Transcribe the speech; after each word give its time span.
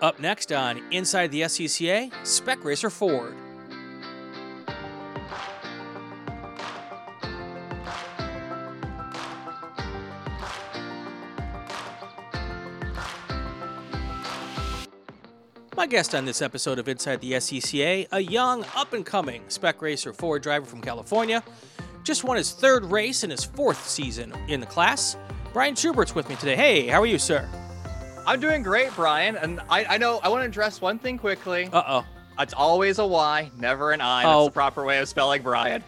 Up 0.00 0.20
next 0.20 0.52
on 0.52 0.80
Inside 0.92 1.32
the 1.32 1.42
SCCA, 1.42 2.12
Spec 2.24 2.64
Racer 2.64 2.88
Ford. 2.88 3.34
My 15.76 15.86
guest 15.86 16.14
on 16.14 16.24
this 16.24 16.42
episode 16.42 16.78
of 16.78 16.88
Inside 16.88 17.20
the 17.20 17.32
SCCA, 17.32 18.06
a 18.12 18.20
young, 18.20 18.64
up 18.76 18.92
and 18.92 19.04
coming 19.04 19.42
spec 19.48 19.82
racer 19.82 20.12
Ford 20.12 20.42
driver 20.42 20.66
from 20.66 20.80
California, 20.80 21.42
just 22.04 22.22
won 22.22 22.36
his 22.36 22.52
third 22.52 22.84
race 22.84 23.24
in 23.24 23.30
his 23.30 23.44
fourth 23.44 23.88
season 23.88 24.32
in 24.48 24.60
the 24.60 24.66
class. 24.66 25.16
Bryan 25.52 25.74
Schubert's 25.74 26.14
with 26.14 26.28
me 26.28 26.36
today. 26.36 26.56
Hey, 26.56 26.86
how 26.86 27.00
are 27.00 27.06
you, 27.06 27.18
sir? 27.18 27.48
I'm 28.28 28.40
doing 28.40 28.62
great, 28.62 28.94
Brian. 28.94 29.36
And 29.36 29.60
I, 29.70 29.84
I 29.84 29.98
know 29.98 30.20
I 30.22 30.28
want 30.28 30.42
to 30.42 30.46
address 30.46 30.80
one 30.80 30.98
thing 30.98 31.18
quickly. 31.18 31.68
Uh 31.72 31.82
oh. 31.86 32.04
It's 32.38 32.54
always 32.54 32.98
a 32.98 33.06
Y, 33.06 33.50
never 33.58 33.90
an 33.92 34.00
I. 34.00 34.22
That's 34.22 34.34
Oh. 34.34 34.44
the 34.44 34.50
proper 34.52 34.84
way 34.84 34.98
of 34.98 35.08
spelling 35.08 35.42
Brian. 35.42 35.82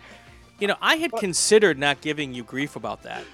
You 0.59 0.67
know, 0.69 0.77
I 0.83 0.97
had 0.97 1.13
considered 1.13 1.79
not 1.79 2.01
giving 2.01 2.35
you 2.35 2.43
grief 2.43 2.77
about 2.77 3.03
that, 3.05 3.25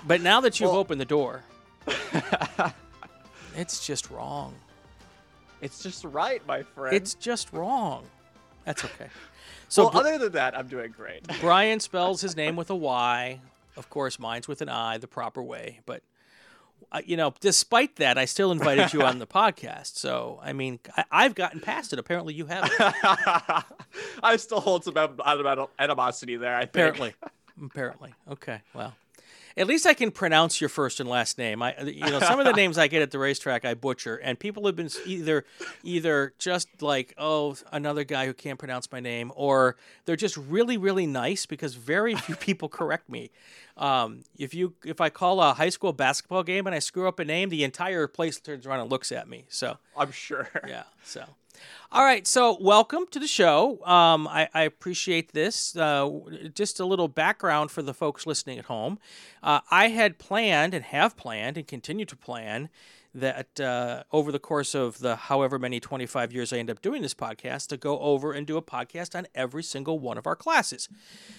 but 0.06 0.20
now 0.22 0.40
that 0.42 0.60
you've 0.60 0.70
Well- 0.70 0.78
opened 0.78 1.00
the 1.00 1.04
door, 1.06 1.42
it's 3.56 3.86
just 3.86 4.10
wrong. 4.10 4.54
it's 5.60 5.82
just 5.82 6.04
right, 6.04 6.46
my 6.46 6.62
friend. 6.62 6.94
It's 6.94 7.14
just 7.14 7.52
wrong. 7.52 8.04
That's 8.64 8.84
okay. 8.84 9.08
So 9.70 9.82
well, 9.82 9.90
Br- 9.90 9.98
other 9.98 10.18
than 10.18 10.32
that, 10.32 10.56
I'm 10.56 10.66
doing 10.66 10.92
great. 10.92 11.26
Bryan 11.42 11.78
spells 11.80 12.22
his 12.22 12.34
name 12.36 12.56
with 12.56 12.70
a 12.70 12.74
Y. 12.74 13.38
Of 13.76 13.90
course, 13.90 14.18
mine's 14.18 14.48
with 14.48 14.62
an 14.62 14.70
I, 14.70 14.96
the 14.96 15.06
proper 15.06 15.42
way. 15.42 15.80
But 15.84 16.02
you 17.04 17.16
know, 17.16 17.34
despite 17.40 17.96
that, 17.96 18.16
I 18.18 18.24
still 18.24 18.50
invited 18.52 18.92
you 18.92 19.02
on 19.02 19.18
the 19.18 19.26
podcast. 19.40 19.96
So 19.96 20.40
I 20.42 20.52
mean, 20.52 20.78
I- 20.96 21.04
I've 21.10 21.34
gotten 21.34 21.60
past 21.60 21.92
it. 21.92 21.98
Apparently, 21.98 22.34
you 22.34 22.46
haven't. 22.46 22.72
I 24.22 24.36
still 24.36 24.60
hold 24.60 24.84
some 24.84 24.96
anim- 24.96 25.66
animosity 25.78 26.36
there. 26.36 26.54
I 26.56 26.60
think. 26.60 26.70
Apparently, 26.74 27.14
apparently. 27.64 28.14
Okay, 28.30 28.60
well, 28.74 28.94
at 29.58 29.66
least 29.66 29.86
I 29.86 29.92
can 29.92 30.12
pronounce 30.12 30.60
your 30.60 30.68
first 30.68 31.00
and 31.00 31.08
last 31.08 31.36
name. 31.36 31.62
I, 31.62 31.74
you 31.82 32.00
know, 32.00 32.20
some 32.20 32.38
of 32.38 32.46
the 32.46 32.52
names 32.56 32.78
I 32.78 32.86
get 32.86 33.02
at 33.02 33.10
the 33.10 33.18
racetrack 33.18 33.64
I 33.64 33.74
butcher, 33.74 34.16
and 34.16 34.38
people 34.38 34.64
have 34.66 34.76
been 34.76 34.88
either, 35.04 35.44
either 35.82 36.32
just 36.38 36.80
like, 36.80 37.12
oh, 37.18 37.56
another 37.72 38.04
guy 38.04 38.26
who 38.26 38.34
can't 38.34 38.58
pronounce 38.58 38.90
my 38.92 39.00
name, 39.00 39.32
or 39.34 39.76
they're 40.04 40.16
just 40.16 40.36
really, 40.36 40.76
really 40.76 41.06
nice 41.06 41.44
because 41.44 41.74
very 41.74 42.14
few 42.14 42.34
people 42.36 42.68
correct 42.68 43.08
me. 43.08 43.30
Um, 43.76 44.22
if 44.38 44.54
you, 44.54 44.74
if 44.84 45.00
I 45.00 45.10
call 45.10 45.40
a 45.40 45.54
high 45.54 45.68
school 45.70 45.92
basketball 45.92 46.44
game 46.44 46.66
and 46.66 46.74
I 46.74 46.78
screw 46.78 47.08
up 47.08 47.18
a 47.18 47.24
name, 47.24 47.48
the 47.48 47.64
entire 47.64 48.06
place 48.06 48.38
turns 48.38 48.64
around 48.64 48.80
and 48.80 48.90
looks 48.90 49.10
at 49.10 49.28
me. 49.28 49.44
So 49.48 49.78
I'm 49.96 50.12
sure. 50.12 50.48
yeah. 50.68 50.84
So, 51.04 51.24
all 51.90 52.04
right. 52.04 52.26
So, 52.26 52.56
welcome 52.60 53.06
to 53.10 53.18
the 53.18 53.26
show. 53.26 53.84
Um, 53.84 54.28
I, 54.28 54.48
I 54.52 54.62
appreciate 54.62 55.32
this. 55.32 55.76
Uh, 55.76 56.10
just 56.54 56.80
a 56.80 56.84
little 56.84 57.08
background 57.08 57.70
for 57.70 57.82
the 57.82 57.94
folks 57.94 58.26
listening 58.26 58.58
at 58.58 58.66
home. 58.66 58.98
Uh, 59.42 59.60
I 59.70 59.88
had 59.88 60.18
planned 60.18 60.74
and 60.74 60.84
have 60.84 61.16
planned 61.16 61.56
and 61.56 61.66
continue 61.66 62.04
to 62.04 62.16
plan 62.16 62.68
that 63.14 63.58
uh, 63.58 64.04
over 64.12 64.30
the 64.30 64.38
course 64.38 64.74
of 64.74 64.98
the 64.98 65.16
however 65.16 65.58
many 65.58 65.80
25 65.80 66.32
years 66.32 66.52
I 66.52 66.58
end 66.58 66.70
up 66.70 66.82
doing 66.82 67.02
this 67.02 67.14
podcast, 67.14 67.68
to 67.68 67.76
go 67.76 67.98
over 68.00 68.32
and 68.32 68.46
do 68.46 68.56
a 68.56 68.62
podcast 68.62 69.16
on 69.16 69.26
every 69.34 69.62
single 69.62 69.98
one 69.98 70.18
of 70.18 70.26
our 70.26 70.36
classes. 70.36 70.88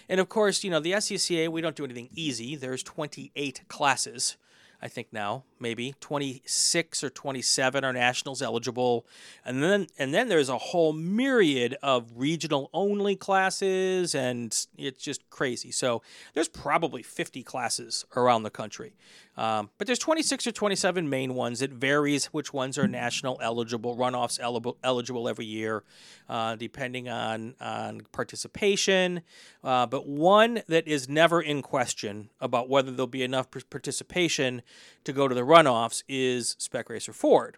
And 0.08 0.20
of 0.20 0.30
course, 0.30 0.64
you 0.64 0.72
know, 0.72 0.80
the 0.80 0.94
SCCA, 0.94 1.50
we 1.50 1.62
don't 1.62 1.75
do 1.75 1.86
anything 1.86 2.09
easy. 2.14 2.56
There's 2.56 2.84
28 2.84 3.62
classes. 3.67 4.38
I 4.81 4.88
think 4.88 5.08
now 5.11 5.44
maybe 5.59 5.94
26 5.99 7.03
or 7.03 7.09
27 7.09 7.83
are 7.83 7.91
nationals 7.91 8.41
eligible, 8.41 9.05
and 9.44 9.61
then 9.61 9.88
and 9.97 10.13
then 10.13 10.29
there's 10.29 10.50
a 10.50 10.57
whole 10.57 10.94
myriad 10.94 11.75
of 11.84 12.12
regional 12.16 12.69
only 12.73 13.16
classes, 13.16 14.16
and 14.16 14.56
it's 14.78 15.03
just 15.03 15.29
crazy. 15.29 15.72
So 15.72 16.01
there's 16.34 16.47
probably 16.47 17.03
50 17.03 17.44
classes 17.44 18.06
around 18.16 18.44
the 18.44 18.50
country, 18.50 18.94
um, 19.35 19.69
but 19.78 19.88
there's 19.88 20.00
26 20.00 20.47
or 20.47 20.51
27 20.51 21.09
main 21.09 21.35
ones. 21.35 21.62
It 21.62 21.72
varies 21.72 22.28
which 22.28 22.53
ones 22.53 22.78
are 22.78 22.88
national 22.88 23.38
eligible, 23.41 23.97
runoffs 23.97 24.39
eligible 24.41 24.78
eligible 24.84 25.28
every 25.28 25.45
year, 25.45 25.84
uh, 26.29 26.56
depending 26.56 27.09
on 27.09 27.56
on 27.59 28.01
participation. 28.13 29.22
Uh, 29.62 29.85
but 29.85 30.07
one 30.07 30.62
that 30.68 30.88
is 30.88 31.09
never 31.09 31.41
in 31.41 31.62
question 31.62 32.29
about 32.39 32.69
whether 32.69 32.91
there'll 32.91 33.07
be 33.07 33.23
enough 33.23 33.47
participation 33.69 34.62
to 35.03 35.13
go 35.13 35.28
to 35.28 35.35
the 35.35 35.41
runoffs 35.41 36.03
is 36.07 36.56
Spec 36.59 36.90
Racer 36.90 37.13
Ford. 37.13 37.57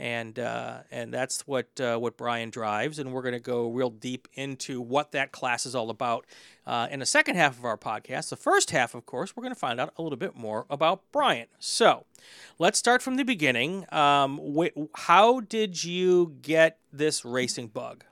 And 0.00 0.38
uh, 0.38 0.82
and 0.92 1.12
that's 1.12 1.44
what 1.44 1.80
uh, 1.80 1.98
what 1.98 2.16
Bryan 2.16 2.50
drives, 2.50 3.00
and 3.00 3.12
we're 3.12 3.22
going 3.22 3.34
to 3.34 3.40
go 3.40 3.68
real 3.68 3.90
deep 3.90 4.28
into 4.34 4.80
what 4.80 5.10
that 5.10 5.32
class 5.32 5.66
is 5.66 5.74
all 5.74 5.90
about 5.90 6.24
uh, 6.68 6.86
in 6.88 7.00
the 7.00 7.06
second 7.06 7.34
half 7.34 7.58
of 7.58 7.64
our 7.64 7.76
podcast. 7.76 8.28
The 8.28 8.36
first 8.36 8.70
half, 8.70 8.94
of 8.94 9.06
course, 9.06 9.34
we're 9.34 9.42
going 9.42 9.54
to 9.54 9.58
find 9.58 9.80
out 9.80 9.92
a 9.96 10.02
little 10.02 10.16
bit 10.16 10.36
more 10.36 10.66
about 10.70 11.02
Bryan. 11.10 11.48
So, 11.58 12.04
let's 12.60 12.78
start 12.78 13.02
from 13.02 13.16
the 13.16 13.24
beginning. 13.24 13.92
Um, 13.92 14.38
wh- 14.56 14.86
how 14.94 15.40
did 15.40 15.82
you 15.82 16.36
get 16.42 16.78
this 16.92 17.24
racing 17.24 17.66
bug? 17.66 18.04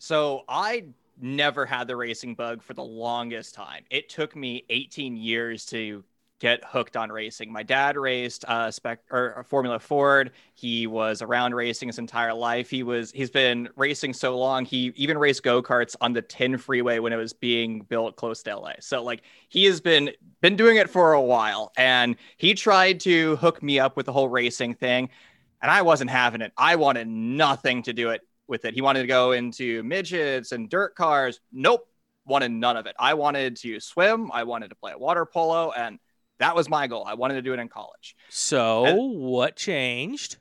So 0.00 0.44
I 0.48 0.86
never 1.20 1.66
had 1.66 1.86
the 1.86 1.94
racing 1.94 2.34
bug 2.34 2.62
for 2.62 2.72
the 2.72 2.82
longest 2.82 3.54
time. 3.54 3.84
It 3.90 4.08
took 4.08 4.34
me 4.34 4.64
18 4.70 5.14
years 5.14 5.66
to 5.66 6.02
get 6.40 6.64
hooked 6.64 6.96
on 6.96 7.12
racing. 7.12 7.52
My 7.52 7.62
dad 7.62 7.96
raced 7.96 8.46
uh, 8.46 8.70
spec 8.70 9.00
or 9.10 9.44
Formula 9.46 9.78
Ford. 9.78 10.32
He 10.54 10.86
was 10.86 11.20
around 11.22 11.54
racing 11.54 11.88
his 11.88 11.98
entire 11.98 12.32
life. 12.32 12.70
He 12.70 12.82
was 12.82 13.12
he's 13.12 13.30
been 13.30 13.68
racing 13.76 14.14
so 14.14 14.36
long. 14.38 14.64
He 14.64 14.92
even 14.96 15.18
raced 15.18 15.42
go 15.42 15.62
karts 15.62 15.94
on 16.00 16.14
the 16.14 16.22
10 16.22 16.56
freeway 16.56 16.98
when 16.98 17.12
it 17.12 17.16
was 17.16 17.34
being 17.34 17.82
built 17.82 18.16
close 18.16 18.42
to 18.44 18.56
LA. 18.56 18.72
So 18.80 19.04
like 19.04 19.22
he 19.48 19.66
has 19.66 19.80
been 19.80 20.10
been 20.40 20.56
doing 20.56 20.78
it 20.78 20.88
for 20.88 21.12
a 21.12 21.20
while, 21.20 21.72
and 21.76 22.16
he 22.38 22.54
tried 22.54 23.00
to 23.00 23.36
hook 23.36 23.62
me 23.62 23.78
up 23.78 23.96
with 23.96 24.06
the 24.06 24.12
whole 24.12 24.28
racing 24.28 24.74
thing, 24.74 25.10
and 25.60 25.70
I 25.70 25.82
wasn't 25.82 26.10
having 26.10 26.40
it. 26.40 26.52
I 26.56 26.76
wanted 26.76 27.06
nothing 27.06 27.82
to 27.82 27.92
do 27.92 28.10
it 28.10 28.22
with 28.48 28.64
it. 28.64 28.72
He 28.72 28.80
wanted 28.80 29.02
to 29.02 29.06
go 29.06 29.32
into 29.32 29.82
midgets 29.82 30.52
and 30.52 30.70
dirt 30.70 30.94
cars. 30.94 31.38
Nope, 31.52 31.86
wanted 32.24 32.50
none 32.50 32.78
of 32.78 32.86
it. 32.86 32.96
I 32.98 33.12
wanted 33.12 33.56
to 33.56 33.78
swim. 33.78 34.32
I 34.32 34.44
wanted 34.44 34.70
to 34.70 34.74
play 34.74 34.94
water 34.96 35.26
polo, 35.26 35.70
and 35.72 35.98
that 36.40 36.56
was 36.56 36.68
my 36.68 36.86
goal. 36.88 37.04
I 37.06 37.14
wanted 37.14 37.34
to 37.34 37.42
do 37.42 37.52
it 37.52 37.60
in 37.60 37.68
college. 37.68 38.16
So, 38.28 38.84
And- 38.86 39.20
what 39.20 39.56
changed? 39.56 40.38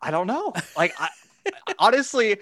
I 0.00 0.10
don't 0.10 0.26
know. 0.26 0.52
Like, 0.76 0.92
I, 0.98 1.08
honestly, 1.78 2.38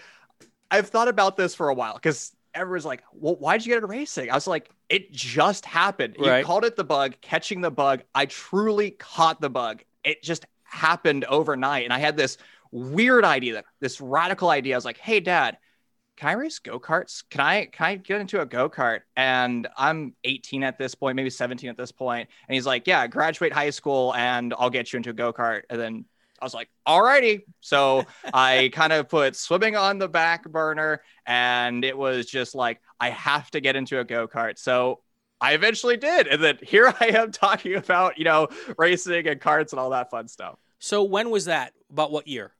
I've 0.70 0.88
thought 0.88 1.08
about 1.08 1.36
this 1.36 1.54
for 1.54 1.68
a 1.68 1.74
while 1.74 1.94
because 1.94 2.34
everyone's 2.54 2.84
like, 2.84 3.02
"Well, 3.12 3.36
why'd 3.36 3.64
you 3.64 3.70
get 3.70 3.76
into 3.76 3.86
racing?" 3.86 4.30
I 4.30 4.34
was 4.34 4.46
like, 4.48 4.68
"It 4.88 5.12
just 5.12 5.64
happened. 5.64 6.16
Right. 6.18 6.38
You 6.40 6.44
called 6.44 6.64
it 6.64 6.76
the 6.76 6.84
bug, 6.84 7.14
catching 7.20 7.60
the 7.60 7.70
bug. 7.70 8.02
I 8.14 8.26
truly 8.26 8.90
caught 8.90 9.40
the 9.40 9.50
bug. 9.50 9.82
It 10.04 10.22
just 10.22 10.44
happened 10.64 11.24
overnight, 11.26 11.84
and 11.84 11.92
I 11.92 11.98
had 11.98 12.16
this 12.16 12.36
weird 12.72 13.24
idea, 13.24 13.62
this 13.80 14.00
radical 14.00 14.50
idea. 14.50 14.74
I 14.74 14.78
was 14.78 14.84
like, 14.84 14.98
"Hey, 14.98 15.20
Dad." 15.20 15.56
Can 16.20 16.28
I 16.28 16.32
race 16.32 16.58
go 16.58 16.78
karts? 16.78 17.24
Can 17.30 17.40
I 17.40 17.64
can 17.64 17.86
I 17.86 17.94
get 17.94 18.20
into 18.20 18.42
a 18.42 18.44
go 18.46 18.68
kart? 18.68 19.00
And 19.16 19.66
I'm 19.74 20.14
18 20.24 20.62
at 20.64 20.76
this 20.76 20.94
point, 20.94 21.16
maybe 21.16 21.30
17 21.30 21.70
at 21.70 21.78
this 21.78 21.92
point. 21.92 22.28
And 22.46 22.54
he's 22.54 22.66
like, 22.66 22.86
"Yeah, 22.86 23.06
graduate 23.06 23.54
high 23.54 23.70
school, 23.70 24.14
and 24.14 24.52
I'll 24.58 24.68
get 24.68 24.92
you 24.92 24.98
into 24.98 25.10
a 25.10 25.14
go 25.14 25.32
kart." 25.32 25.62
And 25.70 25.80
then 25.80 26.04
I 26.38 26.44
was 26.44 26.52
like, 26.52 26.68
alrighty. 26.86 27.44
So 27.60 28.04
I 28.34 28.68
kind 28.74 28.92
of 28.92 29.08
put 29.08 29.34
swimming 29.34 29.76
on 29.76 29.98
the 29.98 30.08
back 30.08 30.48
burner 30.48 31.02
and 31.26 31.84
it 31.84 31.96
was 31.96 32.26
just 32.26 32.54
like, 32.54 32.80
I 32.98 33.10
have 33.10 33.50
to 33.52 33.60
get 33.60 33.76
into 33.76 33.98
a 33.98 34.04
go 34.04 34.26
kart. 34.26 34.58
So 34.58 35.00
I 35.40 35.54
eventually 35.54 35.96
did. 35.96 36.26
And 36.26 36.42
then 36.42 36.58
here 36.62 36.92
I 37.00 37.06
am 37.08 37.32
talking 37.32 37.76
about, 37.76 38.18
you 38.18 38.24
know, 38.24 38.48
racing 38.76 39.26
and 39.26 39.40
karts 39.40 39.72
and 39.72 39.80
all 39.80 39.90
that 39.90 40.10
fun 40.10 40.28
stuff. 40.28 40.58
So, 40.82 41.02
when 41.02 41.28
was 41.28 41.44
that? 41.44 41.74
About 41.90 42.10
what 42.10 42.26
year? 42.26 42.54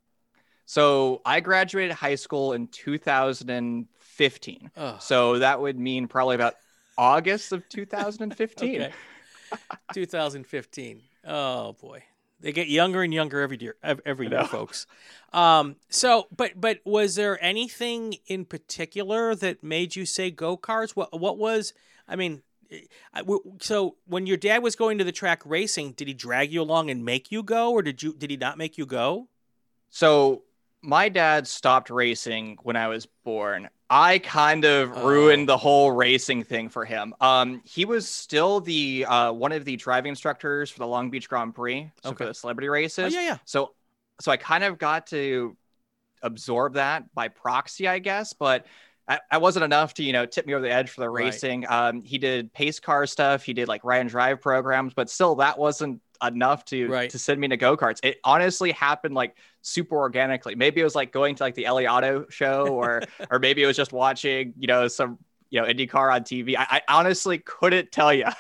So 0.71 1.21
I 1.25 1.41
graduated 1.41 1.97
high 1.97 2.15
school 2.15 2.53
in 2.53 2.69
2015. 2.69 4.71
Ugh. 4.77 5.03
So 5.03 5.41
that 5.41 5.61
would 5.61 5.77
mean 5.77 6.07
probably 6.07 6.37
about 6.37 6.55
August 6.97 7.51
of 7.51 7.69
2015. 7.69 8.83
Okay. 8.83 8.93
2015. 9.93 11.01
Oh 11.27 11.73
boy, 11.73 12.05
they 12.39 12.53
get 12.53 12.69
younger 12.69 13.03
and 13.03 13.13
younger 13.13 13.41
every 13.41 13.59
year. 13.61 13.75
Every 13.83 14.29
year, 14.29 14.45
folks. 14.45 14.87
Um. 15.33 15.75
So, 15.89 16.29
but 16.37 16.53
but 16.61 16.79
was 16.85 17.17
there 17.17 17.37
anything 17.45 18.15
in 18.29 18.45
particular 18.45 19.35
that 19.35 19.65
made 19.65 19.97
you 19.97 20.07
say 20.07 20.31
go 20.31 20.57
karts? 20.57 20.93
What 20.93 21.19
what 21.19 21.37
was? 21.37 21.75
I 22.07 22.15
mean. 22.15 22.43
I- 23.13 23.23
w- 23.23 23.57
So 23.61 23.97
when 24.07 24.29
your 24.29 24.37
dad 24.37 24.63
was 24.63 24.77
going 24.77 24.99
to 24.99 25.05
the 25.05 25.11
track 25.11 25.43
racing, 25.45 25.95
did 25.95 26.07
he 26.07 26.15
drag 26.15 26.53
you 26.53 26.63
along 26.63 26.91
and 26.91 27.05
make 27.05 27.33
you 27.33 27.43
go, 27.43 27.73
or 27.73 27.83
did 27.83 28.05
you 28.05 28.15
did 28.15 28.31
he 28.31 28.37
not 28.37 28.57
make 28.57 28.79
you 28.79 28.87
go? 28.87 29.27
So 29.89 30.45
my 30.83 31.09
dad 31.09 31.47
stopped 31.47 31.91
racing 31.91 32.59
when 32.63 32.77
I 32.77 32.89
was 32.89 33.07
born. 33.25 33.69
I 33.89 34.19
kind 34.21 34.65
of 34.65 34.93
Oh. 34.97 35.07
ruined 35.07 35.49
the 35.49 35.57
whole 35.59 35.91
racing 35.93 36.45
thing 36.45 36.69
for 36.69 36.85
him. 36.85 37.15
Um, 37.21 37.61
he 37.65 37.85
was 37.85 38.09
still 38.09 38.61
the 38.61 39.05
uh, 39.05 39.33
one 39.33 39.53
of 39.53 39.65
the 39.65 39.77
driving 39.77 40.11
instructors 40.11 40.71
for 40.71 40.79
the 40.79 40.87
Long 40.87 41.11
Beach 41.11 41.29
Grand 41.29 41.55
Prix, 41.55 41.91
so 42.03 42.11
Okay. 42.11 42.19
for 42.19 42.27
the 42.27 42.35
celebrity 42.35 42.69
races. 42.69 43.15
Oh 43.15 43.19
yeah, 43.19 43.27
yeah. 43.27 43.39
So 43.45 43.75
so 44.21 44.31
I 44.31 44.37
kind 44.37 44.65
of 44.65 44.79
got 44.79 45.09
to 45.09 45.57
absorb 46.23 46.75
that 46.75 47.13
by 47.15 47.29
proxy, 47.29 47.89
I 47.89 47.99
guess. 47.99 48.33
But 48.33 48.67
I, 49.09 49.39
wasn't 49.39 49.65
enough 49.65 49.95
to 49.95 50.05
you 50.05 50.13
know 50.13 50.25
tip 50.25 50.47
me 50.47 50.55
over 50.55 50.63
the 50.63 50.73
edge 50.73 50.91
for 50.91 51.01
the 51.01 51.09
Right. 51.11 51.25
racing. 51.25 51.67
Um, 51.69 52.03
he 52.05 52.19
did 52.19 52.53
pace 52.53 52.79
car 52.79 53.07
stuff. 53.07 53.43
He 53.43 53.53
did 53.55 53.67
like 53.67 53.83
ride 53.83 53.99
and 54.03 54.11
drive 54.11 54.41
programs, 54.41 54.95
but 54.95 55.11
still 55.11 55.35
that 55.37 55.59
wasn't 55.59 56.01
enough 56.23 56.65
to 56.67 56.89
Right. 56.89 57.11
to 57.11 57.19
send 57.19 57.41
me 57.41 57.49
to 57.49 57.57
go 57.57 57.77
karts. 57.77 58.01
It 58.03 58.19
honestly 58.25 58.73
happened 58.73 59.15
like 59.15 59.37
super 59.63 59.97
organically. 59.97 60.55
Maybe 60.55 60.81
it 60.81 60.85
was 60.85 60.95
like 60.95 61.13
going 61.13 61.35
to 61.37 61.43
like 61.43 61.55
the 61.55 61.67
LA 61.67 61.83
Auto 61.83 62.27
show, 62.29 62.75
or 62.75 63.03
or 63.31 63.39
maybe 63.39 63.63
it 63.63 63.67
was 63.67 63.77
just 63.77 63.93
watching 63.93 64.55
you 64.59 64.67
know 64.67 64.89
some 64.89 65.19
you 65.51 65.61
know 65.61 65.67
IndyCar 65.67 66.13
on 66.13 66.25
TV. 66.25 66.57
I, 66.57 66.67
I 66.71 66.83
honestly 66.89 67.39
couldn't 67.39 67.93
tell 67.93 68.13
you. 68.13 68.27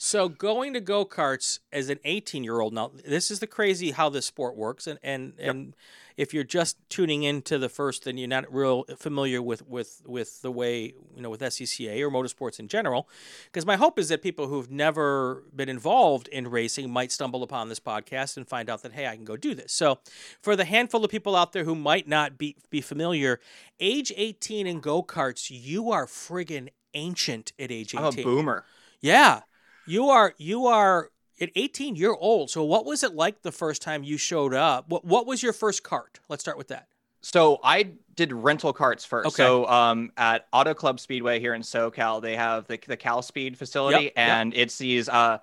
So 0.00 0.28
going 0.28 0.74
to 0.74 0.80
go 0.80 1.04
karts 1.04 1.58
as 1.72 1.88
an 1.90 1.98
18 2.04 2.44
year 2.44 2.60
old 2.60 2.72
now, 2.72 2.92
this 3.04 3.32
is 3.32 3.40
the 3.40 3.48
crazy 3.48 3.90
how 3.90 4.08
this 4.08 4.26
sport 4.26 4.56
works, 4.56 4.86
and 4.86 4.98
and 5.02 5.32
and 5.38 5.74
if 6.18 6.34
you're 6.34 6.44
just 6.44 6.76
tuning 6.90 7.22
into 7.22 7.58
the 7.58 7.68
first, 7.68 8.04
then 8.04 8.18
you're 8.18 8.28
not 8.28 8.52
real 8.52 8.84
familiar 8.96 9.40
with 9.40 9.66
with 9.66 10.02
with 10.04 10.42
the 10.42 10.50
way 10.50 10.92
you 11.14 11.22
know 11.22 11.30
with 11.30 11.40
SCCA 11.40 12.00
or 12.02 12.10
motorsports 12.10 12.58
in 12.58 12.66
general. 12.66 13.08
Because 13.44 13.64
my 13.64 13.76
hope 13.76 14.00
is 14.00 14.08
that 14.08 14.20
people 14.20 14.48
who've 14.48 14.70
never 14.70 15.44
been 15.54 15.68
involved 15.68 16.26
in 16.28 16.48
racing 16.48 16.90
might 16.90 17.12
stumble 17.12 17.44
upon 17.44 17.68
this 17.68 17.78
podcast 17.78 18.36
and 18.36 18.48
find 18.48 18.68
out 18.68 18.82
that 18.82 18.92
hey, 18.92 19.06
I 19.06 19.14
can 19.14 19.24
go 19.24 19.36
do 19.36 19.54
this. 19.54 19.72
So 19.72 20.00
for 20.42 20.56
the 20.56 20.64
handful 20.64 21.04
of 21.04 21.10
people 21.10 21.36
out 21.36 21.52
there 21.52 21.64
who 21.64 21.76
might 21.76 22.08
not 22.08 22.36
be 22.36 22.56
be 22.68 22.80
familiar, 22.80 23.38
age 23.78 24.12
18 24.16 24.66
in 24.66 24.80
go 24.80 25.04
karts, 25.04 25.48
you 25.50 25.92
are 25.92 26.06
friggin' 26.06 26.68
ancient 26.94 27.52
at 27.60 27.70
age 27.70 27.94
18. 27.94 28.00
I'm 28.00 28.18
a 28.18 28.22
boomer. 28.24 28.64
Yeah. 29.00 29.42
You 29.86 30.08
are 30.08 30.34
you 30.36 30.66
are 30.66 31.10
at 31.40 31.50
18 31.54 31.96
you're 31.96 32.16
old. 32.16 32.50
So 32.50 32.64
what 32.64 32.84
was 32.84 33.02
it 33.02 33.14
like 33.14 33.42
the 33.42 33.52
first 33.52 33.82
time 33.82 34.02
you 34.04 34.16
showed 34.16 34.54
up? 34.54 34.88
What 34.88 35.04
what 35.04 35.26
was 35.26 35.42
your 35.42 35.52
first 35.52 35.82
cart? 35.82 36.20
Let's 36.28 36.42
start 36.42 36.58
with 36.58 36.68
that. 36.68 36.88
So 37.20 37.58
I 37.64 37.90
did 38.14 38.32
rental 38.32 38.72
carts 38.72 39.04
first. 39.04 39.26
Okay. 39.28 39.36
So 39.36 39.66
um, 39.66 40.12
at 40.16 40.46
Auto 40.52 40.72
Club 40.74 41.00
Speedway 41.00 41.40
here 41.40 41.54
in 41.54 41.62
SoCal, 41.62 42.22
they 42.22 42.36
have 42.36 42.66
the 42.66 42.78
the 42.86 42.96
Cal 42.96 43.22
Speed 43.22 43.58
facility, 43.58 44.04
Yep, 44.04 44.12
yep. 44.16 44.28
and 44.28 44.54
it's 44.54 44.78
these 44.78 45.08
uh, 45.08 45.38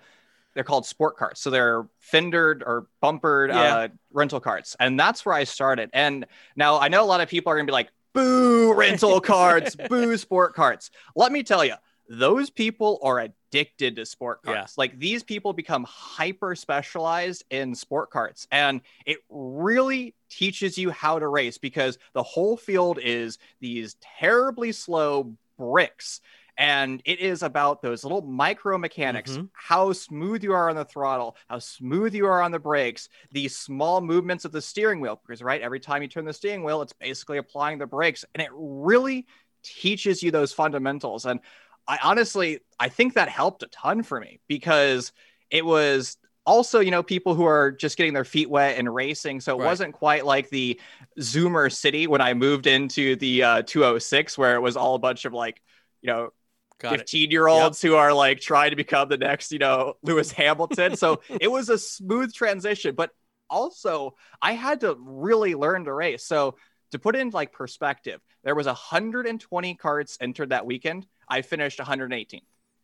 they're 0.54 0.64
called 0.64 0.86
sport 0.86 1.18
carts. 1.18 1.42
So 1.42 1.50
they're 1.50 1.86
fendered 2.00 2.64
or 2.66 2.88
bumpered 3.02 3.50
Yeah. 3.50 3.76
uh, 3.76 3.88
rental 4.14 4.40
carts, 4.40 4.76
and 4.80 4.98
that's 5.00 5.26
where 5.26 5.36
I 5.36 5.44
started. 5.44 5.90
And 5.94 6.26
now 6.56 6.80
I 6.80 6.88
know 6.88 7.04
a 7.04 7.06
lot 7.06 7.20
of 7.22 7.28
people 7.30 7.52
are 7.52 7.56
gonna 7.58 7.66
be 7.66 7.74
like, 7.74 7.90
"Boo 8.14 8.74
rental 8.74 9.20
carts, 9.34 9.76
boo 9.76 10.16
sport 10.16 10.54
carts." 10.56 10.92
Let 11.16 11.34
me 11.34 11.44
tell 11.44 11.66
you, 11.66 11.76
those 12.08 12.50
people 12.50 13.00
are 13.04 13.20
addicted 13.20 13.96
to 13.96 14.06
sport 14.06 14.42
Yeah. 14.46 14.68
Like 14.78 15.00
these 15.00 15.24
people 15.24 15.54
become 15.54 15.86
hyper 15.86 16.56
specialized 16.56 17.44
in 17.50 17.76
sport 17.76 18.12
carts, 18.12 18.48
and 18.52 18.82
it 19.06 19.20
really 19.30 20.16
teaches 20.30 20.78
you 20.78 20.92
how 20.92 21.20
to 21.20 21.28
race 21.28 21.58
because 21.58 21.98
the 22.14 22.24
whole 22.24 22.58
field 22.58 23.00
is 23.02 23.38
these 23.60 23.96
terribly 24.02 24.72
slow 24.72 25.36
bricks. 25.58 26.22
And 26.58 27.02
it 27.04 27.20
is 27.20 27.44
about 27.44 27.82
those 27.82 28.04
little 28.04 28.22
micro 28.22 28.78
mechanics, 28.78 29.38
Mhm. 29.38 29.50
how 29.52 29.92
smooth 29.92 30.42
you 30.42 30.54
are 30.54 30.70
on 30.70 30.78
the 30.78 30.86
throttle, 30.86 31.36
how 31.50 31.60
smooth 31.60 32.16
you 32.16 32.26
are 32.28 32.42
on 32.42 32.52
the 32.52 32.60
brakes, 32.60 33.10
these 33.32 33.58
small 33.58 34.00
movements 34.00 34.46
of 34.46 34.54
the 34.54 34.62
steering 34.62 35.02
wheel. 35.02 35.20
Because, 35.22 35.44
right, 35.44 35.62
every 35.62 35.82
time 35.82 36.02
you 36.02 36.08
turn 36.08 36.24
the 36.24 36.32
steering 36.34 36.64
wheel, 36.64 36.82
it's 36.82 36.94
basically 36.94 37.38
applying 37.40 37.78
the 37.78 37.86
brakes. 37.88 38.24
And 38.34 38.42
it 38.42 38.50
really 38.54 39.28
teaches 39.64 40.24
you 40.24 40.32
those 40.32 40.54
fundamentals. 40.54 41.26
And 41.26 41.42
I 41.88 42.00
honestly, 42.02 42.60
I 42.80 42.90
think 42.90 43.14
that 43.14 43.30
helped 43.30 43.64
a 43.64 43.68
ton 43.68 44.04
for 44.04 44.20
me 44.20 44.40
because 44.48 45.12
it 45.50 45.66
was 45.66 46.18
also, 46.46 46.80
you 46.80 46.92
know, 46.92 47.04
people 47.04 47.36
who 47.36 47.46
are 47.46 47.72
just 47.72 47.98
getting 47.98 48.14
their 48.14 48.26
feet 48.26 48.50
wet 48.50 48.78
and 48.78 48.94
racing. 48.94 49.42
So 49.42 49.56
it 49.56 49.60
Right. 49.60 49.66
wasn't 49.66 49.94
quite 49.94 50.26
like 50.26 50.50
the 50.50 50.80
Zoomer 51.20 51.72
City 51.72 52.08
when 52.08 52.22
I 52.22 52.34
moved 52.34 52.68
into 52.68 53.16
the 53.16 53.44
uh, 53.44 53.62
206, 53.64 54.38
where 54.38 54.56
it 54.56 54.62
was 54.62 54.78
all 54.78 54.96
a 54.96 55.00
bunch 55.00 55.26
of 55.26 55.34
like, 55.34 55.62
you 56.02 56.08
know, 56.08 56.32
Got 56.78 56.94
it. 56.94 57.00
15 57.00 57.32
year 57.32 57.48
olds 57.48 57.82
who 57.82 57.96
are 57.96 58.14
like 58.14 58.42
trying 58.42 58.72
to 58.72 58.76
become 58.76 59.10
the 59.10 59.18
next, 59.18 59.52
you 59.52 59.60
know, 59.60 59.96
Lewis 60.04 60.32
Hamilton. 60.32 60.96
So 60.96 61.22
it 61.40 61.48
was 61.50 61.70
a 61.70 61.78
smooth 61.78 62.34
transition, 62.34 62.96
but 62.96 63.12
also 63.50 64.16
I 64.42 64.54
had 64.54 64.82
to 64.82 64.96
really 65.00 65.56
learn 65.56 65.86
to 65.86 65.94
race. 65.94 66.26
So 66.26 66.58
to 66.92 67.00
put 67.00 67.16
it 67.16 67.20
in 67.20 67.30
like 67.30 67.52
perspective, 67.54 68.22
there 68.44 68.56
was 68.56 68.68
120 68.68 69.76
carts 69.76 70.18
entered 70.22 70.50
that 70.50 70.66
weekend. 70.66 71.08
I 71.28 71.42
finished 71.42 71.80
118. 71.80 72.42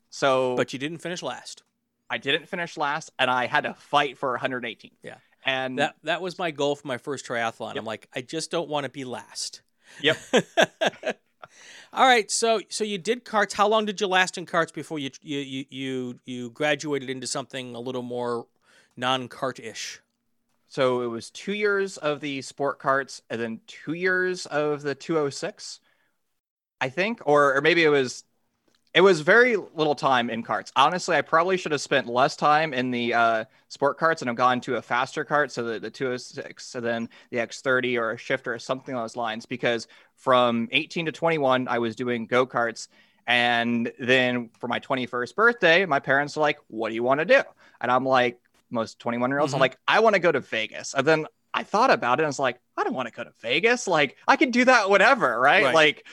So 0.09 0.55
But 0.55 0.73
you 0.73 0.79
didn't 0.79 0.99
finish 0.99 1.23
last. 1.23 1.63
I 2.09 2.17
didn't 2.17 2.47
finish 2.47 2.77
last 2.77 3.11
and 3.17 3.31
I 3.31 3.47
had 3.47 3.63
to 3.63 3.73
fight 3.73 4.17
for 4.17 4.31
118. 4.31 4.91
Yeah. 5.03 5.15
And 5.45 5.79
That 5.79 5.95
that 6.03 6.21
was 6.21 6.38
my 6.38 6.51
goal 6.51 6.75
for 6.75 6.88
my 6.88 6.97
first 6.97 7.25
triathlon. 7.25 7.75
Yep. 7.75 7.77
I'm 7.77 7.85
like, 7.85 8.07
I 8.13 8.21
just 8.21 8.51
don't 8.51 8.69
want 8.69 8.83
to 8.83 8.89
be 8.89 9.05
last. 9.05 9.61
Yep. 10.01 10.17
All 11.93 12.05
right, 12.05 12.31
so 12.31 12.61
so 12.69 12.85
you 12.85 12.97
did 12.97 13.25
carts. 13.25 13.53
How 13.53 13.67
long 13.67 13.85
did 13.85 13.99
you 13.99 14.07
last 14.07 14.38
in 14.38 14.45
carts 14.45 14.71
before 14.71 14.97
you 14.97 15.09
you 15.21 15.39
you 15.39 15.65
you, 15.69 16.19
you 16.25 16.49
graduated 16.51 17.09
into 17.09 17.27
something 17.27 17.75
a 17.75 17.79
little 17.79 18.01
more 18.01 18.47
non-cart 18.95 19.59
ish? 19.59 19.99
So 20.69 21.01
it 21.01 21.07
was 21.07 21.29
two 21.29 21.53
years 21.53 21.97
of 21.97 22.21
the 22.21 22.41
sport 22.44 22.79
carts 22.79 23.21
and 23.29 23.41
then 23.41 23.59
two 23.67 23.91
years 23.91 24.45
of 24.45 24.83
the 24.83 24.95
206, 24.95 25.81
I 26.79 26.87
think, 26.87 27.19
or 27.25 27.57
or 27.57 27.61
maybe 27.61 27.83
it 27.83 27.89
was 27.89 28.23
it 28.93 29.01
was 29.01 29.21
very 29.21 29.55
little 29.55 29.95
time 29.95 30.29
in 30.29 30.43
carts. 30.43 30.71
Honestly, 30.75 31.15
I 31.15 31.21
probably 31.21 31.55
should 31.55 31.71
have 31.71 31.81
spent 31.81 32.07
less 32.07 32.35
time 32.35 32.73
in 32.73 32.91
the 32.91 33.13
uh, 33.13 33.45
sport 33.69 33.97
carts 33.97 34.21
and 34.21 34.27
have 34.27 34.35
gone 34.35 34.59
to 34.61 34.75
a 34.75 34.81
faster 34.81 35.23
cart, 35.23 35.51
so 35.51 35.63
the, 35.63 35.79
the 35.79 35.89
206 35.89 36.75
and 36.75 36.85
then 36.85 37.09
the 37.29 37.38
X30 37.38 37.97
or 37.99 38.11
a 38.11 38.17
shifter 38.17 38.53
or 38.53 38.59
something 38.59 38.93
along 38.93 39.05
those 39.05 39.15
lines. 39.15 39.45
Because 39.45 39.88
from 40.15 40.67
18 40.71 41.05
to 41.05 41.11
21, 41.11 41.67
I 41.69 41.79
was 41.79 41.95
doing 41.95 42.25
go 42.25 42.45
karts. 42.45 42.89
And 43.27 43.91
then 43.99 44.49
for 44.59 44.67
my 44.67 44.79
21st 44.79 45.35
birthday, 45.35 45.85
my 45.85 45.99
parents 45.99 46.35
were 46.35 46.41
like, 46.41 46.59
What 46.67 46.89
do 46.89 46.95
you 46.95 47.03
want 47.03 47.19
to 47.19 47.25
do? 47.25 47.41
And 47.79 47.89
I'm 47.89 48.05
like, 48.05 48.39
Most 48.69 48.99
21 48.99 49.29
year 49.29 49.39
olds, 49.39 49.53
Mhm. 49.53 49.57
I'm 49.57 49.61
like, 49.61 49.77
I 49.87 50.01
want 50.01 50.15
to 50.15 50.19
go 50.19 50.31
to 50.31 50.41
Vegas. 50.41 50.94
And 50.95 51.07
then 51.07 51.27
I 51.53 51.63
thought 51.63 51.91
about 51.91 52.19
it 52.19 52.23
and 52.23 52.25
I 52.25 52.29
was 52.29 52.39
like, 52.39 52.59
I 52.75 52.83
don't 52.83 52.94
want 52.94 53.07
to 53.07 53.13
go 53.13 53.23
to 53.23 53.31
Vegas. 53.41 53.87
Like, 53.87 54.17
I 54.27 54.35
can 54.35 54.51
do 54.51 54.65
that 54.65 54.89
whenever, 54.89 55.39
right? 55.39 55.63
Right. 55.63 55.73
Like, 55.73 56.07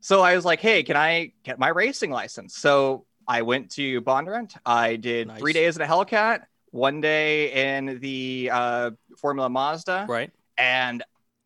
so 0.00 0.20
I 0.22 0.34
was 0.36 0.44
like, 0.44 0.60
hey, 0.60 0.82
can 0.82 0.96
I 0.96 1.32
get 1.42 1.58
my 1.58 1.68
racing 1.68 2.10
license? 2.10 2.56
So 2.56 3.04
I 3.26 3.42
went 3.42 3.70
to 3.72 4.00
Bondurant. 4.02 4.56
I 4.64 4.96
did 4.96 5.28
Nice. 5.28 5.38
three 5.40 5.52
days 5.52 5.76
in 5.76 5.82
a 5.82 5.86
Hellcat, 5.86 6.42
one 6.70 7.00
day 7.00 7.76
in 7.76 7.98
the 8.00 8.50
uh, 8.52 8.90
Formula 9.18 9.48
Mazda, 9.48 10.06
Right. 10.08 10.30
and 10.56 11.02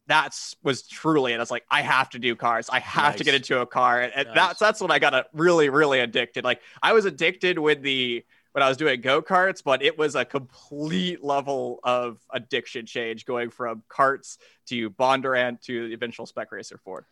that's 0.07 0.57
was 0.63 0.83
truly 0.87 1.33
it. 1.33 1.37
I 1.37 1.39
was 1.39 1.51
like, 1.51 1.65
I 1.71 1.81
have 1.81 2.11
to 2.11 2.19
do 2.19 2.35
cars. 2.37 2.69
I 2.71 2.81
have 2.81 3.17
to 3.17 3.25
get 3.25 3.35
into 3.35 3.61
a 3.61 3.67
car, 3.67 4.01
and, 4.01 4.13
and 4.15 4.27
Nice. 4.27 4.35
that's 4.35 4.59
that's 4.59 4.81
when 4.81 4.91
I 4.91 4.99
got 4.99 5.15
a 5.15 5.27
really 5.33 5.69
really 5.71 6.01
addicted. 6.01 6.45
Like 6.45 6.61
I 6.83 6.93
was 6.93 7.05
addicted 7.05 7.59
with 7.59 7.83
the 7.83 8.25
when 8.53 8.63
I 8.63 8.69
was 8.69 8.77
doing 8.77 9.01
go 9.01 9.23
karts, 9.23 9.63
but 9.65 9.83
it 9.83 9.97
was 9.97 10.15
a 10.15 10.25
complete 10.25 11.25
level 11.25 11.81
of 11.85 12.19
addiction 12.31 12.85
change 12.85 13.25
going 13.25 13.49
from 13.51 13.83
karts 13.89 14.37
to 14.67 14.91
Bondurant 14.91 15.63
to 15.63 15.89
the 15.89 15.95
eventual 15.95 16.27
Spec 16.27 16.53
Racer 16.53 16.77
Ford. 16.79 17.05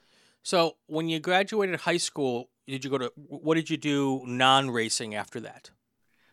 So 0.42 0.76
when 0.87 1.09
you 1.09 1.20
graduated 1.20 1.80
high 1.80 1.97
school, 1.99 2.50
did 2.66 2.85
you 2.85 2.90
go 2.90 2.99
to 2.99 3.12
what 3.16 3.54
did 3.56 3.68
you 3.70 3.76
do 3.76 4.23
non-racing 4.26 5.14
after 5.14 5.40
that? 5.40 5.70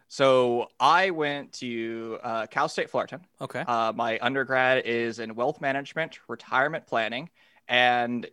So 0.08 0.68
I 0.80 1.10
went 1.10 1.54
to 1.54 2.18
uh, 2.24 2.46
Cal 2.48 2.70
State 2.70 2.90
Fullerton. 2.90 3.22
Okay. 3.42 3.60
Uh, 3.68 3.92
my 3.94 4.18
undergrad 4.22 4.86
is 4.86 5.20
in 5.20 5.36
wealth 5.36 5.60
management, 5.60 6.20
retirement 6.30 6.88
planning, 6.88 7.30
and 7.68 8.26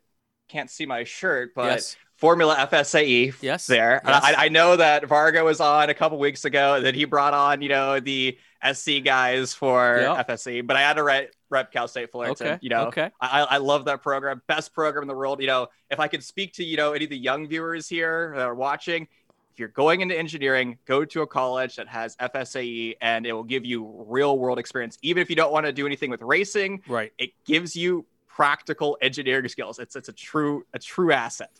can't 0.48 0.70
see 0.70 0.86
my 0.86 1.02
shirt, 1.04 1.52
but 1.56 1.66
yes. 1.72 1.96
Formula 2.16 2.54
FSAE 2.70 3.34
Yes. 3.42 3.66
there. 3.66 4.00
Yes. 4.04 4.22
I, 4.22 4.44
I 4.44 4.48
know 4.50 4.76
that 4.76 5.06
Varga 5.06 5.42
was 5.42 5.60
on 5.60 5.90
a 5.90 5.94
couple 5.94 6.18
weeks 6.18 6.44
ago 6.44 6.80
that 6.80 6.94
he 6.94 7.06
brought 7.06 7.34
on, 7.34 7.60
you 7.60 7.68
know, 7.70 7.98
the 7.98 8.38
SC 8.72 9.02
guys 9.04 9.52
for 9.52 9.98
Yep. 10.00 10.28
FSC, 10.28 10.64
but 10.64 10.76
I 10.76 10.82
had 10.82 10.94
to 10.94 11.02
rep, 11.02 11.30
rep 11.54 11.72
Cal 11.72 11.88
State 11.88 12.10
Fullerton. 12.12 12.46
Okay. 12.46 12.58
You 12.60 12.68
know, 12.68 12.86
Okay. 12.88 13.10
I, 13.20 13.42
I 13.42 13.56
love 13.58 13.86
that 13.86 14.02
program, 14.02 14.42
best 14.46 14.74
program 14.74 15.02
in 15.02 15.08
the 15.08 15.14
world. 15.14 15.40
You 15.40 15.46
know, 15.46 15.68
if 15.90 15.98
I 16.00 16.08
could 16.08 16.22
speak 16.22 16.52
to 16.54 16.64
you 16.64 16.76
know 16.76 16.92
any 16.92 17.04
of 17.04 17.10
the 17.10 17.16
young 17.18 17.48
viewers 17.48 17.88
here 17.88 18.32
that 18.36 18.42
are 18.44 18.54
watching, 18.54 19.08
if 19.52 19.58
you're 19.60 19.68
going 19.68 20.00
into 20.00 20.18
engineering, 20.18 20.78
go 20.84 21.04
to 21.04 21.22
a 21.22 21.26
college 21.26 21.76
that 21.76 21.86
has 21.88 22.16
FSAE, 22.16 22.96
and 23.00 23.24
it 23.24 23.32
will 23.32 23.44
give 23.44 23.64
you 23.64 24.04
real 24.08 24.36
world 24.36 24.58
experience. 24.58 24.98
Even 25.02 25.20
if 25.22 25.30
you 25.30 25.36
don't 25.36 25.52
want 25.52 25.64
to 25.66 25.72
do 25.72 25.86
anything 25.86 26.10
with 26.10 26.22
racing, 26.22 26.82
Right. 26.88 27.12
it 27.18 27.30
gives 27.46 27.76
you 27.76 28.04
practical 28.26 28.98
engineering 29.00 29.46
skills. 29.48 29.78
It's 29.78 29.94
it's 29.94 30.08
a 30.08 30.12
true 30.12 30.66
a 30.74 30.78
true 30.80 31.12
asset. 31.12 31.50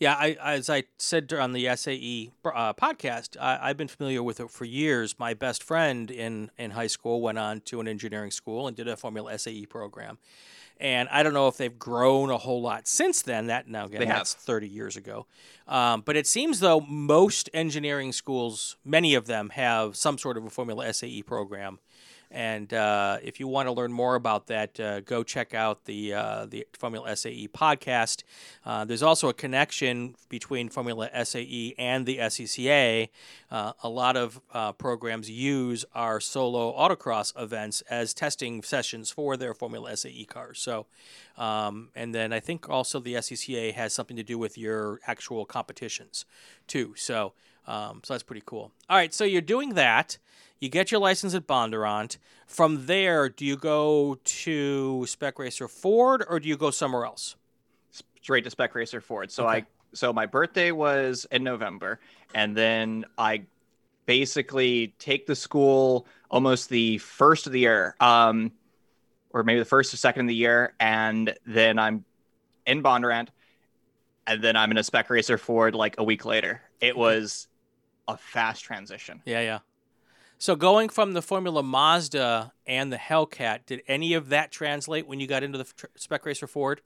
Yeah, 0.00 0.14
I, 0.14 0.36
as 0.42 0.68
I 0.68 0.84
said 0.98 1.32
on 1.32 1.52
the 1.52 1.68
SAE 1.76 2.32
uh, 2.44 2.72
podcast, 2.74 3.36
I, 3.40 3.58
I've 3.62 3.76
been 3.76 3.88
familiar 3.88 4.22
with 4.22 4.40
it 4.40 4.50
for 4.50 4.64
years. 4.64 5.14
My 5.18 5.34
best 5.34 5.62
friend 5.62 6.10
in, 6.10 6.50
in 6.58 6.72
high 6.72 6.88
school 6.88 7.20
went 7.22 7.38
on 7.38 7.60
to 7.62 7.80
an 7.80 7.86
engineering 7.86 8.32
school 8.32 8.66
and 8.66 8.76
did 8.76 8.88
a 8.88 8.96
Formula 8.96 9.38
SAE 9.38 9.66
program. 9.66 10.18
And 10.80 11.08
I 11.10 11.22
don't 11.22 11.34
know 11.34 11.46
if 11.46 11.56
they've 11.56 11.78
grown 11.78 12.30
a 12.30 12.36
whole 12.38 12.60
lot 12.60 12.88
since 12.88 13.22
then. 13.22 13.46
That 13.46 13.68
now 13.68 13.86
again, 13.86 14.00
They 14.00 14.06
have. 14.06 14.16
that's 14.16 14.34
30 14.34 14.66
years 14.66 14.96
ago. 14.96 15.26
Um, 15.68 16.02
but 16.04 16.16
it 16.16 16.26
seems 16.26 16.58
though 16.58 16.80
most 16.80 17.48
engineering 17.54 18.12
schools, 18.12 18.76
many 18.84 19.14
of 19.14 19.26
them, 19.26 19.50
have 19.50 19.96
some 19.96 20.18
sort 20.18 20.36
of 20.36 20.44
a 20.44 20.50
Formula 20.50 20.92
SAE 20.92 21.22
program. 21.22 21.78
And 22.34 22.74
uh, 22.74 23.18
if 23.22 23.38
you 23.38 23.46
want 23.46 23.68
to 23.68 23.72
learn 23.72 23.92
more 23.92 24.16
about 24.16 24.48
that, 24.48 24.80
uh, 24.80 25.00
go 25.02 25.22
check 25.22 25.54
out 25.54 25.84
the 25.84 26.14
uh, 26.14 26.46
the 26.46 26.66
Formula 26.72 27.14
SAE 27.14 27.46
podcast. 27.46 28.24
Uh, 28.66 28.84
there's 28.84 29.04
also 29.04 29.28
a 29.28 29.32
connection 29.32 30.16
between 30.28 30.68
Formula 30.68 31.08
SAE 31.24 31.76
and 31.78 32.06
the 32.06 32.18
SCCA. 32.18 33.08
Uh, 33.52 33.72
a 33.84 33.88
lot 33.88 34.16
of 34.16 34.40
uh, 34.52 34.72
programs 34.72 35.30
use 35.30 35.84
our 35.94 36.18
solo 36.18 36.76
autocross 36.76 37.32
events 37.40 37.82
as 37.82 38.12
testing 38.12 38.64
sessions 38.64 39.12
for 39.12 39.36
their 39.36 39.54
Formula 39.54 39.96
SAE 39.96 40.24
cars. 40.24 40.58
So, 40.58 40.86
um, 41.38 41.90
and 41.94 42.12
then 42.12 42.32
I 42.32 42.40
think 42.40 42.68
also 42.68 42.98
the 42.98 43.14
SCCA 43.14 43.74
has 43.74 43.92
something 43.92 44.16
to 44.16 44.24
do 44.24 44.38
with 44.38 44.58
your 44.58 44.98
actual 45.06 45.44
competitions 45.44 46.24
too. 46.66 46.94
So, 46.96 47.34
um, 47.68 48.00
so 48.02 48.14
that's 48.14 48.24
pretty 48.24 48.42
cool. 48.44 48.72
All 48.90 48.96
right, 48.96 49.14
so 49.14 49.22
you're 49.22 49.40
doing 49.40 49.74
that. 49.74 50.18
You 50.64 50.70
get 50.70 50.90
your 50.90 50.98
license 50.98 51.34
at 51.34 51.46
Bondurant. 51.46 52.16
From 52.46 52.86
there, 52.86 53.28
do 53.28 53.44
you 53.44 53.54
go 53.54 54.16
to 54.24 55.04
Spec 55.06 55.38
Racer 55.38 55.68
Ford 55.68 56.24
or 56.26 56.40
do 56.40 56.48
you 56.48 56.56
go 56.56 56.70
somewhere 56.70 57.04
else? 57.04 57.36
Straight 58.22 58.44
to 58.44 58.50
Spec 58.50 58.74
Racer 58.74 59.02
Ford. 59.02 59.30
So 59.30 59.46
Okay. 59.46 59.58
I 59.58 59.66
so 59.92 60.10
my 60.10 60.24
birthday 60.24 60.70
was 60.70 61.26
in 61.30 61.44
November, 61.44 62.00
and 62.34 62.56
then 62.56 63.04
I 63.18 63.42
basically 64.06 64.94
take 64.98 65.26
the 65.26 65.36
school 65.36 66.06
almost 66.30 66.70
the 66.70 66.96
first 66.96 67.46
of 67.46 67.52
the 67.52 67.60
year, 67.60 67.94
um, 68.00 68.50
or 69.34 69.44
maybe 69.44 69.58
the 69.58 69.66
first 69.66 69.92
or 69.92 69.98
second 69.98 70.22
of 70.22 70.28
the 70.28 70.34
year, 70.34 70.72
and 70.80 71.34
then 71.46 71.78
I'm 71.78 72.06
in 72.66 72.82
Bondurant, 72.82 73.28
and 74.26 74.42
then 74.42 74.56
I'm 74.56 74.70
in 74.70 74.78
a 74.78 74.82
Spec 74.82 75.10
Racer 75.10 75.36
Ford 75.36 75.74
like 75.74 75.96
a 75.98 76.04
week 76.04 76.24
later. 76.24 76.62
It 76.80 76.96
was 76.96 77.48
a 78.08 78.16
fast 78.16 78.64
transition. 78.64 79.20
Yeah, 79.26 79.40
yeah. 79.40 79.58
So 80.38 80.56
going 80.56 80.88
from 80.88 81.12
the 81.12 81.22
Formula 81.22 81.62
Mazda 81.62 82.52
and 82.66 82.92
the 82.92 82.96
Hellcat, 82.96 83.66
did 83.66 83.82
any 83.86 84.14
of 84.14 84.28
that 84.28 84.50
translate 84.50 85.06
when 85.06 85.20
you 85.20 85.26
got 85.26 85.42
into 85.42 85.58
the 85.58 85.64
tr- 85.64 85.86
Spec 85.96 86.26
Racer 86.26 86.46
Ford? 86.46 86.82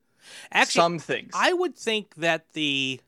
Actually, 0.52 0.81
Some 0.81 0.99
things. 0.99 1.33
I 1.35 1.52
would 1.52 1.76
think 1.76 2.14
that 2.17 2.52
the 2.52 3.00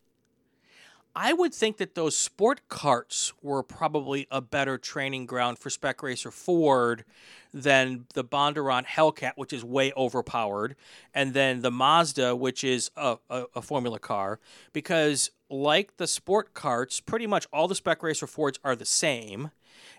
I 1.14 1.33
would 1.33 1.52
think 1.52 1.79
that 1.79 1.95
those 1.95 2.17
sport 2.17 2.61
carts 2.69 3.33
were 3.43 3.62
probably 3.62 4.26
a 4.31 4.40
better 4.40 4.79
training 4.79 5.26
ground 5.26 5.59
for 5.59 5.69
Spec 5.69 6.02
Racer 6.02 6.31
Ford 6.31 7.05
than 7.52 8.07
the 8.14 8.23
Bondurant 8.23 8.87
Hellcat, 8.87 9.33
which 9.35 9.52
is 9.52 9.64
way 9.64 9.93
overpowered, 9.97 10.76
and 11.12 11.35
then 11.35 11.62
the 11.62 11.71
Mazda, 11.71 12.37
which 12.37 12.62
is 12.62 12.90
a, 12.97 13.19
a, 13.29 13.45
a 13.57 13.62
Formula 13.62 13.99
car, 13.99 14.38
because 14.73 15.31
like 15.49 15.97
the 15.97 16.07
sport 16.07 16.55
carts, 16.55 17.00
pretty 17.00 17.26
much 17.26 17.47
all 17.52 17.67
the 17.67 17.75
Spec 17.75 18.02
Racer 18.02 18.29
Fords 18.29 18.61
are 18.62 18.76
the 18.76 18.85
same. 18.85 19.50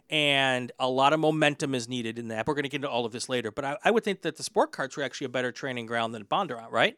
And 0.10 0.74
a 0.77 0.89
lot 0.89 1.13
of 1.13 1.22
momentum 1.22 1.74
is 1.74 1.88
needed 1.88 2.20
in 2.20 2.27
that. 2.30 2.46
We're 2.46 2.53
going 2.53 2.63
to 2.63 2.70
get 2.70 2.77
into 2.77 2.89
all 2.89 3.06
of 3.06 3.13
this 3.13 3.30
later, 3.30 3.50
but 3.50 3.63
I, 3.63 3.77
I 3.86 3.91
would 3.91 4.03
think 4.03 4.24
that 4.24 4.36
the 4.36 4.44
sport 4.44 4.74
carts 4.74 4.98
were 4.98 5.03
actually 5.03 5.25
a 5.25 5.30
better 5.30 5.53
training 5.53 5.86
ground 5.86 6.13
than 6.13 6.25
Bondurant, 6.25 6.70
right? 6.70 6.98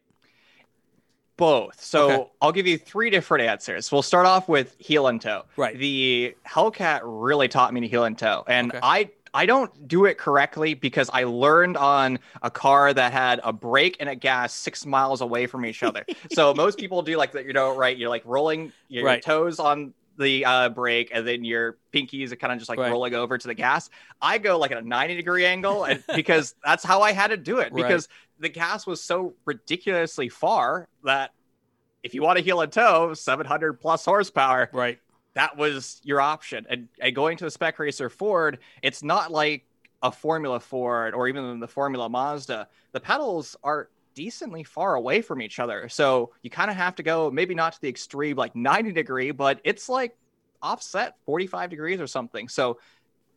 Both. 1.38 1.84
So 1.84 2.12
Okay. 2.12 2.30
I'll 2.42 2.52
give 2.52 2.68
you 2.68 2.78
three 2.78 3.10
different 3.10 3.44
answers. 3.48 3.92
We'll 3.92 4.04
start 4.04 4.26
off 4.28 4.48
with 4.48 4.76
heel 4.78 5.08
and 5.08 5.20
toe. 5.20 5.44
Right. 5.58 5.78
The 5.78 6.36
Hellcat 6.48 7.02
really 7.04 7.48
taught 7.48 7.74
me 7.74 7.82
to 7.82 7.88
heel 7.88 8.04
and 8.04 8.18
toe, 8.18 8.44
and 8.48 8.70
Okay. 8.70 8.80
I 8.84 9.10
I 9.36 9.48
don't 9.48 9.88
do 9.88 10.06
it 10.06 10.20
correctly 10.20 10.76
because 10.76 11.10
I 11.12 11.24
learned 11.24 11.76
on 11.76 12.20
a 12.44 12.52
car 12.52 12.94
that 12.94 13.12
had 13.12 13.42
a 13.44 13.52
brake 13.52 13.98
and 14.00 14.08
a 14.08 14.16
gas 14.16 14.54
six 14.54 14.86
miles 14.86 15.22
away 15.22 15.48
from 15.48 15.66
each 15.66 15.82
other. 15.82 16.06
so 16.30 16.54
most 16.54 16.78
people 16.78 17.02
do 17.02 17.18
like 17.18 17.32
that. 17.32 17.46
You 17.46 17.54
know, 17.54 17.72
right? 17.72 17.98
You're 17.98 18.10
like 18.10 18.22
rolling 18.26 18.74
your 18.88 19.04
Right. 19.06 19.24
toes 19.24 19.58
on 19.60 19.96
the 20.20 20.46
uh, 20.46 20.70
brake, 20.70 21.10
and 21.12 21.28
then 21.28 21.44
your 21.44 21.80
pinkies 21.92 22.32
are 22.32 22.36
kind 22.36 22.54
of 22.54 22.60
just 22.60 22.70
like 22.70 22.78
Right. 22.78 22.92
rolling 22.92 23.16
over 23.16 23.36
to 23.36 23.48
the 23.48 23.56
gas. 23.56 23.90
I 24.22 24.38
go 24.38 24.60
like 24.60 24.72
at 24.72 24.78
a 24.78 24.88
90 24.88 25.16
degree 25.16 25.46
angle, 25.48 25.84
and 25.86 26.04
because 26.16 26.54
that's 26.64 26.84
how 26.84 27.02
I 27.02 27.12
had 27.14 27.30
to 27.30 27.38
do 27.38 27.58
it. 27.58 27.74
Right. 27.74 28.04
The 28.40 28.50
gas 28.50 28.86
was 28.86 29.02
so 29.02 29.36
ridiculously 29.46 30.30
far 30.30 30.88
that 31.04 31.32
if 32.04 32.14
you 32.14 32.22
want 32.22 32.38
to 32.38 32.44
heel 32.44 32.62
and 32.62 32.72
toe 32.72 33.14
700 33.14 33.74
plus 33.80 34.04
horsepower 34.06 34.70
Right. 34.74 35.00
that 35.36 35.56
was 35.58 36.02
your 36.04 36.20
option. 36.20 36.66
And, 36.70 36.90
and 37.00 37.16
going 37.16 37.38
to 37.38 37.46
the 37.46 37.52
spec 37.52 37.80
racer 37.80 38.10
ford 38.10 38.60
it's 38.82 39.04
not 39.04 39.32
like 39.32 39.66
a 40.02 40.12
formula 40.12 40.60
ford 40.60 41.14
or 41.14 41.28
even 41.30 41.60
the 41.60 41.68
formula 41.68 42.10
mazda. 42.10 42.68
The 42.92 43.00
pedals 43.00 43.56
are 43.64 43.90
decently 44.16 44.64
far 44.64 44.96
away 44.96 45.22
from 45.22 45.42
each 45.42 45.60
other. 45.60 45.88
So 45.90 46.32
you 46.42 46.50
kind 46.50 46.70
of 46.70 46.76
have 46.76 46.96
to 46.96 47.04
go 47.04 47.32
maybe 47.32 47.56
not 47.56 47.74
to 47.74 47.82
the 47.82 47.88
extreme 47.90 48.36
like 48.36 48.56
90 48.56 48.92
degree 48.92 49.32
but 49.32 49.62
it's 49.64 49.88
like 49.88 50.18
offset 50.62 51.16
45 51.26 51.70
degrees 51.70 52.02
or 52.02 52.08
something. 52.08 52.50
So 52.50 52.80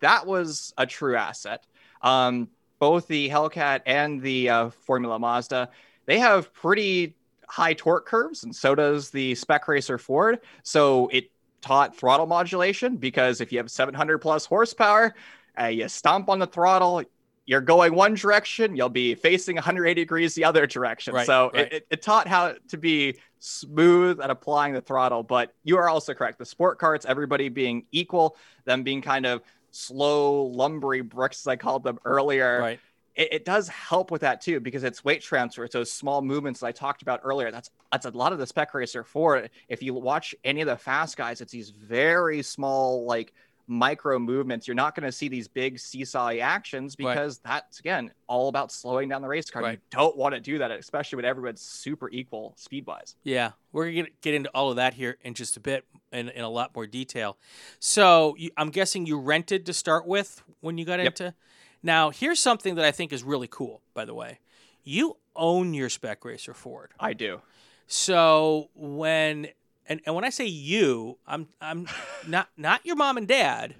that 0.00 0.26
was 0.26 0.74
a 0.76 0.86
true 0.86 1.16
asset. 1.16 1.64
Um, 2.02 2.48
both 2.78 3.06
the 3.08 3.28
hellcat 3.28 3.80
and 3.86 4.20
the 4.20 4.48
uh, 4.48 4.70
formula 4.70 5.18
mazda 5.18 5.68
they 6.06 6.18
have 6.20 6.52
pretty 6.54 7.14
high 7.48 7.74
torque 7.74 8.06
curves, 8.06 8.44
and 8.44 8.54
so 8.54 8.74
does 8.74 9.10
the 9.10 9.34
Spec 9.34 9.68
Racer 9.68 9.98
Ford. 9.98 10.40
So 10.62 11.08
it 11.08 11.30
taught 11.60 11.96
throttle 11.96 12.26
modulation 12.26 12.96
because 12.96 13.40
if 13.40 13.52
you 13.52 13.58
have 13.58 13.70
700 13.70 14.18
plus 14.18 14.46
horsepower, 14.46 15.14
uh, 15.60 15.66
you 15.66 15.88
stomp 15.88 16.28
on 16.28 16.38
the 16.38 16.46
throttle, 16.46 17.02
you're 17.44 17.60
going 17.60 17.94
one 17.94 18.14
direction, 18.14 18.76
you'll 18.76 18.88
be 18.88 19.14
facing 19.14 19.56
180 19.56 20.00
degrees 20.00 20.34
the 20.34 20.44
other 20.44 20.66
direction. 20.66 21.14
Right, 21.14 21.26
so 21.26 21.50
right. 21.54 21.66
It, 21.66 21.72
it, 21.72 21.86
it 21.90 22.02
taught 22.02 22.26
how 22.26 22.54
to 22.68 22.76
be 22.76 23.16
smooth 23.38 24.20
at 24.20 24.30
applying 24.30 24.74
the 24.74 24.80
throttle. 24.80 25.22
But 25.22 25.54
you 25.62 25.76
are 25.78 25.88
also 25.88 26.14
correct. 26.14 26.38
The 26.38 26.46
sport 26.46 26.78
carts, 26.78 27.06
everybody 27.06 27.48
being 27.48 27.84
equal, 27.92 28.36
them 28.64 28.82
being 28.82 29.00
kind 29.00 29.26
of 29.26 29.42
slow, 29.76 30.50
lumbery 30.54 31.06
bricks, 31.06 31.42
as 31.42 31.46
I 31.46 31.56
called 31.56 31.84
them 31.84 31.98
earlier 32.04 32.60
Right. 32.60 32.80
it, 33.14 33.28
it 33.32 33.44
does 33.44 33.68
help 33.68 34.10
with 34.10 34.20
that 34.20 34.40
too 34.40 34.60
because 34.60 34.84
it's 34.84 35.04
weight 35.04 35.22
transfer. 35.22 35.64
It's 35.64 35.72
those 35.72 35.90
small 35.90 36.22
movements 36.22 36.60
that 36.60 36.66
I 36.66 36.72
talked 36.72 37.02
about 37.02 37.20
earlier. 37.24 37.50
That's 37.50 37.70
that's 37.90 38.06
a 38.06 38.10
lot 38.10 38.32
of 38.32 38.38
the 38.38 38.46
spec 38.46 38.74
racer 38.74 39.04
for. 39.04 39.48
If 39.68 39.82
you 39.82 39.94
watch 39.94 40.34
any 40.44 40.60
of 40.60 40.66
the 40.66 40.76
fast 40.76 41.16
guys, 41.16 41.40
it's 41.40 41.52
these 41.52 41.70
very 41.70 42.42
small 42.42 43.06
like 43.06 43.32
micro 43.68 44.18
movements. 44.18 44.68
You're 44.68 44.74
not 44.76 44.94
going 44.94 45.04
to 45.06 45.12
see 45.12 45.28
these 45.28 45.48
big 45.48 45.78
seesaw 45.78 46.30
actions 46.30 46.94
Right. 46.98 47.12
because 47.14 47.38
that's 47.38 47.80
again 47.80 48.12
all 48.28 48.48
about 48.48 48.70
slowing 48.70 49.08
down 49.08 49.22
the 49.22 49.28
race 49.28 49.50
car. 49.50 49.62
Right. 49.62 49.72
You 49.72 49.78
don't 49.90 50.16
want 50.16 50.34
to 50.34 50.40
do 50.40 50.58
that, 50.58 50.70
especially 50.70 51.16
when 51.16 51.24
everyone's 51.24 51.60
super 51.62 52.08
equal 52.10 52.54
speed 52.56 52.86
wise. 52.86 53.16
Yeah, 53.24 53.52
we're 53.72 53.90
gonna 53.92 54.08
get 54.20 54.34
into 54.34 54.50
all 54.54 54.70
of 54.70 54.76
that 54.76 54.94
here 54.94 55.18
in 55.22 55.34
just 55.34 55.56
a 55.56 55.60
bit 55.60 55.84
in, 56.12 56.28
in 56.28 56.42
a 56.44 56.48
lot 56.48 56.74
more 56.76 56.86
detail. 56.86 57.38
So 57.80 58.34
you, 58.38 58.50
I'm 58.56 58.70
guessing 58.70 59.04
you 59.06 59.18
rented 59.18 59.66
to 59.66 59.72
start 59.72 60.06
with 60.06 60.42
when 60.60 60.78
you 60.78 60.84
got 60.84 60.98
Yep. 61.00 61.06
into. 61.20 61.34
Now 61.82 62.10
here's 62.10 62.40
something 62.40 62.76
that 62.76 62.84
I 62.84 62.92
think 62.92 63.12
is 63.12 63.22
really 63.24 63.48
cool. 63.50 63.82
By 63.94 64.04
the 64.04 64.14
way, 64.14 64.38
you 64.84 65.16
own 65.34 65.74
your 65.74 65.88
Spec 65.88 66.24
Racer 66.24 66.54
Ford. 66.54 66.92
I 67.00 67.12
do. 67.12 67.40
So 67.88 68.70
when 68.74 69.48
and, 69.88 70.00
and 70.06 70.14
when 70.14 70.24
I 70.24 70.30
say 70.30 70.46
you, 70.46 71.18
I'm 71.26 71.48
I'm 71.60 71.86
not 72.26 72.48
not 72.56 72.84
your 72.84 72.96
mom 72.96 73.16
and 73.16 73.28
dad. 73.28 73.74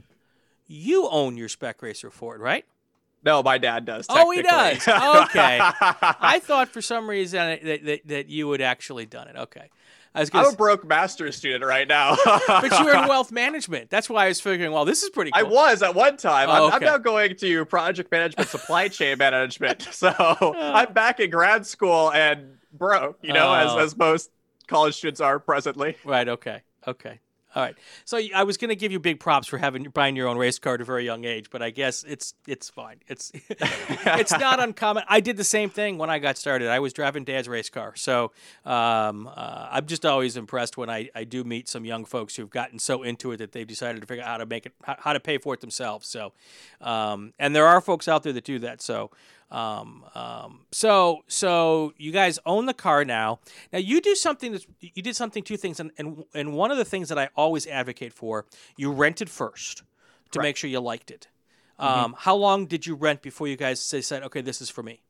You 0.69 1.09
own 1.09 1.37
your 1.37 1.49
Spec 1.49 1.81
Racer 1.83 2.11
Ford, 2.11 2.41
right? 2.41 2.65
No, 3.25 3.43
my 3.43 3.59
dad 3.59 3.85
does. 3.85 4.07
Oh, 4.09 4.31
he 4.31 4.43
does. 4.43 4.77
Okay. 4.77 5.59
I 5.61 6.41
thought 6.43 6.69
for 6.69 6.81
some 6.81 7.09
reason 7.09 7.59
that, 7.65 7.85
that, 7.85 8.01
that 8.07 8.29
you 8.29 8.51
had 8.53 8.61
actually 8.61 9.07
done 9.07 9.27
it. 9.29 9.37
Okay. 9.37 9.69
I 10.15 10.21
was 10.21 10.31
I'm 10.33 10.47
a 10.47 10.57
broke 10.57 10.87
master's 10.87 11.37
student 11.37 11.63
right 11.65 11.87
now. 11.87 12.17
but 12.47 12.79
you 12.79 12.85
were 12.87 12.95
in 12.95 13.07
wealth 13.07 13.31
management. 13.31 13.91
That's 13.91 14.09
why 14.09 14.25
I 14.25 14.29
was 14.29 14.41
figuring, 14.41 14.73
well, 14.73 14.87
this 14.87 15.03
is 15.03 15.11
pretty 15.11 15.31
cool. 15.31 15.41
I 15.41 15.43
was 15.43 15.83
at 15.83 15.95
one 15.95 16.17
time. 16.17 16.49
I'm, 16.49 16.63
Oh, 16.63 16.71
I'm 16.71 16.83
now 16.83 16.97
going 16.97 17.37
to 17.37 17.65
project 17.67 18.11
management, 18.11 18.49
supply 18.49 18.89
chain 18.89 19.19
management. 19.19 19.83
So 19.91 20.15
oh. 20.19 20.55
I'm 20.57 20.93
back 20.93 21.21
in 21.21 21.31
grad 21.31 21.67
school 21.67 22.13
and 22.13 22.59
broke, 22.73 23.19
you 23.23 23.33
know, 23.33 23.49
Oh. 23.49 23.79
as, 23.79 23.93
as 23.93 23.97
most 23.97 24.31
college 24.67 24.97
students 24.97 25.21
are 25.21 25.39
presently. 25.39 25.97
Right. 26.05 26.29
Okay. 26.29 26.63
Okay. 26.87 27.21
All 27.57 27.63
right. 27.63 27.75
So 28.05 28.21
I 28.35 28.45
was 28.45 28.59
going 28.59 28.69
to 28.69 28.77
give 28.77 28.93
you 28.93 29.01
big 29.01 29.19
props 29.19 29.47
for 29.47 29.57
having 29.57 29.85
buying 29.85 30.15
your 30.15 30.29
own 30.29 30.37
race 30.37 30.59
car 30.59 30.75
at 30.75 30.83
a 30.83 30.85
very 30.85 31.07
young 31.07 31.25
age, 31.25 31.49
but 31.49 31.63
I 31.63 31.71
guess 31.71 32.05
it's 32.05 32.35
it's 32.47 32.69
fine. 32.69 32.97
It's 33.09 33.33
it's 33.49 34.33
not 34.33 34.61
uncommon. 34.61 35.05
I 35.09 35.21
did 35.21 35.39
the 35.39 35.45
same 35.45 35.71
thing 35.71 35.97
when 35.97 36.11
I 36.11 36.19
got 36.19 36.37
started. 36.37 36.69
I 36.69 36.81
was 36.81 36.93
driving 36.93 37.25
dad's 37.25 37.49
race 37.49 37.71
car, 37.71 37.95
so 37.97 38.33
um, 38.67 39.27
uh, 39.35 39.69
I'm 39.71 39.87
just 39.87 40.05
always 40.05 40.37
impressed 40.37 40.77
when 40.77 40.91
I, 40.91 41.09
I 41.15 41.25
do 41.25 41.45
meet 41.45 41.67
some 41.67 41.87
young 41.87 42.05
folks 42.05 42.37
who've 42.37 42.51
gotten 42.51 42.79
so 42.79 43.03
into 43.03 43.33
it 43.33 43.39
that 43.39 43.53
they've 43.53 43.67
decided 43.67 44.03
to 44.03 44.07
figure 44.07 44.23
out 44.23 44.29
how 44.29 44.37
to 44.37 44.47
make 44.47 44.67
it 44.67 44.75
how, 44.85 44.97
how 44.99 45.13
to 45.15 45.21
pay 45.21 45.39
for 45.39 45.55
it 45.55 45.61
themselves. 45.63 46.07
So, 46.07 46.35
um, 46.83 47.33
and 47.39 47.57
there 47.57 47.67
are 47.67 47.81
folks 47.81 48.07
out 48.07 48.23
there 48.23 48.35
that 48.35 48.45
do 48.45 48.59
that. 48.59 48.83
So. 48.83 49.11
Um, 49.51 50.05
um, 50.15 50.67
so, 50.73 51.23
so 51.29 51.93
you 51.97 52.11
guys 52.11 52.39
own 52.45 52.67
the 52.67 52.75
car 52.75 53.05
now. 53.05 53.39
Now 53.73 53.79
you 53.79 54.01
do 54.01 54.15
something 54.15 54.53
that's 54.53 54.67
you 54.81 55.03
did 55.03 55.15
something 55.15 55.43
two 55.43 55.57
things, 55.57 55.79
and 55.79 55.93
and 55.99 56.25
and 56.35 56.55
one 56.55 56.71
of 56.71 56.79
the 56.79 56.85
things 56.85 57.09
that 57.11 57.19
I 57.19 57.29
always 57.37 57.67
advocate 57.67 58.13
for, 58.13 58.47
you 58.77 58.91
rented 58.91 59.31
first 59.31 59.79
to 59.79 59.85
Correct. 60.39 60.43
make 60.43 60.57
sure 60.57 60.69
you 60.69 60.81
liked 60.81 61.11
it. 61.11 61.29
Um, 61.79 62.15
How 62.19 62.35
long 62.35 62.67
did 62.67 62.87
you 62.87 62.95
rent 62.95 63.23
before 63.23 63.49
you 63.49 63.57
guys 63.57 63.81
say, 63.81 64.01
said, 64.01 64.23
okay, 64.25 64.41
this 64.41 64.61
is 64.63 64.71
for 64.71 64.83
me? 64.83 65.03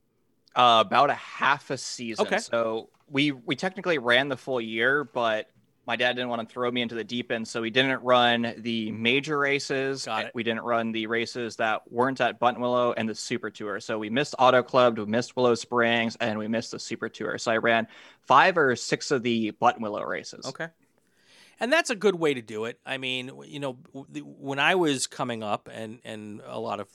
Uh, 0.55 0.83
about 0.85 1.11
a 1.11 1.15
half 1.15 1.71
a 1.71 1.79
season. 1.79 2.27
Okay. 2.27 2.39
So 2.39 2.89
we 3.09 3.31
we 3.31 3.57
technically 3.57 3.99
ran 3.99 4.29
the 4.29 4.37
full 4.37 4.61
year, 4.61 5.05
but 5.05 5.51
my 5.87 5.97
dad 5.97 6.15
didn't 6.15 6.29
want 6.29 6.47
to 6.47 6.53
throw 6.53 6.71
me 6.71 6.83
into 6.83 6.95
the 6.95 7.05
deep 7.05 7.31
end, 7.31 7.47
so 7.47 7.63
we 7.63 7.71
didn't 7.71 8.03
run 8.03 8.55
the 8.59 8.91
major 8.91 9.39
races. 9.39 10.05
Got 10.05 10.27
it. 10.27 10.33
We 10.35 10.43
didn't 10.43 10.63
run 10.63 10.93
the 10.93 11.07
races 11.07 11.57
that 11.57 11.91
weren't 11.91 12.21
at 12.21 12.41
Buttonwillow 12.41 12.95
and 12.97 13.09
the 13.09 13.15
Super 13.15 13.51
Tour. 13.51 13.81
So 13.81 13.99
we 13.99 14.11
missed 14.11 14.35
Auto 14.39 14.63
Club, 14.63 14.99
we 14.99 15.07
missed 15.07 15.37
Willow 15.37 15.55
Springs, 15.55 16.17
and 16.21 16.39
we 16.39 16.49
missed 16.49 16.73
the 16.73 16.79
Super 16.79 17.09
Tour. 17.09 17.39
So 17.39 17.53
I 17.53 17.59
ran 17.59 17.87
five 18.23 18.59
or 18.59 18.75
six 18.75 19.11
of 19.11 19.23
the 19.23 19.53
Buttonwillow 19.53 20.07
races. 20.07 20.47
Okay. 20.47 20.69
And 21.59 21.73
that's 21.73 21.89
a 21.89 21.97
good 21.97 22.17
way 22.17 22.35
to 22.35 22.43
do 22.43 22.67
it. 22.67 22.79
I 22.85 22.99
mean, 22.99 23.31
you 23.47 23.61
know, 23.61 23.79
when 24.13 24.59
I 24.59 24.75
was 24.75 25.07
coming 25.07 25.43
up, 25.43 25.71
and 25.73 26.01
and 26.05 26.43
a 26.45 26.61
lot 26.61 26.81
of 26.81 26.89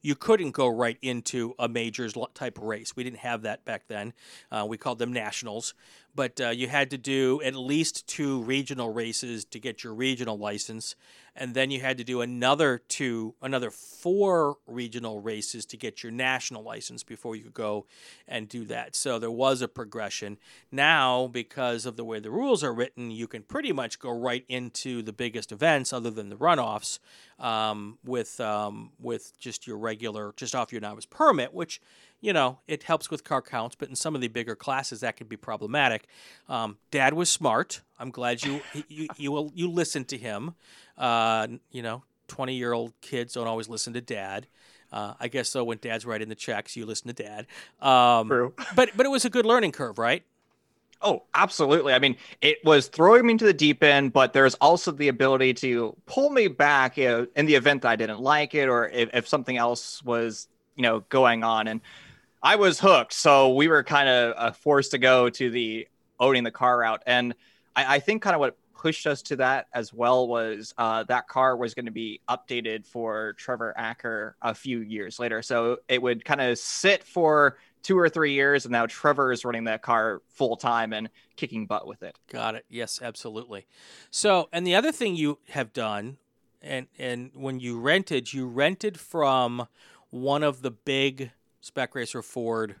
you 0.00 0.14
couldn't 0.14 0.52
go 0.52 0.68
right 0.68 0.96
into 1.02 1.54
a 1.58 1.68
majors 1.68 2.14
type 2.32 2.58
race. 2.60 2.96
We 2.96 3.04
didn't 3.04 3.18
have 3.18 3.42
that 3.42 3.66
back 3.66 3.88
then. 3.88 4.14
Uh, 4.50 4.64
we 4.66 4.78
called 4.78 4.98
them 4.98 5.12
nationals, 5.12 5.74
but 6.16 6.40
uh, 6.40 6.48
you 6.48 6.66
had 6.68 6.90
to 6.90 6.98
do 6.98 7.40
at 7.44 7.54
least 7.54 8.06
two 8.06 8.42
regional 8.42 8.92
races 8.92 9.44
to 9.44 9.60
get 9.60 9.84
your 9.84 9.94
regional 9.94 10.38
license, 10.38 10.96
and 11.36 11.52
then 11.54 11.70
you 11.70 11.80
had 11.80 11.98
to 11.98 12.04
do 12.04 12.22
another 12.22 12.78
two, 12.88 13.34
another 13.42 13.70
four 13.70 14.56
regional 14.66 15.20
races 15.20 15.66
to 15.66 15.76
get 15.76 16.02
your 16.02 16.10
national 16.10 16.62
license 16.62 17.04
before 17.04 17.36
you 17.36 17.42
could 17.42 17.54
go 17.54 17.84
and 18.26 18.48
do 18.48 18.64
that. 18.64 18.96
So 18.96 19.18
there 19.18 19.30
was 19.30 19.60
a 19.60 19.68
progression. 19.68 20.38
Now, 20.72 21.26
because 21.26 21.84
of 21.84 21.96
the 21.96 22.04
way 22.04 22.18
the 22.18 22.30
rules 22.30 22.64
are 22.64 22.72
written, 22.72 23.10
you 23.10 23.28
can 23.28 23.42
pretty 23.42 23.72
much 23.72 23.98
go 23.98 24.10
right 24.10 24.44
into 24.48 25.02
the 25.02 25.12
biggest 25.12 25.52
events, 25.52 25.92
other 25.92 26.10
than 26.10 26.30
the 26.30 26.36
runoffs, 26.36 26.98
um, 27.38 27.98
with 28.02 28.40
um, 28.40 28.92
with 28.98 29.38
just 29.38 29.66
your 29.66 29.76
regular, 29.76 30.32
just 30.36 30.54
off 30.54 30.72
your 30.72 30.80
novice 30.80 31.04
permit, 31.06 31.52
which 31.52 31.80
you 32.20 32.32
know, 32.32 32.58
it 32.66 32.84
helps 32.84 33.10
with 33.10 33.24
car 33.24 33.42
counts, 33.42 33.76
but 33.76 33.88
in 33.88 33.96
some 33.96 34.14
of 34.14 34.20
the 34.20 34.28
bigger 34.28 34.56
classes, 34.56 35.00
that 35.00 35.16
could 35.16 35.28
be 35.28 35.36
problematic. 35.36 36.06
Um, 36.48 36.78
Dad 36.90 37.14
was 37.14 37.28
smart. 37.28 37.82
I'm 37.98 38.10
glad 38.10 38.44
you 38.44 38.60
you 38.88 39.08
you, 39.16 39.32
will, 39.32 39.52
you 39.54 39.70
listened 39.70 40.08
to 40.08 40.18
him. 40.18 40.54
Uh, 40.96 41.46
you 41.70 41.82
know, 41.82 42.02
20 42.28 42.54
year 42.54 42.72
old 42.72 42.92
kids 43.00 43.34
don't 43.34 43.46
always 43.46 43.68
listen 43.68 43.92
to 43.92 44.00
Dad. 44.00 44.46
Uh, 44.92 45.14
I 45.18 45.28
guess 45.28 45.48
so. 45.48 45.64
When 45.64 45.78
Dad's 45.78 46.06
writing 46.06 46.28
the 46.28 46.34
checks, 46.34 46.76
you 46.76 46.86
listen 46.86 47.12
to 47.12 47.22
Dad. 47.22 47.46
Um, 47.80 48.28
True. 48.28 48.54
but 48.74 48.90
but 48.96 49.06
it 49.06 49.10
was 49.10 49.24
a 49.24 49.30
good 49.30 49.46
learning 49.46 49.72
curve, 49.72 49.98
right? 49.98 50.22
Oh, 51.02 51.24
absolutely. 51.34 51.92
I 51.92 51.98
mean, 51.98 52.16
it 52.40 52.64
was 52.64 52.88
throwing 52.88 53.26
me 53.26 53.32
into 53.32 53.44
the 53.44 53.52
deep 53.52 53.82
end, 53.82 54.14
but 54.14 54.32
there's 54.32 54.54
also 54.54 54.90
the 54.90 55.08
ability 55.08 55.52
to 55.54 55.94
pull 56.06 56.30
me 56.30 56.48
back 56.48 56.96
you 56.96 57.08
know, 57.08 57.26
in 57.36 57.44
the 57.44 57.54
event 57.54 57.82
that 57.82 57.90
I 57.90 57.96
didn't 57.96 58.20
like 58.20 58.54
it 58.54 58.68
or 58.68 58.88
if, 58.88 59.10
if 59.12 59.28
something 59.28 59.58
else 59.58 60.02
was, 60.02 60.48
you 60.74 60.82
know, 60.82 61.00
going 61.10 61.44
on. 61.44 61.68
And 61.68 61.82
I 62.42 62.56
was 62.56 62.80
hooked. 62.80 63.12
So 63.12 63.54
we 63.54 63.68
were 63.68 63.82
kind 63.82 64.08
of 64.08 64.34
uh, 64.36 64.52
forced 64.52 64.92
to 64.92 64.98
go 64.98 65.30
to 65.30 65.50
the 65.50 65.88
owning 66.20 66.44
the 66.44 66.50
car 66.50 66.78
route. 66.78 67.02
And 67.06 67.34
I, 67.74 67.96
I 67.96 67.98
think 67.98 68.22
kind 68.22 68.34
of 68.34 68.40
what 68.40 68.56
pushed 68.76 69.06
us 69.06 69.22
to 69.22 69.36
that 69.36 69.66
as 69.72 69.92
well 69.92 70.28
was 70.28 70.74
uh, 70.78 71.02
that 71.04 71.28
car 71.28 71.56
was 71.56 71.74
going 71.74 71.86
to 71.86 71.92
be 71.92 72.20
updated 72.28 72.86
for 72.86 73.32
Trevor 73.34 73.74
Acker 73.76 74.36
a 74.42 74.54
few 74.54 74.80
years 74.80 75.18
later. 75.18 75.42
So 75.42 75.78
it 75.88 76.00
would 76.00 76.24
kind 76.24 76.40
of 76.40 76.58
sit 76.58 77.02
for 77.02 77.56
two 77.82 77.98
or 77.98 78.08
three 78.08 78.32
years, 78.32 78.64
and 78.64 78.72
now 78.72 78.86
Trevor 78.86 79.32
is 79.32 79.44
running 79.44 79.64
that 79.64 79.80
car 79.80 80.20
full 80.28 80.56
time 80.56 80.92
and 80.92 81.08
kicking 81.36 81.66
butt 81.66 81.86
with 81.86 82.02
it. 82.02 82.18
Got 82.30 82.56
it. 82.56 82.64
Yes, 82.68 83.00
absolutely. 83.00 83.66
So, 84.10 84.48
and 84.52 84.66
the 84.66 84.74
other 84.74 84.92
thing 84.92 85.14
you 85.14 85.38
have 85.50 85.72
done, 85.72 86.18
and 86.60 86.88
and 86.98 87.30
when 87.34 87.60
you 87.60 87.78
rented, 87.78 88.32
you 88.32 88.46
rented 88.46 88.98
from 88.98 89.68
one 90.10 90.42
of 90.42 90.62
the 90.62 90.70
big 90.70 91.30
Spec 91.66 91.96
Racer 91.96 92.22
Ford 92.22 92.76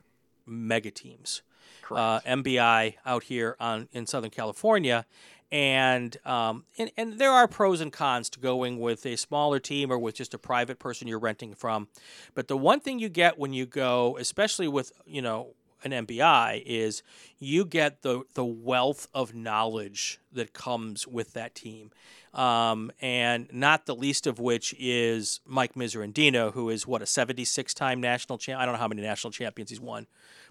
mega 0.46 0.92
teams. 0.92 1.42
Uh, 1.90 2.20
MBI 2.20 2.94
out 3.04 3.24
here 3.24 3.56
on 3.58 3.88
in 3.92 4.06
Southern 4.06 4.30
California, 4.30 5.06
and, 5.50 6.16
um, 6.24 6.64
and 6.78 6.92
and 6.96 7.18
there 7.18 7.32
are 7.32 7.48
pros 7.48 7.80
and 7.80 7.92
cons 7.92 8.30
to 8.30 8.40
going 8.40 8.78
with 8.78 9.04
a 9.04 9.16
smaller 9.16 9.58
team 9.58 9.90
or 9.90 9.98
with 9.98 10.14
just 10.14 10.34
a 10.34 10.38
private 10.38 10.78
person 10.78 11.08
you're 11.08 11.18
renting 11.18 11.52
from. 11.54 11.88
But 12.34 12.46
the 12.46 12.56
one 12.56 12.78
thing 12.78 13.00
you 13.00 13.08
get 13.08 13.38
when 13.38 13.52
you 13.52 13.66
go, 13.66 14.16
especially 14.18 14.68
with 14.68 14.92
you 15.04 15.20
know 15.20 15.54
an 15.84 15.92
MBI, 15.92 16.62
is 16.64 17.02
you 17.38 17.64
get 17.64 18.02
the 18.02 18.22
the 18.34 18.44
wealth 18.44 19.08
of 19.14 19.34
knowledge 19.34 20.20
that 20.32 20.52
comes 20.52 21.06
with 21.06 21.32
that 21.34 21.54
team 21.54 21.90
um, 22.36 22.92
and 23.00 23.48
not 23.50 23.86
the 23.86 23.94
least 23.94 24.26
of 24.26 24.38
which 24.38 24.74
is 24.78 25.40
Mike 25.46 25.74
Miserandino, 25.74 26.52
who 26.52 26.68
is 26.68 26.86
what 26.86 27.00
a 27.00 27.06
76 27.06 27.72
time 27.72 28.00
national 28.00 28.36
champ. 28.36 28.60
I 28.60 28.66
don't 28.66 28.74
know 28.74 28.78
how 28.78 28.88
many 28.88 29.00
national 29.00 29.30
champions 29.30 29.70
he's 29.70 29.80
won, 29.80 30.06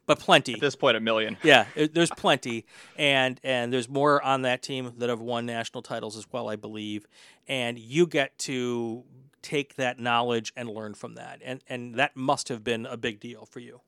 but 0.08 0.18
plenty. 0.18 0.56
At 0.56 0.62
this 0.62 0.76
point, 0.76 0.98
a 0.98 1.00
million. 1.00 1.38
Yeah, 1.44 1.68
there's 1.76 2.10
plenty, 2.10 2.66
and 2.98 3.40
and 3.44 3.72
there's 3.72 3.88
more 3.88 4.22
on 4.24 4.42
that 4.42 4.64
team 4.64 4.94
that 4.98 5.10
have 5.10 5.22
won 5.22 5.46
national 5.46 5.84
titles 5.84 6.18
as 6.18 6.26
well, 6.32 6.50
I 6.50 6.56
believe. 6.56 7.06
And 7.48 7.78
you 7.78 8.08
get 8.08 8.36
to 8.40 9.04
take 9.44 9.76
that 9.76 10.00
knowledge 10.00 10.52
and 10.58 10.68
learn 10.68 10.96
from 10.96 11.14
that, 11.16 11.40
and 11.46 11.62
and 11.70 11.96
that 11.96 12.18
must 12.18 12.50
have 12.50 12.64
been 12.64 12.88
a 12.88 12.98
big 12.98 13.20
deal 13.20 13.46
for 13.46 13.60
you. 13.60 13.82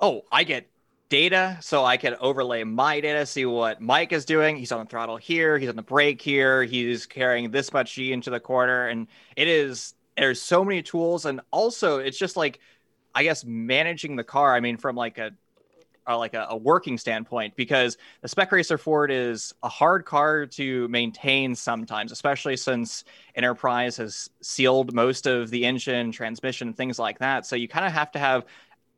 Oh, 0.00 0.22
I 0.30 0.44
get 0.44 0.68
data 1.08 1.58
so 1.60 1.84
I 1.84 1.96
can 1.96 2.16
overlay 2.20 2.64
my 2.64 3.00
data, 3.00 3.24
see 3.26 3.46
what 3.46 3.80
Mike 3.80 4.12
is 4.12 4.24
doing. 4.24 4.56
He's 4.56 4.72
on 4.72 4.80
the 4.80 4.86
throttle 4.86 5.16
here, 5.16 5.58
he's 5.58 5.68
on 5.68 5.76
the 5.76 5.82
brake 5.82 6.20
here, 6.20 6.64
he's 6.64 7.06
carrying 7.06 7.50
this 7.50 7.72
much 7.72 7.94
G 7.94 8.12
into 8.12 8.30
the 8.30 8.40
corner. 8.40 8.88
And 8.88 9.06
it 9.36 9.48
is, 9.48 9.94
there's 10.16 10.40
so 10.40 10.64
many 10.64 10.82
tools. 10.82 11.26
And 11.26 11.40
also, 11.50 11.98
it's 11.98 12.18
just 12.18 12.36
like, 12.36 12.60
I 13.14 13.22
guess, 13.22 13.44
managing 13.44 14.16
the 14.16 14.24
car. 14.24 14.54
I 14.54 14.60
mean, 14.60 14.76
from 14.76 14.96
like 14.96 15.18
a, 15.18 15.32
or 16.08 16.16
like 16.16 16.34
a, 16.34 16.46
a, 16.50 16.56
working 16.56 16.98
standpoint 16.98 17.56
because 17.56 17.98
the 18.20 18.28
spec 18.28 18.52
racer 18.52 18.78
ford 18.78 19.10
is 19.10 19.52
a 19.62 19.68
hard 19.68 20.04
car 20.04 20.46
to 20.46 20.86
maintain 20.88 21.54
sometimes 21.54 22.12
especially 22.12 22.56
since 22.56 23.04
enterprise 23.34 23.96
has 23.96 24.30
sealed 24.40 24.94
most 24.94 25.26
of 25.26 25.50
the 25.50 25.64
engine 25.64 26.12
transmission 26.12 26.72
things 26.72 26.98
like 26.98 27.18
that 27.18 27.44
so 27.44 27.56
you 27.56 27.66
kind 27.66 27.84
of 27.84 27.92
have 27.92 28.12
to 28.12 28.18
have 28.20 28.44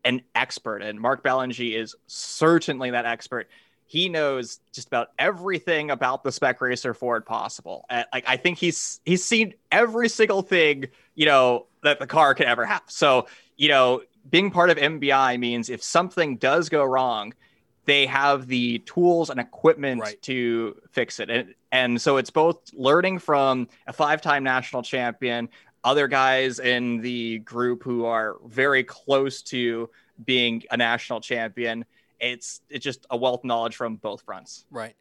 an 0.08 0.22
expert, 0.34 0.82
and 0.82 0.98
Mark 0.98 1.22
Ballengee 1.22 1.76
is 1.78 1.94
certainly 2.06 2.90
that 2.90 3.04
expert. 3.04 3.48
He 3.86 4.08
knows 4.08 4.58
just 4.72 4.88
about 4.88 5.08
everything 5.18 5.90
about 5.90 6.24
the 6.24 6.32
spec 6.32 6.62
racer 6.62 6.94
Ford 6.94 7.26
possible. 7.26 7.84
And, 7.90 8.06
like 8.12 8.24
I 8.26 8.38
think 8.38 8.56
he's 8.56 9.00
he's 9.04 9.22
seen 9.22 9.52
every 9.70 10.08
single 10.08 10.40
thing 10.40 10.86
you 11.14 11.26
know 11.26 11.66
that 11.82 11.98
the 11.98 12.06
car 12.06 12.34
could 12.34 12.46
ever 12.46 12.64
have. 12.64 12.82
So 12.86 13.26
you 13.58 13.68
know, 13.68 14.00
being 14.30 14.50
part 14.50 14.70
of 14.70 14.78
MBI 14.78 15.38
means 15.38 15.68
if 15.68 15.82
something 15.82 16.38
does 16.38 16.70
go 16.70 16.84
wrong, 16.84 17.34
they 17.84 18.06
have 18.06 18.46
the 18.46 18.78
tools 18.80 19.28
and 19.28 19.38
equipment 19.38 20.00
right. 20.00 20.20
to 20.22 20.76
fix 20.90 21.20
it. 21.20 21.28
And, 21.28 21.54
and 21.70 22.00
so 22.00 22.16
it's 22.16 22.30
both 22.30 22.60
learning 22.72 23.18
from 23.18 23.68
a 23.86 23.92
five 23.92 24.22
time 24.22 24.42
national 24.42 24.82
champion, 24.82 25.50
other 25.84 26.08
guys 26.08 26.58
in 26.58 27.00
the 27.00 27.38
group 27.40 27.82
who 27.82 28.04
are 28.04 28.36
very 28.46 28.84
close 28.84 29.42
to 29.42 29.88
being 30.24 30.62
a 30.70 30.76
national 30.76 31.20
champion. 31.20 31.84
It's 32.20 32.60
it's 32.68 32.84
just 32.84 33.06
a 33.10 33.16
wealth 33.16 33.44
knowledge 33.44 33.76
from 33.76 33.96
both 33.96 34.22
fronts. 34.22 34.64
Right. 34.70 34.96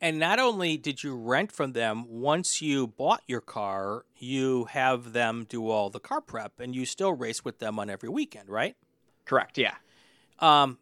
And 0.00 0.18
not 0.18 0.40
only 0.40 0.76
did 0.76 1.04
you 1.04 1.14
rent 1.14 1.52
from 1.52 1.74
them, 1.74 2.06
once 2.08 2.60
you 2.60 2.88
bought 2.88 3.22
your 3.28 3.40
car, 3.40 4.04
you 4.16 4.64
have 4.64 5.12
them 5.12 5.46
do 5.48 5.70
all 5.70 5.90
the 5.90 6.00
car 6.00 6.20
prep 6.20 6.58
and 6.58 6.74
you 6.74 6.86
still 6.86 7.12
race 7.12 7.44
with 7.44 7.60
them 7.60 7.78
on 7.78 7.88
every 7.88 8.08
weekend, 8.08 8.48
right? 8.48 8.74
Correct, 9.24 9.58
yeah. 9.58 9.74
Um, 10.40 10.78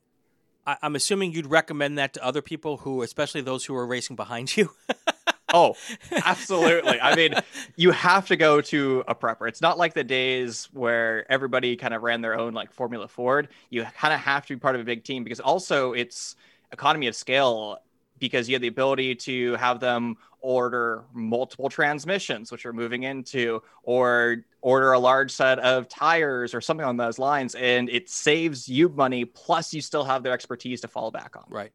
I, 0.66 0.78
am 0.82 0.94
assuming 0.96 1.32
you'd 1.32 1.48
recommend 1.48 1.98
that 1.98 2.14
to 2.14 2.24
other 2.24 2.40
people 2.40 2.78
who, 2.78 3.02
especially 3.02 3.42
those 3.42 3.66
who 3.66 3.74
are 3.74 3.86
racing 3.86 4.16
behind 4.16 4.56
you. 4.56 4.70
oh, 5.52 5.76
absolutely. 6.24 7.00
I 7.00 7.14
mean, 7.14 7.34
you 7.76 7.90
have 7.90 8.26
to 8.28 8.36
go 8.36 8.60
to 8.62 9.04
a 9.08 9.14
prepper. 9.14 9.48
It's 9.48 9.60
not 9.60 9.78
like 9.78 9.94
the 9.94 10.04
days 10.04 10.68
where 10.72 11.30
everybody 11.30 11.76
kind 11.76 11.94
of 11.94 12.02
ran 12.02 12.20
their 12.20 12.38
own 12.38 12.52
like 12.52 12.72
Formula 12.72 13.08
Ford. 13.08 13.48
You 13.70 13.84
kind 13.84 14.14
of 14.14 14.20
have 14.20 14.46
to 14.46 14.56
be 14.56 14.60
part 14.60 14.74
of 14.74 14.80
a 14.80 14.84
big 14.84 15.04
team 15.04 15.24
because 15.24 15.40
also 15.40 15.92
it's 15.92 16.36
economy 16.72 17.06
of 17.06 17.14
scale 17.14 17.78
because 18.18 18.48
you 18.48 18.54
have 18.54 18.62
the 18.62 18.68
ability 18.68 19.14
to 19.14 19.54
have 19.54 19.80
them 19.80 20.16
order 20.42 21.04
multiple 21.12 21.68
transmissions, 21.68 22.52
which 22.52 22.64
you're 22.64 22.72
moving 22.72 23.02
into, 23.02 23.62
or 23.82 24.44
order 24.60 24.92
a 24.92 24.98
large 24.98 25.30
set 25.30 25.58
of 25.58 25.88
tires 25.88 26.54
or 26.54 26.60
something 26.60 26.86
on 26.86 26.96
those 26.96 27.18
lines. 27.18 27.54
And 27.54 27.88
it 27.88 28.08
saves 28.08 28.68
you 28.68 28.88
money. 28.88 29.24
Plus, 29.24 29.74
you 29.74 29.80
still 29.80 30.04
have 30.04 30.22
their 30.22 30.32
expertise 30.32 30.80
to 30.82 30.88
fall 30.88 31.10
back 31.10 31.36
on. 31.36 31.44
Right. 31.48 31.72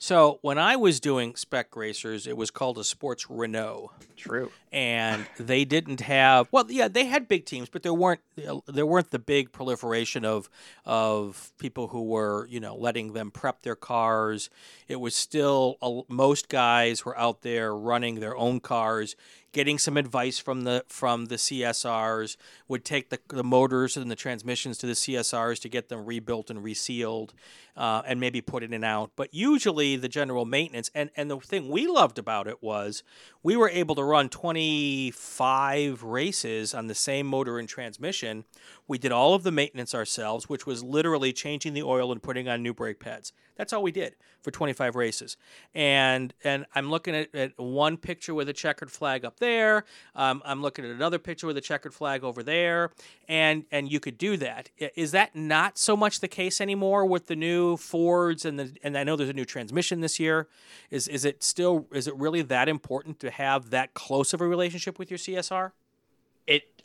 So 0.00 0.38
when 0.42 0.58
I 0.58 0.76
was 0.76 1.00
doing 1.00 1.34
spec 1.34 1.74
racers, 1.74 2.28
it 2.28 2.36
was 2.36 2.52
called 2.52 2.78
a 2.78 2.84
sports 2.84 3.28
Renault. 3.28 3.90
True. 4.16 4.52
And 4.70 5.26
they 5.38 5.64
didn't 5.64 6.00
have 6.02 6.48
well, 6.52 6.66
yeah, 6.68 6.86
they 6.86 7.06
had 7.06 7.26
big 7.26 7.44
teams, 7.46 7.68
but 7.68 7.82
there 7.82 7.94
weren't 7.94 8.20
there 8.66 8.86
weren't 8.86 9.10
the 9.10 9.18
big 9.18 9.50
proliferation 9.50 10.24
of 10.24 10.48
of 10.84 11.52
people 11.58 11.88
who 11.88 12.04
were 12.04 12.46
you 12.48 12.60
know 12.60 12.76
letting 12.76 13.12
them 13.12 13.32
prep 13.32 13.62
their 13.62 13.76
cars. 13.76 14.50
It 14.86 15.00
was 15.00 15.16
still 15.16 16.04
most 16.08 16.48
guys 16.48 17.04
were 17.04 17.18
out 17.18 17.42
there 17.42 17.74
running 17.74 18.20
their 18.20 18.36
own 18.36 18.60
cars. 18.60 19.16
Getting 19.52 19.78
some 19.78 19.96
advice 19.96 20.38
from 20.38 20.62
the 20.62 20.84
from 20.88 21.26
the 21.26 21.36
CSRs, 21.36 22.36
would 22.68 22.84
take 22.84 23.10
the, 23.10 23.18
the 23.28 23.44
motors 23.44 23.96
and 23.96 24.10
the 24.10 24.16
transmissions 24.16 24.78
to 24.78 24.86
the 24.86 24.92
CSRs 24.92 25.60
to 25.60 25.68
get 25.68 25.88
them 25.88 26.04
rebuilt 26.04 26.50
and 26.50 26.62
resealed, 26.62 27.34
uh, 27.76 28.02
and 28.06 28.20
maybe 28.20 28.40
put 28.40 28.62
in 28.62 28.84
out. 28.84 29.10
But 29.16 29.32
usually 29.32 29.96
the 29.96 30.08
general 30.08 30.44
maintenance 30.44 30.90
and 30.94 31.10
and 31.16 31.30
the 31.30 31.38
thing 31.38 31.68
we 31.68 31.86
loved 31.86 32.18
about 32.18 32.46
it 32.46 32.62
was 32.62 33.02
we 33.42 33.56
were 33.56 33.70
able 33.70 33.94
to 33.94 34.04
run 34.04 34.28
25 34.28 36.02
races 36.02 36.74
on 36.74 36.86
the 36.86 36.94
same 36.94 37.26
motor 37.26 37.58
and 37.58 37.68
transmission. 37.68 38.44
We 38.88 38.96
did 38.96 39.12
all 39.12 39.34
of 39.34 39.42
the 39.42 39.52
maintenance 39.52 39.94
ourselves, 39.94 40.48
which 40.48 40.66
was 40.66 40.82
literally 40.82 41.32
changing 41.32 41.74
the 41.74 41.82
oil 41.82 42.10
and 42.10 42.22
putting 42.22 42.48
on 42.48 42.62
new 42.62 42.72
brake 42.72 42.98
pads. 42.98 43.34
That's 43.56 43.72
all 43.72 43.82
we 43.82 43.92
did 43.92 44.16
for 44.40 44.50
25 44.50 44.96
races. 44.96 45.36
And 45.74 46.32
and 46.42 46.64
I'm 46.74 46.90
looking 46.90 47.14
at, 47.14 47.34
at 47.34 47.52
one 47.58 47.98
picture 47.98 48.32
with 48.32 48.48
a 48.48 48.52
checkered 48.54 48.90
flag 48.90 49.24
up 49.24 49.40
there. 49.40 49.84
Um, 50.14 50.42
I'm 50.44 50.62
looking 50.62 50.86
at 50.86 50.90
another 50.90 51.18
picture 51.18 51.46
with 51.46 51.58
a 51.58 51.60
checkered 51.60 51.92
flag 51.92 52.24
over 52.24 52.42
there. 52.42 52.90
And 53.28 53.64
and 53.70 53.92
you 53.92 54.00
could 54.00 54.16
do 54.16 54.38
that. 54.38 54.70
Is 54.96 55.10
that 55.12 55.36
not 55.36 55.76
so 55.76 55.96
much 55.96 56.20
the 56.20 56.28
case 56.28 56.60
anymore 56.60 57.04
with 57.04 57.26
the 57.26 57.36
new 57.36 57.76
Fords 57.76 58.46
and 58.46 58.58
the 58.58 58.74
and 58.82 58.96
I 58.96 59.04
know 59.04 59.16
there's 59.16 59.28
a 59.28 59.34
new 59.34 59.44
transmission 59.44 60.00
this 60.00 60.18
year. 60.18 60.48
Is 60.90 61.08
is 61.08 61.26
it 61.26 61.42
still 61.42 61.86
is 61.92 62.08
it 62.08 62.16
really 62.16 62.40
that 62.42 62.68
important 62.70 63.20
to 63.20 63.30
have 63.30 63.68
that 63.70 63.92
close 63.92 64.32
of 64.32 64.40
a 64.40 64.48
relationship 64.48 64.98
with 64.98 65.10
your 65.10 65.18
CSR? 65.18 65.72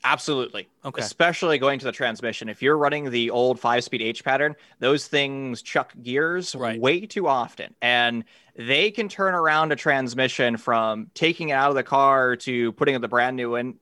Absolutely. 0.04 0.68
Okay. 0.84 1.02
Especially 1.02 1.58
going 1.58 1.80
to 1.80 1.86
the 1.86 1.92
transmission. 1.92 2.50
If 2.50 2.62
you're 2.62 2.78
running 2.78 3.10
the 3.10 3.30
old 3.30 3.60
five 3.60 3.84
speed 3.84 4.02
H 4.02 4.24
pattern, 4.24 4.56
those 4.80 5.08
things 5.08 5.62
chuck 5.62 5.94
gears 6.02 6.56
Right. 6.56 6.80
way 6.80 7.06
too 7.06 7.28
often. 7.28 7.74
And 7.82 8.26
they 8.56 8.92
can 8.92 9.08
turn 9.10 9.34
around 9.34 9.72
a 9.72 9.76
transmission 9.76 10.58
from 10.58 11.08
taking 11.14 11.50
it 11.50 11.54
out 11.54 11.70
of 11.70 11.76
the 11.76 11.84
car 11.84 12.36
to 12.38 12.72
putting 12.74 13.00
the 13.00 13.08
brand 13.08 13.36
new 13.38 13.56
in 13.56 13.76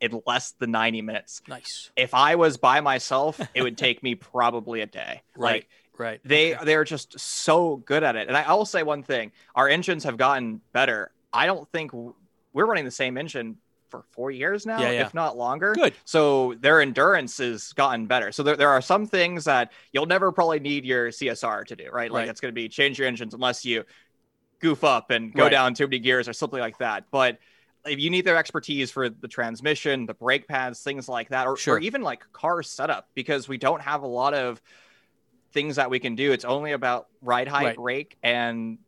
in 0.00 0.20
less 0.26 0.50
than 0.58 0.72
90 0.72 1.00
minutes. 1.02 1.42
Nice. 1.46 1.90
If 1.96 2.12
I 2.12 2.34
was 2.34 2.56
by 2.56 2.80
myself, 2.80 3.40
it 3.54 3.62
would 3.62 3.78
take 3.78 4.02
me 4.02 4.14
probably 4.16 4.80
a 4.80 4.86
day. 4.86 5.22
Right. 5.36 5.52
Like, 5.52 5.68
Right. 5.96 6.20
they 6.24 6.54
Okay. 6.56 6.64
they're 6.64 6.84
just 6.84 7.20
so 7.20 7.76
good 7.76 8.02
at 8.02 8.16
it. 8.16 8.26
And 8.26 8.36
I, 8.36 8.42
I 8.42 8.54
will 8.54 8.64
say 8.64 8.82
one 8.82 9.02
thing: 9.04 9.30
our 9.54 9.68
engines 9.68 10.04
have 10.04 10.16
gotten 10.16 10.60
better. 10.72 11.12
I 11.32 11.46
don't 11.46 11.70
think 11.70 11.92
we're 11.92 12.66
running 12.66 12.84
the 12.84 12.90
same 12.90 13.16
engine 13.16 13.58
for 13.92 14.02
four 14.10 14.30
years 14.30 14.64
now, 14.66 14.80
Yeah, 14.80 14.90
yeah. 14.90 15.06
if 15.06 15.14
not 15.14 15.36
longer. 15.36 15.74
Good. 15.74 15.92
So 16.04 16.54
their 16.58 16.80
endurance 16.80 17.36
has 17.38 17.72
gotten 17.74 18.06
better. 18.06 18.32
So 18.32 18.42
there, 18.42 18.56
there 18.56 18.70
are 18.70 18.80
some 18.80 19.06
things 19.06 19.44
that 19.44 19.70
you'll 19.92 20.06
never 20.06 20.32
probably 20.32 20.58
need 20.58 20.84
your 20.84 21.10
CSR 21.10 21.64
to 21.66 21.76
do, 21.76 21.90
right? 21.92 22.10
Like 22.10 22.22
Right. 22.22 22.28
it's 22.30 22.40
going 22.40 22.50
to 22.50 22.54
be 22.60 22.68
change 22.68 22.98
your 22.98 23.06
engines 23.06 23.34
unless 23.34 23.64
you 23.64 23.84
goof 24.60 24.82
up 24.82 25.10
and 25.10 25.32
go 25.32 25.44
Right. 25.44 25.50
down 25.50 25.74
too 25.74 25.86
many 25.86 25.98
gears 25.98 26.26
or 26.26 26.32
something 26.32 26.58
like 26.58 26.78
that. 26.78 27.04
But 27.12 27.38
if 27.84 27.98
you 28.00 28.08
need 28.10 28.24
their 28.24 28.36
expertise 28.36 28.90
for 28.90 29.10
the 29.10 29.28
transmission, 29.28 30.06
the 30.06 30.14
brake 30.14 30.48
pads, 30.48 30.82
things 30.82 31.06
like 31.08 31.28
that, 31.28 31.46
or, 31.46 31.56
Sure. 31.56 31.74
or 31.76 31.80
even 31.80 32.00
like 32.02 32.22
car 32.32 32.62
setup, 32.62 33.08
because 33.14 33.46
we 33.46 33.58
don't 33.58 33.82
have 33.82 34.02
a 34.02 34.06
lot 34.06 34.32
of 34.32 34.62
things 35.52 35.76
that 35.76 35.90
we 35.90 35.98
can 35.98 36.14
do. 36.14 36.32
It's 36.32 36.46
only 36.46 36.72
about 36.72 37.08
ride 37.20 37.48
height, 37.48 37.64
Right. 37.64 37.76
brake, 37.76 38.16
and 38.22 38.78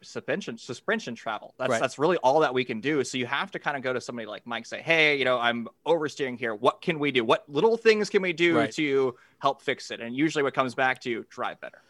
suspension 0.00 0.56
suspension 0.56 1.14
travel. 1.14 1.54
That's 1.58 1.70
Right. 1.70 1.80
that's 1.80 1.98
really 1.98 2.16
all 2.18 2.40
that 2.40 2.52
we 2.54 2.64
can 2.64 2.80
do. 2.80 3.04
So 3.04 3.18
you 3.18 3.26
have 3.26 3.50
to 3.50 3.58
kind 3.58 3.76
of 3.76 3.82
go 3.82 3.92
to 3.92 4.00
somebody 4.00 4.26
like 4.26 4.46
Mike, 4.46 4.64
say, 4.66 4.80
hey, 4.80 5.16
you 5.16 5.24
know, 5.24 5.38
I'm 5.38 5.68
oversteering 5.86 6.38
here. 6.38 6.54
What 6.54 6.80
can 6.80 6.98
we 6.98 7.12
do? 7.12 7.24
What 7.24 7.44
little 7.48 7.76
things 7.76 8.08
can 8.08 8.22
we 8.22 8.32
do 8.32 8.56
Right. 8.56 8.72
to 8.72 9.14
help 9.38 9.60
fix 9.62 9.90
it? 9.90 10.00
And 10.00 10.16
usually, 10.16 10.42
what 10.42 10.54
comes 10.54 10.74
back 10.74 11.00
to 11.02 11.10
you, 11.10 11.26
drive 11.28 11.58
better. 11.60 11.82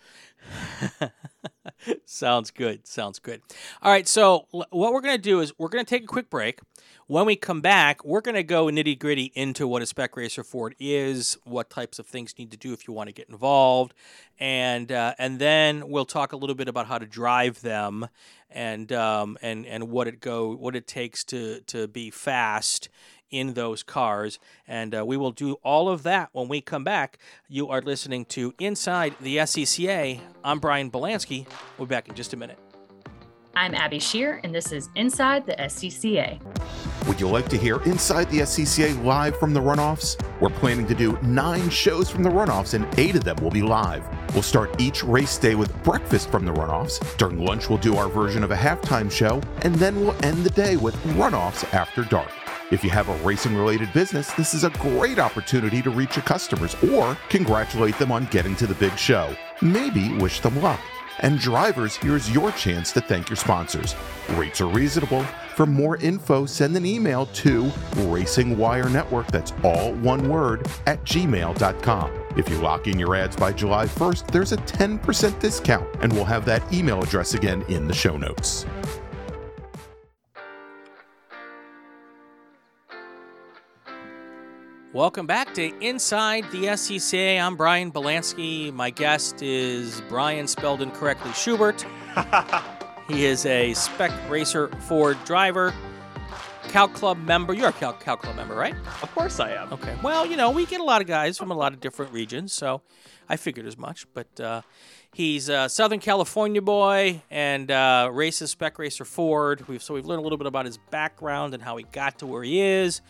Sounds 2.05 2.51
good. 2.51 2.87
Sounds 2.87 3.19
good. 3.19 3.43
All 3.83 3.91
right. 3.91 4.07
So, 4.07 4.47
what 4.51 4.93
we're 4.93 5.01
going 5.01 5.17
to 5.17 5.23
do 5.23 5.41
is 5.41 5.53
we're 5.59 5.69
going 5.69 5.85
to 5.85 5.89
take 5.89 6.05
a 6.05 6.07
quick 6.07 6.31
break. 6.31 6.61
When 7.09 7.25
we 7.25 7.37
come 7.37 7.61
back, 7.61 8.05
we're 8.05 8.21
going 8.21 8.35
to 8.35 8.43
go 8.43 8.67
nitty 8.67 8.99
gritty 8.99 9.31
into 9.35 9.69
what 9.69 9.81
a 9.81 9.87
spec 9.87 10.17
racer 10.17 10.43
Ford 10.43 10.75
is, 10.81 11.39
what 11.45 11.71
types 11.71 12.01
of 12.01 12.07
things 12.07 12.35
you 12.37 12.45
need 12.45 12.51
to 12.51 12.57
do 12.57 12.73
if 12.73 12.89
you 12.89 12.95
want 12.95 13.09
to 13.09 13.13
get 13.13 13.29
involved, 13.29 13.95
and 14.41 14.91
uh, 14.91 15.15
and 15.19 15.39
then 15.39 15.89
we'll 15.89 16.05
talk 16.05 16.33
a 16.33 16.37
little 16.37 16.57
bit 16.57 16.67
about 16.67 16.87
how 16.87 16.99
to 16.99 17.07
drive 17.07 17.61
them 17.61 18.09
and 18.51 18.93
um, 18.93 19.39
and 19.41 19.67
and 19.67 19.89
what 19.89 20.09
it 20.09 20.21
go 20.21 20.57
what 20.57 20.75
it 20.75 20.87
takes 20.89 21.23
to 21.25 21.61
to 21.63 21.87
be 21.87 22.11
fast 22.11 22.89
in 23.31 23.55
those 23.55 23.83
cars. 23.83 24.39
And 24.67 24.95
uh, 24.95 25.05
we 25.05 25.17
will 25.17 25.33
do 25.33 25.55
all 25.63 25.89
of 25.89 26.03
that 26.05 26.31
when 26.33 26.49
we 26.49 26.61
come 26.61 26.85
back. 26.85 27.19
You 27.49 27.69
are 27.69 27.81
listening 27.81 28.25
to 28.27 28.55
Inside 28.59 29.15
the 29.21 29.39
SCCA. 29.39 30.21
I'm 30.45 30.59
Brian 30.59 30.91
Belansky. 30.91 31.47
We'll 31.79 31.87
be 31.87 31.95
back 31.95 32.09
in 32.09 32.15
just 32.15 32.33
a 32.33 32.37
minute. 32.37 32.59
I'm 33.59 33.75
Abby 33.75 33.99
Shear, 33.99 34.39
and 34.45 34.55
this 34.55 34.71
is 34.71 34.91
Inside 34.97 35.47
the 35.47 35.55
SCCA. 35.55 36.39
Would 37.09 37.19
you 37.19 37.27
like 37.27 37.49
to 37.49 37.57
hear 37.57 37.81
Inside 37.85 38.29
the 38.29 38.41
SCCA 38.41 39.03
live 39.03 39.39
from 39.39 39.55
the 39.55 39.61
runoffs? 39.61 40.21
We're 40.43 40.51
planning 40.51 40.87
to 40.89 40.95
do 40.95 41.19
nine 41.23 41.71
shows 41.71 42.11
from 42.11 42.23
the 42.23 42.29
runoffs, 42.29 42.75
and 42.75 42.87
eight 42.99 43.17
of 43.17 43.25
them 43.25 43.37
will 43.39 43.51
be 43.51 43.63
live. 43.63 44.05
We'll 44.35 44.43
start 44.43 44.79
each 44.79 45.03
race 45.03 45.39
day 45.39 45.55
with 45.55 45.73
breakfast 45.83 46.31
from 46.31 46.45
the 46.45 46.53
runoffs. 46.53 47.17
During 47.17 47.47
lunch, 47.47 47.71
we'll 47.71 47.79
do 47.79 47.97
our 47.97 48.11
version 48.11 48.45
of 48.45 48.51
a 48.51 48.57
halftime 48.57 49.11
show, 49.11 49.41
and 49.63 49.75
then 49.77 50.01
we'll 50.01 50.23
end 50.23 50.45
the 50.45 50.51
day 50.51 50.77
with 50.77 50.95
runoffs 51.05 51.65
after 51.73 52.05
dark. 52.05 52.31
If 52.73 52.83
you 52.83 52.91
have 52.91 53.09
a 53.09 53.17
racing 53.19 53.57
related 53.57 53.93
business, 53.93 54.33
this 54.33 54.53
is 54.53 54.65
a 54.65 54.71
great 54.71 55.21
opportunity 55.21 55.81
to 55.83 55.91
reach 55.91 56.17
your 56.17 56.25
customers 56.25 56.75
or 56.91 57.17
congratulate 57.29 57.97
them 57.97 58.11
on 58.11 58.25
getting 58.27 58.57
to 58.57 58.67
the 58.67 58.75
big 58.75 58.99
show. 58.99 59.33
Maybe 59.63 60.13
wish 60.15 60.41
them 60.41 60.61
luck. 60.61 60.81
And 61.21 61.39
drivers, 61.39 61.95
here's 61.95 62.29
your 62.31 62.51
chance 62.53 62.91
to 62.93 63.01
thank 63.01 63.31
your 63.31 63.37
sponsors. 63.37 63.95
Rates 64.31 64.61
are 64.61 64.67
reasonable. 64.67 65.23
For 65.55 65.65
more 65.65 65.97
info, 65.99 66.45
send 66.45 66.77
an 66.77 66.85
email 66.85 67.27
to 67.27 67.71
Racing 67.99 68.59
Wire 68.59 68.91
Network, 68.91 69.29
that's 69.29 69.53
all 69.63 69.95
one 69.95 70.29
word, 70.29 70.67
at 70.87 71.03
gmail.com. 71.05 72.11
If 72.37 72.49
you 72.51 72.59
lock 72.59 72.89
in 72.89 72.99
your 72.99 73.15
ads 73.15 73.37
by 73.37 73.53
July 73.53 73.87
1st, 73.87 74.27
there's 74.33 74.53
a 74.53 74.59
10% 74.59 75.39
discount, 75.39 75.89
and 76.01 76.13
we'll 76.13 76.25
have 76.25 76.45
that 76.47 76.71
email 76.75 77.01
address 77.01 77.35
again 77.35 77.63
in 77.69 77.87
the 77.87 77.95
show 77.95 78.17
notes. 78.17 78.67
Welcome 84.97 85.27
back 85.27 85.53
to 85.57 85.79
Inside 85.85 86.51
the 86.53 86.69
SCCA. 86.69 87.39
I'm 87.39 87.55
Brian 87.55 87.93
Belansky. 87.93 88.73
My 88.73 88.89
guest 88.89 89.43
is 89.43 90.01
Bryan 90.09 90.47
spelled 90.47 90.81
incorrectly 90.81 91.35
Schubert. 91.35 91.85
he 93.07 93.27
is 93.27 93.45
a 93.45 93.75
spec 93.75 94.11
racer 94.31 94.69
Ford 94.89 95.19
driver, 95.27 95.75
Cal 96.69 96.89
Club 96.89 97.19
member. 97.19 97.53
You're 97.53 97.69
a 97.69 97.73
Cal, 97.75 97.93
Cal 97.93 98.17
Club 98.17 98.37
member, 98.37 98.55
right? 98.55 98.75
Of 99.03 99.15
course, 99.15 99.39
I 99.39 99.51
am. 99.51 99.71
Okay. 99.71 99.95
Well, 100.03 100.25
you 100.25 100.35
know, 100.35 100.51
we 100.51 100.65
get 100.65 100.81
a 100.81 100.85
lot 100.85 101.03
of 101.03 101.07
guys 101.07 101.37
from 101.37 101.51
a 101.51 101.55
lot 101.55 101.75
of 101.75 101.81
different 101.81 102.11
regions, 102.15 102.55
so 102.55 102.81
I 103.29 103.37
figured 103.37 103.67
as 103.67 103.77
much. 103.77 104.07
But 104.15 104.41
uh, 104.41 104.63
he's 105.17 105.49
a 105.49 105.67
Southern 105.67 105.99
California 105.99 106.61
boy 106.61 107.23
and 107.31 107.71
uh, 107.71 108.11
races 108.13 108.51
spec 108.51 108.79
racer 108.79 109.07
Ford. 109.07 109.67
We've 109.67 109.83
so 109.83 109.95
we've 109.95 110.05
learned 110.05 110.21
a 110.21 110.23
little 110.23 110.37
bit 110.37 110.47
about 110.47 110.67
his 110.67 110.77
background 110.77 111.55
and 111.55 111.63
how 111.63 111.79
he 111.79 111.85
got 111.85 112.19
to 112.19 112.27
where 112.27 112.43
he 112.43 112.61
is. 112.61 113.01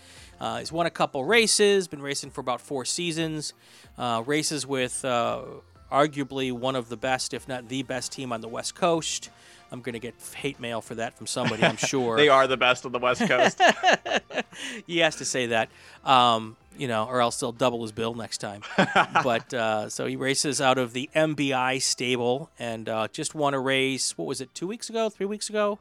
Uh, 0.40 0.60
he's 0.60 0.70
won 0.70 0.86
a 0.86 0.90
couple 0.90 1.24
races, 1.24 1.88
been 1.88 2.00
racing 2.00 2.30
for 2.30 2.40
about 2.40 2.60
four 2.60 2.84
seasons. 2.84 3.54
Uh, 3.98 4.22
races 4.24 4.64
with 4.64 5.04
uh, 5.04 5.42
arguably 5.90 6.52
one 6.52 6.76
of 6.76 6.88
the 6.88 6.96
best, 6.96 7.34
if 7.34 7.48
not 7.48 7.68
the 7.68 7.82
best, 7.82 8.12
team 8.12 8.32
on 8.32 8.40
the 8.40 8.48
West 8.48 8.76
Coast. 8.76 9.30
I'm 9.70 9.80
going 9.80 9.94
to 9.94 9.98
get 9.98 10.14
hate 10.34 10.60
mail 10.60 10.80
for 10.80 10.94
that 10.96 11.16
from 11.16 11.26
somebody, 11.26 11.64
I'm 11.64 11.76
sure. 11.76 12.16
They 12.16 12.28
are 12.28 12.46
the 12.46 12.56
best 12.56 12.86
on 12.86 12.92
the 12.92 12.98
West 12.98 13.26
Coast. 13.26 13.60
he 14.86 14.98
has 14.98 15.16
to 15.16 15.24
say 15.24 15.46
that, 15.46 15.68
um, 16.04 16.56
you 16.78 16.88
know, 16.88 17.06
or 17.06 17.20
else 17.20 17.40
they'll 17.40 17.52
double 17.52 17.82
his 17.82 17.92
bill 17.92 18.14
next 18.14 18.38
time. 18.38 18.62
but 19.22 19.52
uh, 19.52 19.88
so 19.88 20.06
he 20.06 20.16
races 20.16 20.60
out 20.60 20.78
of 20.78 20.92
the 20.92 21.10
MBI 21.14 21.82
stable 21.82 22.50
and 22.58 22.88
uh, 22.88 23.08
just 23.08 23.34
won 23.34 23.54
a 23.54 23.60
race. 23.60 24.16
What 24.16 24.26
was 24.26 24.40
it? 24.40 24.54
Two 24.54 24.66
weeks 24.66 24.88
ago? 24.90 25.08
Three 25.08 25.26
weeks 25.26 25.48
ago? 25.48 25.78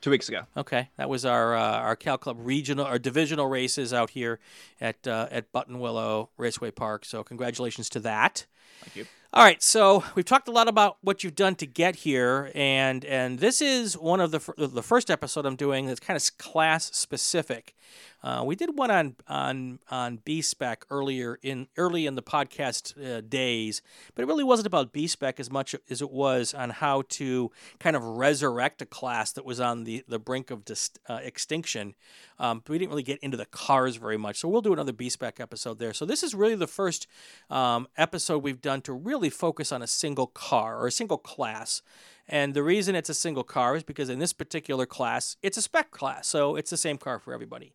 Two 0.00 0.10
weeks 0.10 0.28
ago. 0.28 0.42
Okay, 0.54 0.90
that 0.98 1.08
was 1.08 1.24
our 1.24 1.56
uh, 1.56 1.78
our 1.78 1.96
Cal 1.96 2.18
Club 2.18 2.36
regional 2.40 2.86
or 2.86 2.98
divisional 2.98 3.46
races 3.46 3.94
out 3.94 4.10
here 4.10 4.38
at 4.78 5.06
uh, 5.06 5.28
at 5.30 5.50
Buttonwillow 5.50 6.28
Raceway 6.36 6.72
Park. 6.72 7.06
So 7.06 7.24
congratulations 7.24 7.88
to 7.88 8.00
that. 8.00 8.44
Thank 8.82 8.96
you. 8.96 9.06
All 9.34 9.42
right, 9.42 9.60
so 9.60 10.04
we've 10.14 10.24
talked 10.24 10.46
a 10.46 10.52
lot 10.52 10.68
about 10.68 10.98
what 11.00 11.24
you've 11.24 11.34
done 11.34 11.56
to 11.56 11.66
get 11.66 11.96
here, 11.96 12.52
and 12.54 13.04
and 13.04 13.40
this 13.40 13.60
is 13.60 13.98
one 13.98 14.20
of 14.20 14.30
the 14.30 14.38
the 14.56 14.82
first 14.82 15.10
episode 15.10 15.44
I'm 15.44 15.56
doing 15.56 15.86
that's 15.86 15.98
kind 15.98 16.16
of 16.16 16.38
class 16.38 16.84
specific. 16.96 17.74
Uh, 18.24 18.42
we 18.42 18.56
did 18.56 18.78
one 18.78 18.90
on 18.90 19.14
on 19.28 19.78
on 19.90 20.18
B 20.24 20.40
spec 20.40 20.86
earlier 20.88 21.38
in 21.42 21.68
early 21.76 22.06
in 22.06 22.14
the 22.14 22.22
podcast 22.22 22.96
uh, 22.98 23.20
days, 23.20 23.82
but 24.14 24.22
it 24.22 24.26
really 24.26 24.42
wasn't 24.42 24.66
about 24.66 24.94
B 24.94 25.06
spec 25.06 25.38
as 25.38 25.50
much 25.50 25.76
as 25.90 26.00
it 26.00 26.10
was 26.10 26.54
on 26.54 26.70
how 26.70 27.02
to 27.10 27.50
kind 27.78 27.94
of 27.94 28.02
resurrect 28.02 28.80
a 28.80 28.86
class 28.86 29.30
that 29.32 29.44
was 29.44 29.60
on 29.60 29.84
the 29.84 30.04
the 30.08 30.18
brink 30.18 30.50
of 30.50 30.64
dis- 30.64 30.92
uh, 31.06 31.20
extinction. 31.22 31.94
Um, 32.38 32.62
but 32.64 32.70
we 32.70 32.78
didn't 32.78 32.90
really 32.90 33.02
get 33.02 33.18
into 33.18 33.36
the 33.36 33.44
cars 33.44 33.96
very 33.96 34.16
much, 34.16 34.38
so 34.38 34.48
we'll 34.48 34.62
do 34.62 34.72
another 34.72 34.94
B 34.94 35.10
spec 35.10 35.38
episode 35.38 35.78
there. 35.78 35.92
So 35.92 36.06
this 36.06 36.22
is 36.22 36.34
really 36.34 36.54
the 36.54 36.66
first 36.66 37.06
um, 37.50 37.86
episode 37.98 38.42
we've 38.42 38.62
done 38.62 38.80
to 38.82 38.94
really 38.94 39.28
focus 39.28 39.70
on 39.70 39.82
a 39.82 39.86
single 39.86 40.28
car 40.28 40.78
or 40.80 40.86
a 40.86 40.90
single 40.90 41.18
class. 41.18 41.82
And 42.26 42.54
the 42.54 42.62
reason 42.62 42.94
it's 42.94 43.10
a 43.10 43.14
single 43.14 43.44
car 43.44 43.76
is 43.76 43.82
because 43.82 44.08
in 44.08 44.18
this 44.18 44.32
particular 44.32 44.86
class, 44.86 45.36
it's 45.42 45.58
a 45.58 45.62
spec 45.62 45.90
class. 45.90 46.26
So 46.26 46.56
it's 46.56 46.70
the 46.70 46.78
same 46.78 46.96
car 46.96 47.18
for 47.18 47.34
everybody, 47.34 47.74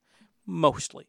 mostly. 0.50 1.08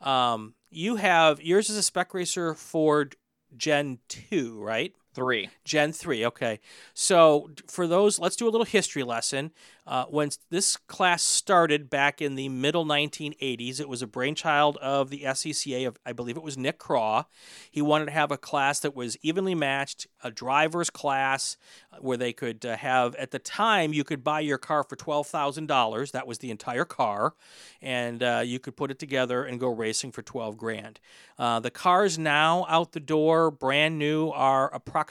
Um, 0.00 0.54
you 0.70 0.96
have 0.96 1.42
yours 1.42 1.70
is 1.70 1.76
a 1.76 1.82
spec 1.82 2.14
racer 2.14 2.54
Ford 2.54 3.16
Gen 3.56 3.98
2, 4.08 4.60
right? 4.60 4.94
Three. 5.14 5.50
Gen 5.64 5.92
3, 5.92 6.24
okay. 6.26 6.60
So 6.94 7.50
for 7.68 7.86
those, 7.86 8.18
let's 8.18 8.36
do 8.36 8.48
a 8.48 8.50
little 8.50 8.64
history 8.64 9.02
lesson. 9.02 9.50
Uh, 9.84 10.04
when 10.04 10.30
this 10.48 10.76
class 10.76 11.22
started 11.22 11.90
back 11.90 12.22
in 12.22 12.36
the 12.36 12.48
middle 12.48 12.86
1980s, 12.86 13.80
it 13.80 13.88
was 13.88 14.00
a 14.00 14.06
brainchild 14.06 14.76
of 14.76 15.10
the 15.10 15.22
SCCA, 15.24 15.88
of, 15.88 15.98
I 16.06 16.12
believe 16.12 16.36
it 16.36 16.42
was 16.42 16.56
Nick 16.56 16.78
Craw. 16.78 17.24
He 17.68 17.82
wanted 17.82 18.04
to 18.06 18.12
have 18.12 18.30
a 18.30 18.38
class 18.38 18.78
that 18.80 18.94
was 18.94 19.16
evenly 19.22 19.56
matched, 19.56 20.06
a 20.22 20.30
driver's 20.30 20.88
class 20.88 21.56
uh, 21.92 21.96
where 21.96 22.16
they 22.16 22.32
could 22.32 22.64
uh, 22.64 22.76
have, 22.76 23.16
at 23.16 23.32
the 23.32 23.40
time, 23.40 23.92
you 23.92 24.04
could 24.04 24.22
buy 24.22 24.38
your 24.38 24.58
car 24.58 24.84
for 24.84 24.94
$12,000. 24.94 26.12
That 26.12 26.28
was 26.28 26.38
the 26.38 26.52
entire 26.52 26.84
car. 26.84 27.34
And 27.82 28.22
uh, 28.22 28.42
you 28.44 28.60
could 28.60 28.76
put 28.76 28.92
it 28.92 29.00
together 29.00 29.44
and 29.44 29.58
go 29.58 29.68
racing 29.68 30.12
for 30.12 30.22
12 30.22 30.56
grand. 30.56 31.00
Uh, 31.36 31.58
the 31.58 31.72
cars 31.72 32.20
now 32.20 32.66
out 32.68 32.92
the 32.92 33.00
door, 33.00 33.50
brand 33.50 33.98
new, 33.98 34.28
are 34.28 34.72
approximately 34.72 35.01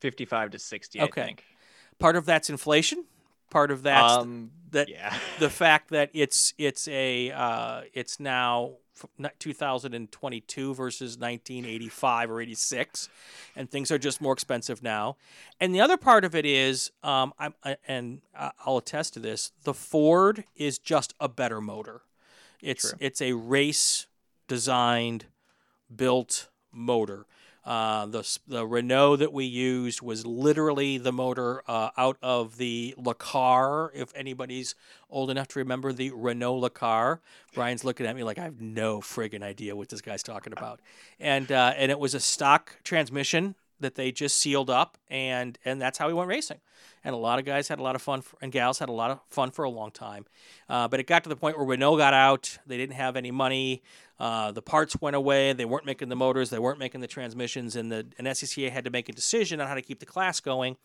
55 0.00 0.50
to 0.50 0.58
60, 0.58 1.00
Okay. 1.00 1.22
I 1.22 1.24
think. 1.26 1.44
part 1.98 2.16
of 2.16 2.26
that's 2.26 2.50
inflation 2.50 3.04
part 3.50 3.70
of 3.70 3.82
that's 3.82 4.12
um, 4.12 4.50
that 4.70 4.88
yeah. 4.88 5.16
the 5.38 5.50
fact 5.50 5.90
that 5.90 6.10
it's 6.12 6.52
it's 6.58 6.88
a 6.88 7.30
uh, 7.30 7.82
it's 7.92 8.18
now 8.20 8.72
2022 9.38 10.74
versus 10.74 11.18
1985 11.18 12.30
or 12.30 12.40
86 12.40 13.08
and 13.54 13.70
things 13.70 13.90
are 13.90 13.98
just 13.98 14.22
more 14.22 14.32
expensive 14.32 14.82
now 14.82 15.16
and 15.60 15.74
the 15.74 15.80
other 15.80 15.98
part 15.98 16.24
of 16.24 16.34
it 16.34 16.46
is 16.46 16.90
um, 17.02 17.34
I'm, 17.38 17.54
I, 17.62 17.76
and 17.86 18.22
I'll 18.34 18.78
attest 18.78 19.14
to 19.14 19.20
this 19.20 19.52
the 19.64 19.74
ford 19.74 20.44
is 20.56 20.78
just 20.78 21.14
a 21.20 21.28
better 21.28 21.60
motor 21.60 22.00
it's 22.62 22.90
True. 22.90 22.98
it's 23.00 23.20
a 23.20 23.32
race 23.34 24.06
designed 24.48 25.26
built 25.94 26.48
motor 26.72 27.26
uh, 27.66 28.06
the 28.06 28.38
the 28.46 28.64
Renault 28.64 29.16
that 29.16 29.32
we 29.32 29.44
used 29.44 30.00
was 30.00 30.24
literally 30.24 30.98
the 30.98 31.12
motor 31.12 31.62
uh, 31.66 31.90
out 31.98 32.16
of 32.22 32.58
the 32.58 32.94
Le 32.96 33.14
Car. 33.14 33.90
If 33.92 34.12
anybody's 34.14 34.76
old 35.10 35.30
enough 35.30 35.48
to 35.48 35.58
remember 35.58 35.92
the 35.92 36.12
Renault 36.12 36.60
Lacar, 36.60 37.18
Bryan's 37.54 37.84
looking 37.84 38.06
at 38.06 38.14
me 38.14 38.22
like 38.22 38.38
I 38.38 38.44
have 38.44 38.60
no 38.60 39.00
friggin' 39.00 39.42
idea 39.42 39.74
what 39.74 39.88
this 39.88 40.00
guy's 40.00 40.22
talking 40.22 40.52
about. 40.52 40.80
And 41.18 41.50
uh, 41.50 41.74
and 41.76 41.90
it 41.90 41.98
was 41.98 42.14
a 42.14 42.20
stock 42.20 42.76
transmission 42.84 43.56
that 43.80 43.94
they 43.94 44.12
just 44.12 44.38
sealed 44.38 44.70
up, 44.70 44.98
and 45.08 45.58
and 45.64 45.80
that's 45.80 45.98
how 45.98 46.08
we 46.08 46.14
went 46.14 46.28
racing. 46.28 46.58
And 47.04 47.14
a 47.14 47.18
lot 47.18 47.38
of 47.38 47.44
guys 47.44 47.68
had 47.68 47.78
a 47.78 47.82
lot 47.82 47.94
of 47.94 48.02
fun, 48.02 48.20
for, 48.22 48.36
and 48.42 48.50
gals 48.50 48.78
had 48.78 48.88
a 48.88 48.92
lot 48.92 49.10
of 49.10 49.20
fun 49.28 49.50
for 49.50 49.64
a 49.64 49.70
long 49.70 49.90
time. 49.90 50.26
Uh, 50.68 50.88
but 50.88 50.98
it 50.98 51.06
got 51.06 51.22
to 51.22 51.28
the 51.28 51.36
point 51.36 51.56
where 51.56 51.66
Renault 51.66 51.98
got 51.98 52.14
out. 52.14 52.58
They 52.66 52.76
didn't 52.76 52.96
have 52.96 53.16
any 53.16 53.30
money. 53.30 53.82
Uh, 54.18 54.50
the 54.50 54.62
parts 54.62 55.00
went 55.00 55.14
away. 55.14 55.52
They 55.52 55.64
weren't 55.64 55.86
making 55.86 56.08
the 56.08 56.16
motors. 56.16 56.50
They 56.50 56.58
weren't 56.58 56.78
making 56.78 57.02
the 57.02 57.06
transmissions. 57.06 57.76
And 57.76 57.92
the 57.92 58.06
and 58.18 58.26
SCCA 58.26 58.70
had 58.70 58.84
to 58.84 58.90
make 58.90 59.08
a 59.08 59.12
decision 59.12 59.60
on 59.60 59.68
how 59.68 59.74
to 59.74 59.82
keep 59.82 60.00
the 60.00 60.06
class 60.06 60.40
going. 60.40 60.76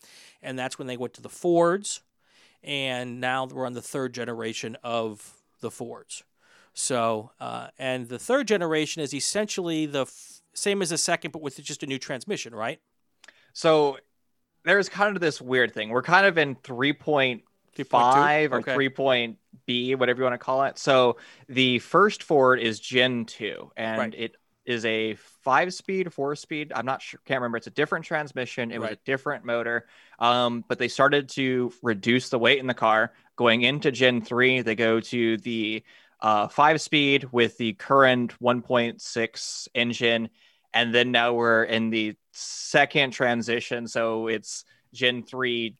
And 0.43 0.59
that's 0.59 0.77
when 0.77 0.87
they 0.87 0.97
went 0.97 1.13
to 1.15 1.21
the 1.21 1.29
Fords. 1.29 2.01
And 2.63 3.19
now 3.19 3.45
we're 3.45 3.65
on 3.65 3.73
the 3.73 3.81
third 3.81 4.13
generation 4.13 4.77
of 4.83 5.41
the 5.61 5.71
Fords. 5.71 6.23
So, 6.73 7.31
uh, 7.39 7.67
and 7.77 8.07
the 8.07 8.19
third 8.19 8.47
generation 8.47 9.01
is 9.01 9.13
essentially 9.13 9.85
the 9.85 10.01
f- 10.01 10.40
same 10.53 10.81
as 10.81 10.89
the 10.89 10.97
second, 10.97 11.31
but 11.31 11.41
with 11.41 11.61
just 11.63 11.83
a 11.83 11.87
new 11.87 11.99
transmission, 11.99 12.53
right? 12.53 12.79
So 13.53 13.97
there's 14.63 14.89
kind 14.89 15.15
of 15.15 15.21
this 15.21 15.41
weird 15.41 15.73
thing. 15.73 15.89
We're 15.89 16.03
kind 16.03 16.25
of 16.25 16.37
in 16.37 16.55
3.5 16.55 18.51
or 18.51 18.59
Okay. 18.59 18.73
3 18.73 18.89
point 18.89 19.37
B, 19.65 19.95
whatever 19.95 20.19
you 20.19 20.23
want 20.23 20.33
to 20.33 20.37
call 20.37 20.63
it. 20.63 20.77
So 20.77 21.17
the 21.47 21.79
first 21.79 22.23
Ford 22.23 22.59
is 22.59 22.79
Gen 22.79 23.25
2, 23.25 23.71
and 23.75 23.99
Right. 23.99 24.13
it 24.15 24.35
is 24.63 24.85
a 24.85 25.15
five 25.15 25.73
speed, 25.73 26.13
four 26.13 26.35
speed. 26.35 26.71
I'm 26.75 26.85
not 26.85 27.01
sure, 27.01 27.19
can't 27.25 27.39
remember. 27.41 27.57
It's 27.57 27.67
a 27.67 27.71
different 27.71 28.05
transmission. 28.05 28.71
It 28.71 28.79
was 28.79 28.91
a 28.91 28.95
different 29.05 29.43
motor. 29.43 29.87
Um, 30.19 30.63
but 30.67 30.77
they 30.77 30.87
started 30.87 31.29
to 31.29 31.73
reduce 31.81 32.29
the 32.29 32.37
weight 32.37 32.59
in 32.59 32.67
the 32.67 32.75
car. 32.75 33.11
Going 33.35 33.63
into 33.63 33.91
Gen 33.91 34.21
3, 34.21 34.61
they 34.61 34.75
go 34.75 34.99
to 34.99 35.37
the 35.37 35.83
uh, 36.21 36.47
five 36.47 36.81
speed 36.81 37.25
with 37.31 37.57
the 37.57 37.73
current 37.73 38.33
1.6 38.41 39.67
engine. 39.73 40.29
And 40.73 40.93
then 40.93 41.11
now 41.11 41.33
we're 41.33 41.63
in 41.63 41.89
the 41.89 42.15
second 42.31 43.11
transition. 43.11 43.87
So 43.87 44.27
it's 44.27 44.63
Gen 44.93 45.23
3 45.23 45.75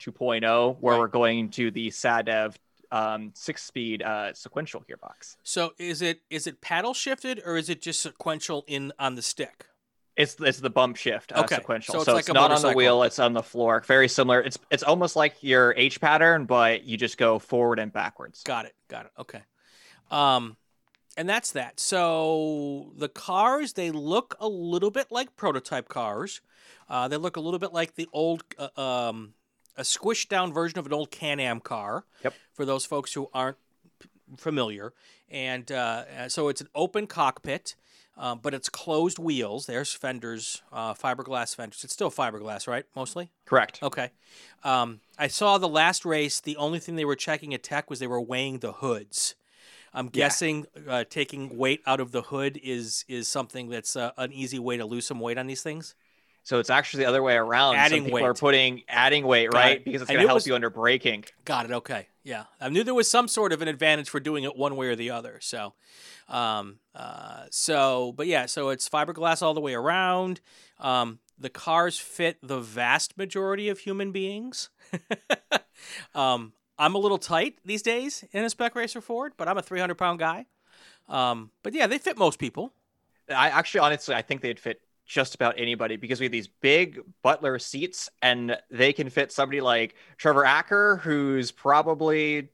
2.0, 0.00 0.76
where 0.80 0.94
Right. 0.94 1.00
we're 1.00 1.08
going 1.08 1.50
to 1.50 1.70
the 1.70 1.88
SADEV 1.90 2.54
um, 2.90 3.32
six 3.34 3.62
speed 3.64 4.02
uh, 4.02 4.32
sequential 4.34 4.82
gearbox. 4.88 5.36
So 5.42 5.72
is 5.78 6.00
it 6.02 6.20
is 6.30 6.46
it 6.46 6.60
paddle 6.60 6.94
shifted 6.94 7.42
or 7.44 7.56
is 7.56 7.68
it 7.68 7.82
just 7.82 8.00
sequential 8.00 8.64
in 8.68 8.92
on 8.98 9.14
the 9.16 9.22
stick? 9.22 9.66
It's 10.16 10.36
it's 10.40 10.60
the 10.60 10.70
bump 10.70 10.96
shift 10.96 11.32
uh, 11.32 11.40
Okay, 11.40 11.56
sequential. 11.56 11.94
so 11.94 11.98
So 12.04 12.12
it's 12.12 12.20
it's, 12.20 12.28
like 12.28 12.36
a 12.36 12.40
not 12.40 12.52
on 12.52 12.62
the 12.62 12.72
wheel, 12.72 13.02
it's 13.02 13.18
on 13.18 13.32
the 13.32 13.42
floor. 13.42 13.82
Very 13.86 14.08
similar. 14.08 14.40
It's 14.40 14.58
it's 14.70 14.82
almost 14.82 15.16
like 15.16 15.42
your 15.42 15.74
H 15.76 16.00
pattern, 16.00 16.44
but 16.44 16.84
you 16.84 16.96
just 16.96 17.18
go 17.18 17.38
forward 17.38 17.78
and 17.78 17.92
backwards. 17.92 18.42
Got 18.44 18.66
it. 18.66 18.74
Got 18.88 19.06
it. 19.06 19.12
Okay. 19.18 19.42
Um, 20.10 20.56
and 21.16 21.28
that's 21.28 21.52
that. 21.52 21.80
So 21.80 22.92
the 22.96 23.08
cars 23.08 23.72
they 23.72 23.90
look 23.90 24.36
a 24.40 24.48
little 24.48 24.90
bit 24.90 25.08
like 25.10 25.34
prototype 25.36 25.88
cars. 25.88 26.40
Uh, 26.88 27.08
they 27.08 27.16
look 27.16 27.36
a 27.36 27.40
little 27.40 27.58
bit 27.58 27.72
like 27.72 27.94
the 27.94 28.06
old, 28.12 28.44
uh, 28.58 28.80
um, 28.80 29.34
a 29.76 29.82
squished 29.82 30.28
down 30.28 30.52
version 30.52 30.78
of 30.78 30.86
an 30.86 30.92
old 30.92 31.10
Can-Am 31.10 31.60
car. 31.60 32.04
Yep. 32.22 32.34
For 32.52 32.64
those 32.64 32.84
folks 32.84 33.14
who 33.14 33.30
aren't 33.32 33.56
p- 33.98 34.08
familiar, 34.36 34.92
and 35.30 35.72
uh, 35.72 36.28
so 36.28 36.48
it's 36.48 36.60
an 36.60 36.68
open 36.74 37.06
cockpit. 37.06 37.74
Um, 38.16 38.38
but 38.42 38.54
it's 38.54 38.68
closed 38.68 39.18
wheels. 39.18 39.66
There's 39.66 39.92
fenders, 39.92 40.62
uh, 40.72 40.94
fiberglass 40.94 41.56
fenders. 41.56 41.82
It's 41.82 41.92
still 41.92 42.12
fiberglass, 42.12 42.68
right? 42.68 42.84
Mostly. 42.94 43.30
Correct. 43.44 43.82
Okay. 43.82 44.10
Um, 44.62 45.00
I 45.18 45.26
saw 45.26 45.58
the 45.58 45.68
last 45.68 46.04
race. 46.04 46.40
The 46.40 46.56
only 46.56 46.78
thing 46.78 46.94
they 46.94 47.04
were 47.04 47.16
checking 47.16 47.52
at 47.54 47.64
tech 47.64 47.90
was 47.90 47.98
they 47.98 48.06
were 48.06 48.20
weighing 48.20 48.60
the 48.60 48.72
hoods. 48.74 49.34
I'm 49.92 50.06
Yeah. 50.06 50.10
guessing 50.26 50.66
uh, 50.88 51.04
taking 51.10 51.56
weight 51.56 51.80
out 51.86 52.00
of 52.00 52.12
the 52.12 52.22
hood 52.22 52.58
is 52.62 53.04
is 53.08 53.26
something 53.28 53.68
that's 53.68 53.96
uh, 53.96 54.10
an 54.16 54.32
easy 54.32 54.58
way 54.58 54.76
to 54.76 54.84
lose 54.84 55.06
some 55.06 55.20
weight 55.20 55.38
on 55.38 55.46
these 55.46 55.62
things. 55.62 55.94
So 56.44 56.58
it's 56.58 56.70
actually 56.70 57.04
the 57.04 57.08
other 57.08 57.22
way 57.22 57.34
around. 57.36 57.76
Adding 57.76 57.98
Some 58.00 58.04
people 58.04 58.14
weight. 58.16 58.24
are 58.24 58.34
putting 58.34 58.82
adding 58.88 59.26
weight, 59.26 59.50
Got 59.50 59.58
right? 59.58 59.76
it. 59.78 59.84
Because 59.84 60.02
it's 60.02 60.10
going 60.10 60.18
to 60.20 60.24
it 60.24 60.28
help 60.28 60.36
was- 60.36 60.46
you 60.46 60.54
under 60.54 60.70
braking. 60.70 61.24
Got 61.44 61.64
it. 61.66 61.72
Okay. 61.72 62.08
Yeah. 62.22 62.44
I 62.60 62.68
knew 62.68 62.84
there 62.84 62.94
was 62.94 63.10
some 63.10 63.28
sort 63.28 63.52
of 63.52 63.60
an 63.62 63.68
advantage 63.68 64.08
for 64.08 64.20
doing 64.20 64.44
it 64.44 64.56
one 64.56 64.76
way 64.76 64.86
or 64.88 64.96
the 64.96 65.10
other. 65.10 65.38
So, 65.42 65.74
um, 66.28 66.78
uh, 66.94 67.44
so, 67.50 68.12
but 68.16 68.26
yeah, 68.26 68.46
so 68.46 68.68
it's 68.70 68.88
fiberglass 68.88 69.42
all 69.42 69.52
the 69.54 69.60
way 69.60 69.74
around. 69.74 70.40
Um, 70.78 71.18
the 71.38 71.50
cars 71.50 71.98
fit 71.98 72.38
the 72.42 72.60
vast 72.60 73.18
majority 73.18 73.68
of 73.68 73.80
human 73.80 74.12
beings. 74.12 74.70
um, 76.14 76.52
I'm 76.78 76.94
a 76.94 76.98
little 76.98 77.18
tight 77.18 77.58
these 77.64 77.82
days 77.82 78.24
in 78.32 78.44
a 78.44 78.50
spec 78.50 78.74
racer 78.74 79.00
Ford, 79.00 79.32
but 79.36 79.48
I'm 79.48 79.58
a 79.58 79.62
300 79.62 79.94
pound 79.94 80.18
guy. 80.18 80.46
Um, 81.08 81.50
but 81.62 81.74
yeah, 81.74 81.86
they 81.86 81.98
fit 81.98 82.16
most 82.18 82.38
people. 82.38 82.72
I 83.28 83.48
actually, 83.48 83.80
honestly, 83.80 84.14
I 84.14 84.22
think 84.22 84.40
they'd 84.40 84.58
fit 84.60 84.80
just 85.06 85.34
about 85.34 85.54
anybody 85.58 85.96
because 85.96 86.20
we 86.20 86.24
have 86.26 86.32
these 86.32 86.48
big 86.48 87.00
Butler 87.22 87.58
seats, 87.58 88.08
and 88.22 88.56
they 88.70 88.92
can 88.92 89.10
fit 89.10 89.32
somebody 89.32 89.60
like 89.60 89.94
Trevor 90.16 90.44
Acker, 90.44 90.96
who's 91.02 91.50
probably 91.50 92.48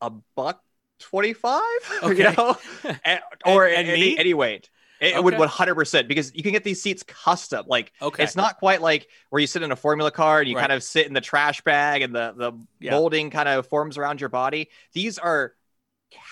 a 0.00 0.10
buck 0.36 0.62
twenty-five, 1.00 1.62
Okay. 2.02 2.16
you 2.30 2.36
know, 2.36 2.56
and, 3.04 3.20
or 3.44 3.66
And- 3.66 3.76
and 3.76 3.88
any, 3.88 4.00
me? 4.00 4.18
any 4.18 4.34
weight. 4.34 4.70
It 5.00 5.22
would 5.22 5.38
one 5.38 5.46
hundred 5.46 5.76
percent 5.76 6.08
because 6.08 6.34
you 6.34 6.42
can 6.42 6.50
get 6.50 6.64
these 6.64 6.82
seats 6.82 7.04
custom. 7.04 7.66
Like 7.68 7.92
Okay. 8.02 8.24
it's 8.24 8.34
not 8.34 8.58
quite 8.58 8.82
like 8.82 9.06
where 9.30 9.38
you 9.38 9.46
sit 9.46 9.62
in 9.62 9.70
a 9.70 9.76
Formula 9.76 10.10
car 10.10 10.40
and 10.40 10.48
you 10.48 10.56
Right. 10.56 10.62
kind 10.62 10.72
of 10.72 10.82
sit 10.82 11.06
in 11.06 11.12
the 11.12 11.20
trash 11.20 11.60
bag 11.60 12.02
and 12.02 12.12
the 12.12 12.34
the 12.36 12.52
Yeah. 12.80 12.90
molding 12.90 13.30
kind 13.30 13.48
of 13.48 13.68
forms 13.68 13.96
around 13.96 14.20
your 14.20 14.28
body. 14.28 14.70
These 14.94 15.18
are 15.18 15.54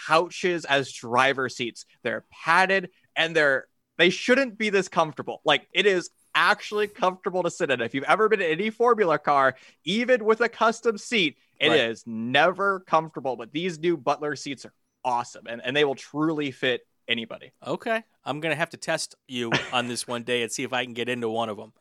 couches 0.06 0.64
as 0.64 0.90
driver 0.90 1.48
seats. 1.48 1.86
They're 2.02 2.24
padded 2.32 2.90
and 3.14 3.36
they're 3.36 3.68
they 3.96 4.10
shouldn't 4.10 4.58
be 4.58 4.70
this 4.70 4.88
comfortable. 4.88 5.40
Like 5.44 5.68
it 5.72 5.86
is 5.86 6.10
actually 6.34 6.86
comfortable 6.86 7.42
to 7.42 7.50
sit 7.50 7.70
in. 7.70 7.80
If 7.80 7.94
you've 7.94 8.04
ever 8.04 8.28
been 8.28 8.42
in 8.42 8.50
any 8.50 8.70
Formula 8.70 9.18
car, 9.18 9.56
even 9.84 10.24
with 10.24 10.40
a 10.40 10.48
custom 10.48 10.98
seat, 10.98 11.36
it 11.58 11.72
is 11.72 12.04
Right. 12.06 12.12
never 12.14 12.80
comfortable. 12.80 13.36
But 13.36 13.52
these 13.52 13.78
new 13.78 13.96
Butler 13.96 14.36
seats 14.36 14.66
are 14.66 14.74
awesome 15.04 15.46
and, 15.46 15.62
and 15.64 15.74
they 15.74 15.84
will 15.84 15.94
truly 15.94 16.50
fit 16.50 16.86
anybody. 17.08 17.52
Okay, 17.66 18.02
I'm 18.24 18.40
gonna 18.40 18.56
have 18.56 18.70
to 18.70 18.76
test 18.76 19.14
you 19.28 19.52
on 19.72 19.88
this 19.88 20.06
one 20.06 20.24
day 20.24 20.42
and 20.42 20.52
see 20.52 20.64
if 20.64 20.72
I 20.72 20.84
can 20.84 20.92
get 20.94 21.08
into 21.08 21.28
one 21.28 21.48
of 21.48 21.56
them. 21.56 21.72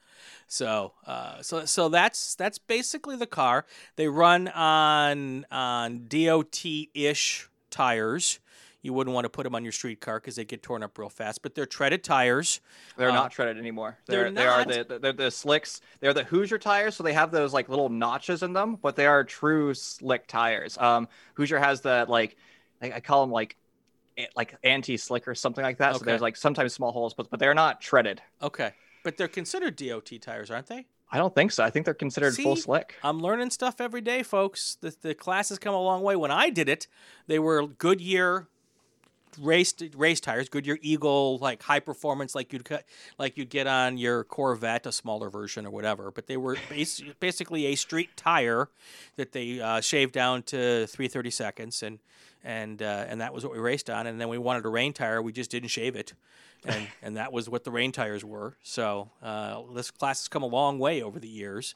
So, 0.47 0.93
uh, 1.05 1.41
so, 1.41 1.65
so 1.65 1.89
that's 1.89 2.35
that's 2.35 2.57
basically 2.59 3.15
the 3.17 3.25
car. 3.27 3.65
They 3.95 4.07
run 4.07 4.47
on 4.49 5.45
on 5.51 6.05
DOT 6.07 6.63
ish 6.93 7.49
tires. 7.69 8.39
You 8.85 8.93
wouldn't 8.93 9.15
want 9.15 9.25
to 9.25 9.29
put 9.29 9.43
them 9.45 9.55
on 9.55 9.63
your 9.63 9.71
street 9.71 9.99
car 9.99 10.19
because 10.19 10.35
they 10.35 10.45
get 10.45 10.61
torn 10.61 10.83
up 10.83 10.95
real 10.99 11.09
fast. 11.09 11.41
But 11.41 11.55
they're 11.55 11.65
treaded 11.65 12.03
tires. 12.03 12.61
They're 12.97 13.09
Uh, 13.09 13.13
not 13.15 13.31
treaded 13.31 13.57
anymore. 13.57 13.97
they're 14.05 14.25
They're, 14.25 14.31
they 14.31 14.45
are 14.45 14.63
not? 14.65 14.87
the, 14.87 14.99
the 14.99 15.11
the 15.13 15.31
slicks. 15.31 15.81
They're 16.01 16.13
the 16.13 16.23
Hoosier 16.23 16.59
tires, 16.59 16.95
so 16.95 17.01
they 17.03 17.13
have 17.13 17.31
those 17.31 17.51
like 17.51 17.67
little 17.67 17.89
notches 17.89 18.43
in 18.43 18.53
them, 18.53 18.75
but 18.75 18.95
they 18.95 19.07
are 19.07 19.23
true 19.23 19.73
slick 19.73 20.27
tires. 20.27 20.77
Um, 20.77 21.07
Hoosier 21.33 21.57
has 21.57 21.81
the 21.81 22.05
like, 22.07 22.37
I, 22.81 22.93
I 22.93 22.99
call 22.99 23.21
them 23.21 23.31
like, 23.31 23.55
like 24.35 24.55
anti-slick 24.63 25.27
or 25.27 25.35
something 25.35 25.63
like 25.63 25.77
that. 25.79 25.93
So 25.93 25.95
Okay. 25.97 26.05
there's 26.05 26.21
like 26.21 26.35
sometimes 26.37 26.73
small 26.73 26.91
holes, 26.91 27.13
but 27.15 27.29
but 27.31 27.39
they're 27.39 27.55
not 27.55 27.81
treaded. 27.81 28.21
Okay. 28.41 28.71
But 29.03 29.17
they're 29.17 29.27
considered 29.27 29.75
DOT 29.75 30.11
tires, 30.21 30.51
aren't 30.51 30.67
they? 30.67 30.85
I 31.11 31.17
don't 31.17 31.33
think 31.35 31.51
so. 31.51 31.63
I 31.63 31.69
think 31.69 31.85
they're 31.85 31.93
considered 31.93 32.35
full 32.35 32.55
slick. 32.55 32.95
I'm 33.03 33.19
learning 33.19 33.49
stuff 33.51 33.79
every 33.79 34.01
day, 34.01 34.23
folks. 34.23 34.77
The, 34.81 34.95
the 35.01 35.13
class 35.13 35.49
has 35.49 35.59
come 35.59 35.73
a 35.75 35.81
long 35.81 36.01
way. 36.01 36.15
When 36.15 36.31
I 36.31 36.49
did 36.49 36.67
it, 36.69 36.87
they 37.27 37.39
were 37.39 37.67
Goodyear 37.67 38.47
race 39.39 39.73
race 39.95 40.19
tires, 40.19 40.49
Goodyear 40.49 40.77
Eagle, 40.81 41.37
like 41.39 41.63
high 41.63 41.79
performance, 41.79 42.35
like 42.35 42.53
you'd 42.53 42.65
cut, 42.65 42.85
like 43.17 43.37
you'd 43.37 43.49
get 43.49 43.67
on 43.67 43.97
your 43.97 44.23
Corvette, 44.23 44.85
a 44.85 44.91
smaller 44.91 45.29
version 45.29 45.65
or 45.65 45.71
whatever. 45.71 46.11
But 46.11 46.27
they 46.27 46.37
were 46.37 46.57
bas- 46.69 47.01
basically 47.19 47.67
a 47.67 47.75
street 47.75 48.09
tire 48.15 48.69
that 49.15 49.31
they 49.31 49.59
uh, 49.59 49.81
shaved 49.81 50.13
down 50.13 50.43
to 50.43 50.87
330 50.87 51.29
seconds, 51.29 51.83
and 51.83 51.99
and 52.43 52.81
uh, 52.81 53.05
and 53.07 53.21
that 53.21 53.33
was 53.33 53.43
what 53.43 53.53
we 53.53 53.59
raced 53.59 53.89
on. 53.89 54.07
And 54.07 54.19
then 54.19 54.29
we 54.29 54.37
wanted 54.37 54.65
a 54.65 54.69
rain 54.69 54.93
tire, 54.93 55.21
we 55.21 55.31
just 55.31 55.51
didn't 55.51 55.69
shave 55.69 55.95
it. 55.95 56.13
And, 56.63 56.87
and 57.01 57.17
that 57.17 57.31
was 57.31 57.49
what 57.49 57.63
the 57.63 57.71
rain 57.71 57.91
tires 57.91 58.23
were. 58.23 58.55
So 58.63 59.09
uh, 59.21 59.61
this 59.73 59.91
class 59.91 60.21
has 60.21 60.27
come 60.27 60.43
a 60.43 60.47
long 60.47 60.79
way 60.79 61.01
over 61.01 61.19
the 61.19 61.27
years. 61.27 61.75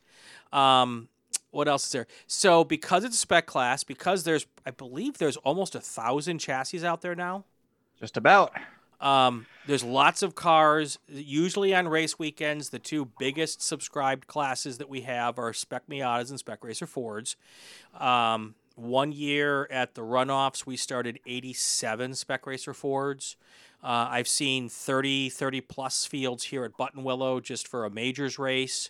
Um, 0.54 1.10
what 1.51 1.67
else 1.67 1.85
is 1.85 1.91
there? 1.91 2.07
So 2.27 2.63
because 2.63 3.03
it's 3.03 3.15
a 3.15 3.19
spec 3.19 3.45
class, 3.45 3.83
because 3.83 4.23
there's, 4.23 4.45
I 4.65 4.71
believe 4.71 5.17
there's 5.17 5.38
almost 5.38 5.75
a 5.75 5.81
thousand 5.81 6.39
chassis 6.39 6.85
out 6.85 7.01
there 7.01 7.15
now. 7.15 7.45
Just 7.99 8.17
about. 8.17 8.53
Um, 9.01 9.45
there's 9.65 9.83
lots 9.83 10.21
of 10.21 10.35
cars. 10.35 10.99
Usually 11.07 11.73
on 11.73 11.88
race 11.88 12.19
weekends, 12.19 12.69
the 12.69 12.79
two 12.79 13.09
biggest 13.17 13.62
subscribed 13.62 14.27
classes 14.27 14.77
that 14.77 14.89
we 14.89 15.01
have 15.01 15.39
are 15.39 15.53
Spec 15.53 15.83
Miatas 15.89 16.29
and 16.29 16.39
Spec 16.39 16.63
Racer 16.63 16.88
Fords. 16.88 17.35
Um, 17.97 18.55
one 18.75 19.12
year 19.12 19.67
at 19.71 19.95
the 19.95 20.01
runoffs, 20.01 20.65
we 20.65 20.77
started 20.77 21.19
87 21.25 22.13
Spec 22.15 22.45
Racer 22.45 22.73
Fords. 22.73 23.35
Uh, 23.81 24.07
I've 24.09 24.27
seen 24.27 24.67
30, 24.67 25.29
30 25.29 25.62
plus 25.62 26.05
fields 26.05 26.45
here 26.45 26.65
at 26.65 26.77
Buttonwillow 26.77 27.41
just 27.41 27.67
for 27.67 27.85
a 27.85 27.89
majors 27.89 28.38
race. 28.38 28.89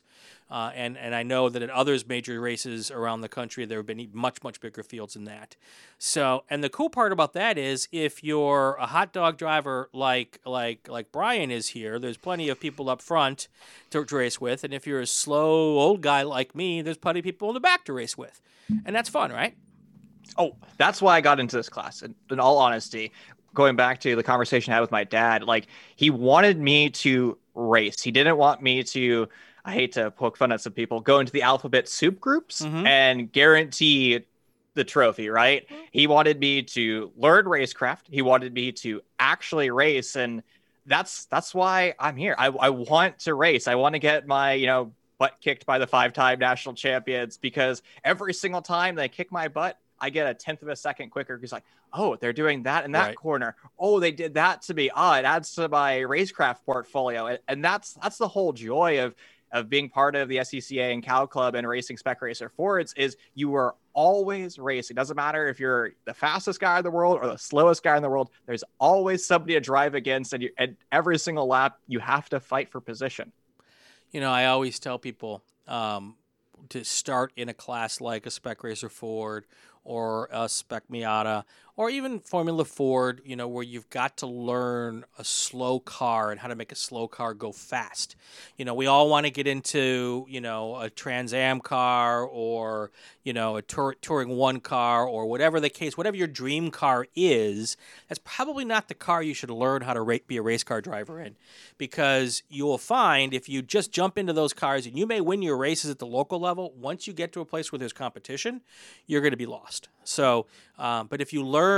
Uh, 0.51 0.71
and, 0.73 0.97
and 0.97 1.13
I 1.13 1.21
know 1.21 1.47
that 1.47 1.61
at 1.61 1.69
others 1.69 2.07
major 2.07 2.39
races 2.41 2.89
around 2.89 3.21
the 3.21 3.29
country, 3.29 3.65
there 3.65 3.77
have 3.77 3.85
been 3.85 4.09
much, 4.13 4.41
much 4.43 4.59
bigger 4.59 4.81
fields 4.81 5.13
than 5.13 5.25
that. 5.25 5.55
So, 5.99 6.43
and 6.49 6.63
the 6.63 6.69
cool 6.69 6.89
part 6.89 7.11
about 7.11 7.33
that 7.33 7.57
is 7.57 7.87
if 7.91 8.23
you're 8.23 8.75
a 8.79 8.87
hot 8.87 9.13
dog 9.13 9.37
driver 9.37 9.89
like 9.93 10.39
like 10.45 10.87
like 10.89 11.11
Bryan 11.11 11.51
is 11.51 11.69
here, 11.69 11.99
there's 11.99 12.17
plenty 12.17 12.49
of 12.49 12.59
people 12.59 12.89
up 12.89 13.01
front 13.01 13.47
to, 13.91 14.03
to 14.03 14.15
race 14.15 14.41
with, 14.41 14.63
and 14.63 14.73
if 14.73 14.87
you're 14.87 15.01
a 15.01 15.07
slow 15.07 15.77
old 15.77 16.01
guy 16.01 16.23
like 16.23 16.55
me, 16.55 16.81
there's 16.81 16.97
plenty 16.97 17.19
of 17.19 17.25
people 17.25 17.49
in 17.49 17.53
the 17.53 17.59
back 17.59 17.85
to 17.85 17.93
race 17.93 18.17
with, 18.17 18.41
and 18.85 18.95
that's 18.95 19.09
fun, 19.09 19.31
right? 19.31 19.55
Oh, 20.37 20.55
that's 20.77 21.01
why 21.01 21.15
I 21.15 21.21
got 21.21 21.39
into 21.39 21.57
this 21.57 21.69
class. 21.69 22.01
In, 22.01 22.15
in 22.31 22.39
all 22.39 22.57
honesty, 22.57 23.11
going 23.53 23.75
back 23.75 23.99
to 24.01 24.15
the 24.15 24.23
conversation 24.23 24.71
I 24.71 24.77
had 24.77 24.81
with 24.81 24.91
my 24.91 25.03
dad, 25.03 25.43
like 25.43 25.67
he 25.95 26.09
wanted 26.09 26.59
me 26.59 26.89
to 26.91 27.37
race. 27.53 28.01
He 28.01 28.11
didn't 28.11 28.37
want 28.37 28.63
me 28.63 28.81
to. 28.83 29.27
I 29.69 29.73
hate 29.73 29.91
to 29.93 30.09
poke 30.09 30.35
fun 30.35 30.51
at 30.51 30.61
some 30.61 30.73
people. 30.73 30.99
Go 30.99 31.19
into 31.19 31.31
the 31.31 31.43
alphabet 31.43 31.87
soup 31.87 32.19
groups 32.19 32.61
Mhm. 32.63 32.87
and 32.87 33.31
guarantee 33.31 34.25
the 34.73 34.83
trophy. 34.83 35.29
Right? 35.29 35.67
He 35.91 36.07
wanted 36.07 36.39
me 36.39 36.63
to 36.63 37.11
learn 37.15 37.45
racecraft. 37.45 38.01
He 38.09 38.23
wanted 38.23 38.51
me 38.53 38.71
to 38.83 39.01
actually 39.19 39.69
race, 39.69 40.15
and 40.15 40.41
that's 40.87 41.25
that's 41.25 41.53
why 41.53 41.93
I'm 41.99 42.15
here. 42.15 42.33
I, 42.39 42.47
I 42.47 42.69
want 42.71 43.19
to 43.19 43.35
race. 43.35 43.67
I 43.67 43.75
want 43.75 43.93
to 43.93 43.99
get 43.99 44.25
my 44.25 44.53
you 44.53 44.65
know 44.65 44.91
butt 45.19 45.35
kicked 45.39 45.65
by 45.67 45.77
the 45.77 45.85
five-time 45.85 46.39
national 46.39 46.73
champions 46.73 47.37
because 47.37 47.83
every 48.03 48.33
single 48.33 48.61
time 48.61 48.95
they 48.95 49.07
kick 49.09 49.31
my 49.31 49.49
butt, 49.49 49.77
I 49.99 50.09
get 50.09 50.25
a 50.27 50.33
tenth 50.33 50.63
of 50.63 50.69
a 50.69 50.75
second 50.77 51.09
quicker 51.11 51.35
because 51.35 51.51
like, 51.51 51.65
oh, 51.93 52.15
they're 52.15 52.31
doing 52.33 52.63
that 52.63 52.85
in 52.85 52.93
that 52.93 53.07
Right. 53.07 53.15
corner. 53.17 53.55
Oh, 53.77 53.99
they 53.99 54.11
did 54.11 54.33
that 54.35 54.61
to 54.63 54.73
me. 54.73 54.89
Ah, 54.95 55.19
it 55.19 55.25
adds 55.25 55.53
to 55.55 55.67
my 55.67 55.97
racecraft 55.97 56.63
portfolio, 56.65 57.27
and, 57.27 57.39
and 57.47 57.63
that's 57.63 57.93
that's 57.95 58.17
the 58.17 58.29
whole 58.29 58.53
joy 58.53 59.03
of 59.03 59.13
of 59.51 59.69
being 59.69 59.89
part 59.89 60.15
of 60.15 60.29
the 60.29 60.37
SCCA 60.37 60.93
and 60.93 61.03
Cal 61.03 61.27
Club 61.27 61.55
and 61.55 61.67
racing 61.67 61.97
Spec 61.97 62.21
Racer 62.21 62.49
Fords 62.49 62.93
is 62.95 63.17
you 63.33 63.53
are 63.55 63.75
always 63.93 64.57
racing. 64.57 64.95
It 64.95 64.99
doesn't 64.99 65.15
matter 65.15 65.47
if 65.47 65.59
you're 65.59 65.91
the 66.05 66.13
fastest 66.13 66.59
guy 66.59 66.77
in 66.77 66.83
the 66.83 66.91
world 66.91 67.19
or 67.21 67.27
the 67.27 67.37
slowest 67.37 67.83
guy 67.83 67.97
in 67.97 68.03
the 68.03 68.09
world. 68.09 68.29
There's 68.45 68.63
always 68.79 69.25
somebody 69.25 69.53
to 69.53 69.59
drive 69.59 69.95
against, 69.95 70.33
and 70.33 70.43
you 70.43 70.49
every 70.91 71.17
single 71.17 71.47
lap 71.47 71.79
you 71.87 71.99
have 71.99 72.29
to 72.29 72.39
fight 72.39 72.69
for 72.69 72.79
position. 72.79 73.31
You 74.11 74.21
know, 74.21 74.31
I 74.31 74.45
always 74.45 74.79
tell 74.79 74.97
people 74.97 75.43
um, 75.67 76.15
to 76.69 76.83
start 76.83 77.31
in 77.35 77.49
a 77.49 77.53
class 77.53 78.01
like 78.01 78.25
a 78.25 78.31
Spec 78.31 78.63
Racer 78.63 78.89
Ford 78.89 79.45
or 79.83 80.29
a 80.31 80.49
Spec 80.49 80.83
Miata 80.91 81.43
or 81.79 81.89
even 81.89 82.19
Formula 82.19 82.65
Ford, 82.65 83.21
you 83.23 83.37
know, 83.37 83.47
where 83.47 83.63
you've 83.63 83.89
got 83.89 84.17
to 84.17 84.27
learn 84.27 85.05
a 85.17 85.23
slow 85.23 85.79
car 85.79 86.29
and 86.29 86.37
how 86.37 86.49
to 86.49 86.55
make 86.55 86.73
a 86.73 86.75
slow 86.75 87.07
car 87.07 87.33
go 87.33 87.53
fast. 87.53 88.17
You 88.57 88.65
know, 88.65 88.73
we 88.73 88.85
all 88.85 89.09
want 89.09 89.27
to 89.27 89.31
get 89.31 89.47
into, 89.47 90.25
you 90.27 90.41
know, 90.41 90.75
a 90.75 90.89
Trans 90.89 91.33
Am 91.33 91.61
car 91.61 92.25
or, 92.25 92.91
you 93.23 93.31
know, 93.31 93.55
a 93.55 93.61
Tour- 93.61 93.95
Touring 94.01 94.27
One 94.27 94.59
car 94.59 95.05
or 95.05 95.25
whatever 95.27 95.61
the 95.61 95.69
case, 95.69 95.97
whatever 95.97 96.17
your 96.17 96.27
dream 96.27 96.69
car 96.69 97.07
is, 97.15 97.77
that's 98.09 98.19
probably 98.25 98.65
not 98.65 98.89
the 98.89 98.93
car 98.93 99.23
you 99.23 99.33
should 99.33 99.49
learn 99.49 99.83
how 99.83 99.93
to 99.93 100.01
ra- 100.01 100.17
be 100.27 100.35
a 100.35 100.41
race 100.41 100.65
car 100.65 100.81
driver 100.81 101.21
in 101.21 101.37
because 101.77 102.43
you 102.49 102.65
will 102.65 102.77
find 102.77 103.33
if 103.33 103.47
you 103.47 103.61
just 103.61 103.93
jump 103.93 104.17
into 104.17 104.33
those 104.33 104.51
cars 104.51 104.85
and 104.85 104.97
you 104.97 105.07
may 105.07 105.21
win 105.21 105.41
your 105.41 105.55
races 105.55 105.89
at 105.89 105.99
the 105.99 106.05
local 106.05 106.41
level, 106.41 106.73
once 106.77 107.07
you 107.07 107.13
get 107.13 107.31
to 107.31 107.39
a 107.39 107.45
place 107.45 107.71
where 107.71 107.79
there's 107.79 107.93
competition, 107.93 108.59
you're 109.07 109.21
going 109.21 109.31
to 109.31 109.37
be 109.37 109.45
lost. 109.45 109.87
So, 110.03 110.47
um, 110.77 111.07
but 111.07 111.21
if 111.21 111.31
you 111.31 111.45
learn 111.45 111.68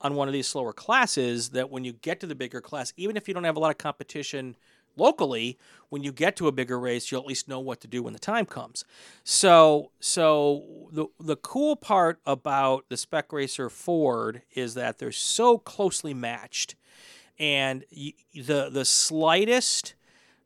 on 0.00 0.14
one 0.14 0.28
of 0.28 0.34
these 0.34 0.46
slower 0.46 0.72
classes 0.72 1.50
that 1.50 1.70
when 1.70 1.84
you 1.84 1.92
get 1.92 2.20
to 2.20 2.26
the 2.26 2.34
bigger 2.34 2.60
class, 2.60 2.92
even 2.96 3.16
if 3.16 3.28
you 3.28 3.34
don't 3.34 3.44
have 3.44 3.56
a 3.56 3.60
lot 3.60 3.70
of 3.70 3.78
competition 3.78 4.56
locally, 4.96 5.58
when 5.88 6.02
you 6.02 6.12
get 6.12 6.36
to 6.36 6.48
a 6.48 6.52
bigger 6.52 6.78
race, 6.78 7.10
you'll 7.10 7.20
at 7.20 7.26
least 7.26 7.48
know 7.48 7.60
what 7.60 7.80
to 7.80 7.88
do 7.88 8.02
when 8.02 8.12
the 8.12 8.18
time 8.18 8.46
comes. 8.46 8.84
So, 9.24 9.90
so 10.00 10.88
the 10.92 11.06
the 11.18 11.36
cool 11.36 11.76
part 11.76 12.20
about 12.26 12.84
the 12.88 12.96
Spec 12.96 13.32
Racer 13.32 13.70
Ford 13.70 14.42
is 14.54 14.74
that 14.74 14.98
they're 14.98 15.12
so 15.12 15.58
closely 15.58 16.14
matched, 16.14 16.74
and 17.38 17.84
y 17.96 18.12
the 18.34 18.68
the 18.70 18.84
slightest 18.84 19.94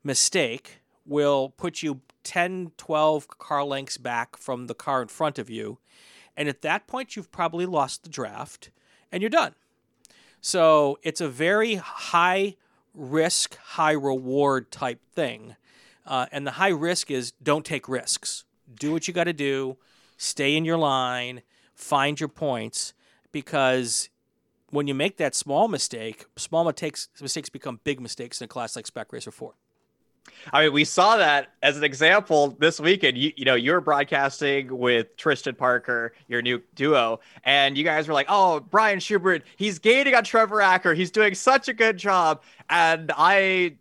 mistake 0.04 0.82
will 1.04 1.50
put 1.50 1.82
you 1.82 2.00
10, 2.24 2.72
12 2.76 3.26
car 3.26 3.64
lengths 3.64 3.98
back 3.98 4.36
from 4.36 4.66
the 4.66 4.74
car 4.74 5.02
in 5.02 5.08
front 5.08 5.38
of 5.38 5.50
you. 5.50 5.78
And 6.36 6.48
at 6.48 6.62
that 6.62 6.86
point, 6.86 7.16
you've 7.16 7.30
probably 7.30 7.66
lost 7.66 8.04
the 8.04 8.08
draft 8.08 8.70
and 9.10 9.22
you're 9.22 9.30
done. 9.30 9.54
So 10.40 10.98
it's 11.02 11.20
a 11.20 11.28
very 11.28 11.76
high 11.76 12.56
risk, 12.94 13.56
high 13.58 13.92
reward 13.92 14.70
type 14.70 15.00
thing. 15.14 15.56
Uh, 16.04 16.26
and 16.32 16.46
the 16.46 16.52
high 16.52 16.68
risk 16.68 17.10
is 17.10 17.32
don't 17.42 17.64
take 17.64 17.88
risks. 17.88 18.44
Do 18.74 18.92
what 18.92 19.06
you 19.06 19.14
got 19.14 19.24
to 19.24 19.32
do, 19.32 19.76
stay 20.16 20.56
in 20.56 20.64
your 20.64 20.78
line, 20.78 21.42
find 21.74 22.18
your 22.18 22.28
points, 22.28 22.94
because 23.30 24.08
when 24.70 24.86
you 24.86 24.94
make 24.94 25.18
that 25.18 25.34
small 25.34 25.68
mistake, 25.68 26.24
small 26.36 26.64
mistakes 26.64 27.08
mistakes 27.20 27.48
become 27.50 27.80
big 27.84 28.00
mistakes 28.00 28.40
in 28.40 28.46
a 28.46 28.48
class 28.48 28.74
like 28.74 28.86
Spec 28.86 29.12
Racer 29.12 29.30
Ford. 29.30 29.54
I 30.52 30.64
mean, 30.64 30.72
we 30.72 30.84
saw 30.84 31.16
that 31.16 31.52
as 31.62 31.76
an 31.76 31.84
example 31.84 32.56
this 32.58 32.80
weekend. 32.80 33.16
You, 33.16 33.32
you 33.36 33.44
know, 33.44 33.54
you 33.54 33.72
were 33.72 33.80
broadcasting 33.80 34.76
with 34.76 35.16
Tristan 35.16 35.54
Parker, 35.54 36.14
your 36.28 36.42
new 36.42 36.62
duo, 36.74 37.20
and 37.44 37.76
you 37.76 37.84
guys 37.84 38.08
were 38.08 38.14
like, 38.14 38.26
"Oh, 38.28 38.60
Bryan 38.60 38.98
Schubert, 38.98 39.44
he's 39.56 39.78
gaining 39.78 40.14
on 40.14 40.24
Trevor 40.24 40.60
Acker. 40.60 40.94
He's 40.94 41.10
doing 41.10 41.34
such 41.34 41.68
a 41.68 41.72
good 41.72 41.96
job." 41.96 42.42
And 42.70 43.12
I 43.16 43.76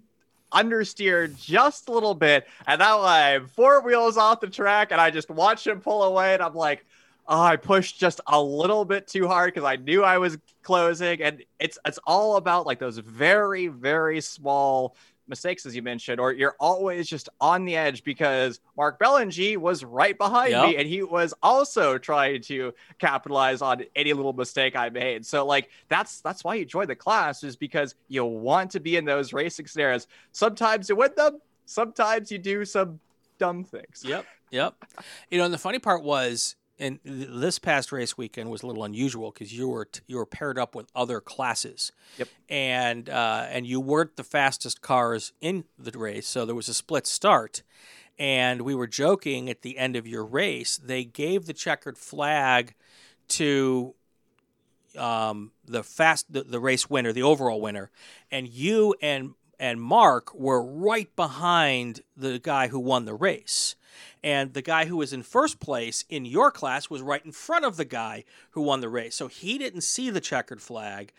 understeered 0.53 1.37
just 1.39 1.89
a 1.89 1.91
little 1.91 2.13
bit, 2.13 2.47
and 2.67 2.79
now 2.79 3.01
I'm 3.01 3.47
four 3.47 3.81
wheels 3.81 4.17
off 4.17 4.41
the 4.41 4.47
track, 4.47 4.91
and 4.91 4.99
I 5.01 5.09
just 5.09 5.29
watched 5.29 5.65
him 5.65 5.79
pull 5.81 6.03
away, 6.03 6.33
and 6.33 6.43
I'm 6.43 6.55
like, 6.55 6.85
"Oh, 7.27 7.41
I 7.41 7.55
pushed 7.55 7.99
just 7.99 8.21
a 8.27 8.41
little 8.41 8.85
bit 8.85 9.07
too 9.07 9.27
hard 9.27 9.53
because 9.53 9.65
I 9.65 9.77
knew 9.77 10.03
I 10.03 10.17
was 10.17 10.37
closing." 10.63 11.21
And 11.21 11.43
it's 11.59 11.79
it's 11.85 11.99
all 12.05 12.35
about 12.35 12.65
like 12.67 12.79
those 12.79 12.97
very 12.99 13.67
very 13.67 14.21
small 14.21 14.95
mistakes 15.31 15.65
as 15.65 15.75
you 15.75 15.81
mentioned 15.81 16.19
or 16.19 16.31
you're 16.31 16.55
always 16.59 17.07
just 17.07 17.29
on 17.39 17.65
the 17.65 17.75
edge 17.75 18.03
because 18.03 18.59
mark 18.77 18.99
bellinger 18.99 19.59
was 19.59 19.83
right 19.83 20.17
behind 20.17 20.51
me 20.51 20.77
and 20.77 20.87
he 20.87 21.01
was 21.01 21.33
also 21.41 21.97
trying 21.97 22.41
to 22.41 22.71
capitalize 22.99 23.61
on 23.61 23.83
any 23.95 24.13
little 24.13 24.33
mistake 24.33 24.75
i 24.75 24.89
made 24.89 25.25
so 25.25 25.43
like 25.45 25.69
that's 25.87 26.21
that's 26.21 26.43
why 26.43 26.53
you 26.53 26.65
join 26.65 26.85
the 26.85 26.95
class 26.95 27.43
is 27.43 27.55
because 27.55 27.95
you 28.07 28.23
want 28.23 28.69
to 28.69 28.79
be 28.79 28.97
in 28.97 29.05
those 29.05 29.33
racing 29.33 29.65
scenarios 29.65 30.05
sometimes 30.31 30.89
you 30.89 30.95
win 30.95 31.09
them 31.17 31.39
sometimes 31.65 32.31
you 32.31 32.37
do 32.37 32.63
some 32.63 32.99
dumb 33.39 33.63
things 33.63 34.03
Yep. 34.05 34.25
Yep. 34.51 34.75
You 35.29 35.37
know, 35.37 35.45
and 35.45 35.53
the 35.53 35.57
funny 35.57 35.79
part 35.79 36.03
was 36.03 36.55
and 36.81 36.99
th- 37.03 37.29
this 37.31 37.59
past 37.59 37.91
race 37.91 38.17
weekend 38.17 38.49
was 38.49 38.63
a 38.63 38.67
little 38.67 38.83
unusual 38.83 39.31
because 39.31 39.53
you 39.53 39.69
were 39.69 39.85
t- 39.85 40.01
you 40.07 40.17
were 40.17 40.25
paired 40.25 40.57
up 40.57 40.75
with 40.75 40.87
other 40.93 41.21
classes. 41.21 41.91
Yep. 42.17 42.27
And 42.49 43.09
uh, 43.09 43.45
and 43.49 43.65
you 43.65 43.79
weren't 43.79 44.17
the 44.17 44.23
fastest 44.23 44.81
cars 44.81 45.31
in 45.39 45.63
the 45.77 45.97
race, 45.97 46.27
so 46.27 46.45
there 46.45 46.55
was 46.55 46.67
a 46.67 46.73
split 46.73 47.07
start. 47.07 47.63
And 48.19 48.63
we 48.63 48.75
were 48.75 48.87
joking 48.87 49.49
at 49.49 49.61
the 49.61 49.77
end 49.77 49.95
of 49.95 50.05
your 50.05 50.25
race, 50.25 50.77
they 50.77 51.05
gave 51.05 51.45
the 51.45 51.53
checkered 51.53 51.97
flag 51.97 52.75
to 53.29 53.95
um, 54.97 55.51
the 55.65 55.83
fast 55.83 56.31
the, 56.31 56.43
the 56.43 56.59
race 56.59 56.89
winner, 56.89 57.13
the 57.13 57.23
overall 57.23 57.61
winner, 57.61 57.91
and 58.29 58.47
you 58.47 58.95
and 59.01 59.35
and 59.59 59.79
Mark 59.79 60.33
were 60.33 60.63
right 60.63 61.15
behind 61.15 62.01
the 62.17 62.39
guy 62.39 62.67
who 62.67 62.79
won 62.79 63.05
the 63.05 63.13
race. 63.13 63.75
And 64.23 64.53
the 64.53 64.61
guy 64.61 64.85
who 64.85 64.97
was 64.97 65.13
in 65.13 65.23
first 65.23 65.59
place 65.59 66.05
in 66.09 66.25
your 66.25 66.51
class 66.51 66.89
was 66.89 67.01
right 67.01 67.25
in 67.25 67.31
front 67.31 67.65
of 67.65 67.77
the 67.77 67.85
guy 67.85 68.23
who 68.51 68.61
won 68.61 68.81
the 68.81 68.89
race. 68.89 69.15
So 69.15 69.27
he 69.27 69.57
didn't 69.57 69.81
see 69.81 70.09
the 70.09 70.21
checkered 70.21 70.61
flag 70.61 71.11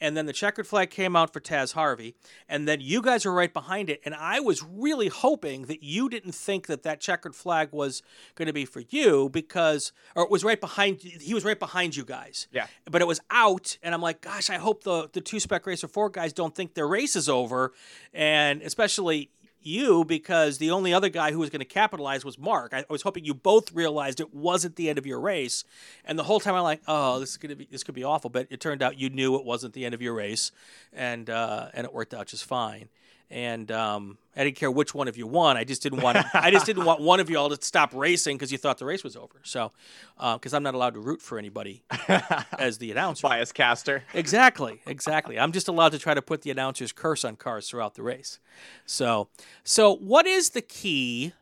and 0.00 0.16
then 0.16 0.26
the 0.26 0.32
checkered 0.32 0.66
flag 0.66 0.90
came 0.90 1.16
out 1.16 1.32
for 1.32 1.40
Taz 1.40 1.72
Harvey, 1.72 2.14
and 2.48 2.68
then 2.68 2.80
you 2.80 3.00
guys 3.00 3.24
were 3.24 3.32
right 3.32 3.52
behind 3.52 3.88
it. 3.88 4.00
And 4.04 4.14
I 4.14 4.40
was 4.40 4.62
really 4.62 5.08
hoping 5.08 5.62
that 5.62 5.82
you 5.82 6.08
didn't 6.08 6.34
think 6.34 6.66
that 6.66 6.82
that 6.82 7.00
checkered 7.00 7.34
flag 7.34 7.70
was 7.72 8.02
going 8.34 8.46
to 8.46 8.52
be 8.52 8.64
for 8.64 8.80
you 8.90 9.30
because, 9.30 9.92
or 10.14 10.24
it 10.24 10.30
was 10.30 10.44
right 10.44 10.60
behind. 10.60 11.00
He 11.00 11.32
was 11.32 11.44
right 11.44 11.58
behind 11.58 11.96
you 11.96 12.04
guys. 12.04 12.46
Yeah. 12.52 12.66
But 12.90 13.00
it 13.00 13.06
was 13.06 13.20
out, 13.30 13.78
and 13.82 13.94
I'm 13.94 14.02
like, 14.02 14.20
gosh, 14.20 14.50
I 14.50 14.56
hope 14.56 14.82
the 14.84 15.08
the 15.12 15.20
two 15.20 15.40
spec 15.40 15.66
racer 15.66 15.88
Ford 15.88 16.12
guys 16.12 16.32
don't 16.32 16.54
think 16.54 16.74
their 16.74 16.88
race 16.88 17.16
is 17.16 17.28
over, 17.28 17.72
and 18.12 18.60
especially 18.62 19.30
you 19.66 20.04
because 20.04 20.58
the 20.58 20.70
only 20.70 20.94
other 20.94 21.08
guy 21.08 21.32
who 21.32 21.38
was 21.38 21.50
going 21.50 21.60
to 21.60 21.66
capitalize 21.66 22.24
was 22.24 22.38
Mark. 22.38 22.72
I, 22.72 22.84
was 22.88 23.02
hoping 23.02 23.24
you 23.24 23.34
both 23.34 23.72
realized 23.72 24.20
it 24.20 24.34
wasn't 24.34 24.76
the 24.76 24.88
end 24.88 24.98
of 24.98 25.06
your 25.06 25.20
race, 25.20 25.64
and 26.04 26.18
the 26.18 26.24
whole 26.24 26.40
time 26.40 26.54
I'm 26.54 26.62
like, 26.62 26.82
oh, 26.86 27.20
this 27.20 27.30
is 27.30 27.36
going 27.36 27.50
to 27.50 27.56
be 27.56 27.68
this 27.70 27.84
could 27.84 27.94
be 27.94 28.04
awful. 28.04 28.30
But 28.30 28.46
it 28.50 28.60
turned 28.60 28.82
out 28.82 28.98
you 28.98 29.10
knew 29.10 29.36
it 29.36 29.44
wasn't 29.44 29.74
the 29.74 29.84
end 29.84 29.94
of 29.94 30.00
your 30.00 30.14
race, 30.14 30.52
and 30.92 31.28
uh, 31.28 31.68
and 31.74 31.84
it 31.84 31.92
worked 31.92 32.14
out 32.14 32.26
just 32.26 32.44
fine 32.44 32.88
and 33.30 33.70
um, 33.72 34.18
I 34.36 34.44
didn't 34.44 34.56
care 34.56 34.70
which 34.70 34.94
one 34.94 35.08
of 35.08 35.16
you 35.16 35.26
won. 35.26 35.56
I 35.56 35.64
just 35.64 35.82
didn't 35.82 36.00
want 36.00 36.18
I 36.34 36.50
just 36.50 36.66
didn't 36.66 36.84
want 36.84 37.00
one 37.00 37.20
of 37.20 37.28
you 37.28 37.38
all 37.38 37.48
to 37.48 37.62
stop 37.64 37.94
racing 37.94 38.36
because 38.36 38.52
you 38.52 38.58
thought 38.58 38.78
the 38.78 38.84
race 38.84 39.02
was 39.02 39.16
over. 39.16 39.40
So, 39.42 39.72
because 40.16 40.52
uh, 40.52 40.56
I'm 40.56 40.62
not 40.62 40.74
allowed 40.74 40.94
to 40.94 41.00
root 41.00 41.20
for 41.20 41.38
anybody 41.38 41.82
as 42.58 42.78
the 42.78 42.90
announcer, 42.92 43.26
bias 43.26 43.52
caster. 43.52 44.04
Exactly, 44.14 44.80
exactly. 44.86 45.38
I'm 45.38 45.52
just 45.52 45.68
allowed 45.68 45.92
to 45.92 45.98
try 45.98 46.14
to 46.14 46.22
put 46.22 46.42
the 46.42 46.50
announcer's 46.50 46.92
curse 46.92 47.24
on 47.24 47.36
cars 47.36 47.68
throughout 47.68 47.94
the 47.94 48.02
race. 48.02 48.38
So, 48.84 49.28
so 49.64 49.94
what 49.96 50.26
is 50.26 50.50
the 50.50 50.62
key? 50.62 51.32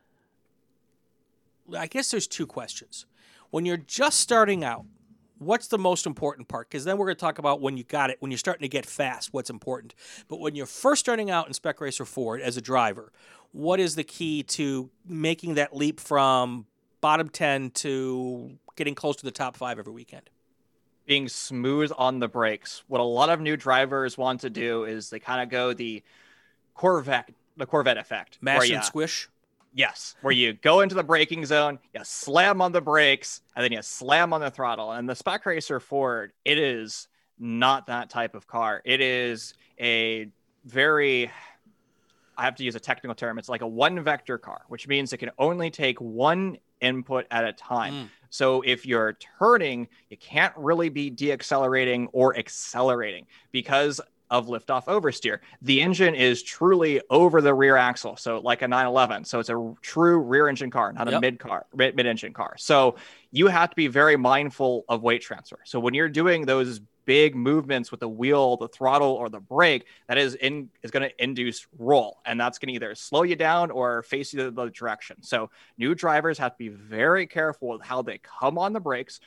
I 1.76 1.87
guess 1.87 2.11
there's 2.11 2.26
two 2.26 2.47
questions. 2.47 3.07
When 3.51 3.66
you're 3.66 3.76
just 3.76 4.20
starting 4.20 4.64
out, 4.64 4.85
what's 5.39 5.68
the 5.68 5.78
most 5.78 6.07
important 6.07 6.49
part? 6.49 6.68
Because 6.68 6.85
then 6.85 6.97
we're 6.97 7.07
going 7.07 7.16
to 7.16 7.20
talk 7.20 7.39
about 7.39 7.61
when 7.61 7.76
you 7.76 7.85
got 7.85 8.11
it, 8.11 8.16
when 8.20 8.30
you're 8.30 8.39
starting 8.39 8.62
to 8.62 8.68
get 8.68 8.87
fast, 8.87 9.32
what's 9.32 9.51
important. 9.51 9.95
But 10.28 10.41
when 10.41 10.55
you're 10.55 10.66
first 10.66 11.01
starting 11.01 11.30
out 11.30 11.47
in 11.47 11.53
Spec 11.53 11.80
Racer 11.80 12.05
Ford 12.05 12.41
as 12.41 12.57
a 12.57 12.61
driver, 12.61 13.12
what 13.53 13.80
is 13.80 13.95
the 13.95 14.05
key 14.05 14.43
to 14.43 14.91
making 15.07 15.55
that 15.55 15.74
leap 15.74 16.01
from 16.01 16.66
bottom 17.01 17.28
10 17.28 17.70
to 17.70 18.59
getting 18.76 18.95
close 18.95 19.16
to 19.16 19.24
the 19.24 19.30
top 19.30 19.57
five 19.57 19.78
every 19.78 19.93
weekend? 19.93 20.30
Being 21.07 21.28
smooth 21.28 21.93
on 21.99 22.18
the 22.18 22.28
brakes. 22.28 22.82
What 22.89 23.01
a 23.01 23.05
lot 23.05 23.28
of 23.28 23.41
new 23.41 23.57
drivers 23.57 24.16
want 24.16 24.41
to 24.41 24.51
do 24.51 24.85
is 24.85 25.11
they 25.11 25.18
kind 25.18 25.43
of 25.43 25.51
go 25.51 25.74
the 25.74 26.03
Corvette, 26.74 27.30
the 27.57 27.66
Corvette 27.66 27.99
effect. 27.99 28.39
Mash 28.41 28.70
and 28.70 28.85
squish. 28.85 29.28
Yes, 29.77 30.14
where 30.22 30.33
you 30.33 30.53
go 30.53 30.83
into 30.83 30.95
the 30.95 31.03
braking 31.03 31.45
zone, 31.45 31.81
you 31.93 32.01
slam 32.05 32.62
on 32.62 32.70
the 32.70 32.81
brakes, 32.81 33.41
and 33.57 33.64
then 33.64 33.72
you 33.72 33.83
slam 33.83 34.33
on 34.33 34.41
the 34.41 34.51
throttle. 34.51 34.93
And 34.93 35.09
the 35.09 35.16
Spec 35.16 35.45
Racer 35.45 35.81
Ford, 35.81 36.33
it 36.45 36.59
is 36.59 37.09
not 37.41 37.89
that 37.89 38.09
type 38.09 38.37
of 38.37 38.47
car. 38.47 38.81
It 38.85 39.01
is 39.01 39.55
a 39.81 40.29
very, 40.64 41.29
I 42.37 42.45
have 42.45 42.55
to 42.57 42.64
use 42.64 42.77
a 42.77 42.81
technical 42.81 43.16
term, 43.16 43.37
it's 43.37 43.49
like 43.49 43.62
a 43.62 43.66
one 43.66 44.01
vector 44.05 44.39
car, 44.39 44.62
which 44.68 44.87
means 44.87 45.12
it 45.12 45.16
can 45.16 45.33
only 45.39 45.70
take 45.70 46.01
one 46.01 46.59
input 46.81 47.27
at 47.33 47.45
a 47.45 47.53
time. 47.53 47.95
Mm. 47.95 48.09
So 48.31 48.62
if 48.62 48.87
you're 48.87 49.16
turning, 49.39 49.89
you 50.09 50.16
can't 50.16 50.55
really 50.57 50.89
be 50.89 51.11
deaccelerating 51.11 52.09
or 52.12 52.37
accelerating 52.37 53.27
because 53.51 54.01
of 54.35 54.49
liftoff 54.49 54.87
oversteer. 54.87 55.39
The 55.62 55.80
engine 55.80 56.16
is 56.16 56.43
truly 56.43 57.01
over 57.09 57.41
the 57.41 57.55
rear 57.55 57.76
axle, 57.76 58.16
so 58.16 58.41
like 58.41 58.62
a 58.62 58.68
911. 58.68 59.24
So 59.26 59.39
it's 59.39 59.49
a 59.49 59.74
true 59.80 60.18
rear 60.18 60.49
engine 60.49 60.72
car, 60.72 60.93
not 60.93 61.07
yep. 61.07 61.18
a 61.18 61.20
mid 61.20 61.39
car, 61.39 61.66
mid 61.72 62.05
engine 62.05 62.32
car. 62.32 62.57
So 62.59 62.97
you 63.30 63.47
have 63.47 63.70
to 63.70 63.76
be 63.76 63.87
very 63.87 64.16
mindful 64.16 64.85
of 64.89 65.03
weight 65.05 65.22
transfer. 65.22 65.61
So 65.64 65.78
when 65.78 65.95
you're 65.95 66.09
doing 66.09 66.47
those 66.47 66.80
big 67.05 67.37
movements 67.37 67.93
with 67.93 68.01
the 68.01 68.09
wheel, 68.09 68.57
the 68.57 68.66
throttle, 68.66 69.12
or 69.12 69.28
the 69.28 69.39
brake, 69.39 69.87
that 70.09 70.18
is 70.18 70.35
in 70.35 70.68
is 70.82 70.91
going 70.91 71.09
to 71.09 71.22
induce 71.22 71.68
roll, 71.78 72.18
and 72.26 72.41
that's 72.41 72.59
going 72.59 72.68
to 72.68 72.74
either 72.74 72.93
slow 72.97 73.22
you 73.22 73.37
down 73.37 73.70
or 73.70 74.03
face 74.03 74.35
you 74.35 74.43
the, 74.43 74.51
the 74.51 74.70
direction. 74.70 75.22
So 75.22 75.51
new 75.78 75.95
drivers 75.95 76.39
have 76.39 76.53
to 76.55 76.59
be 76.59 76.70
very 76.70 77.28
careful 77.28 77.68
with 77.68 77.82
how 77.82 78.03
they 78.03 78.18
come 78.18 78.59
on 78.59 78.72
the 78.72 78.80
brakes, 78.80 79.20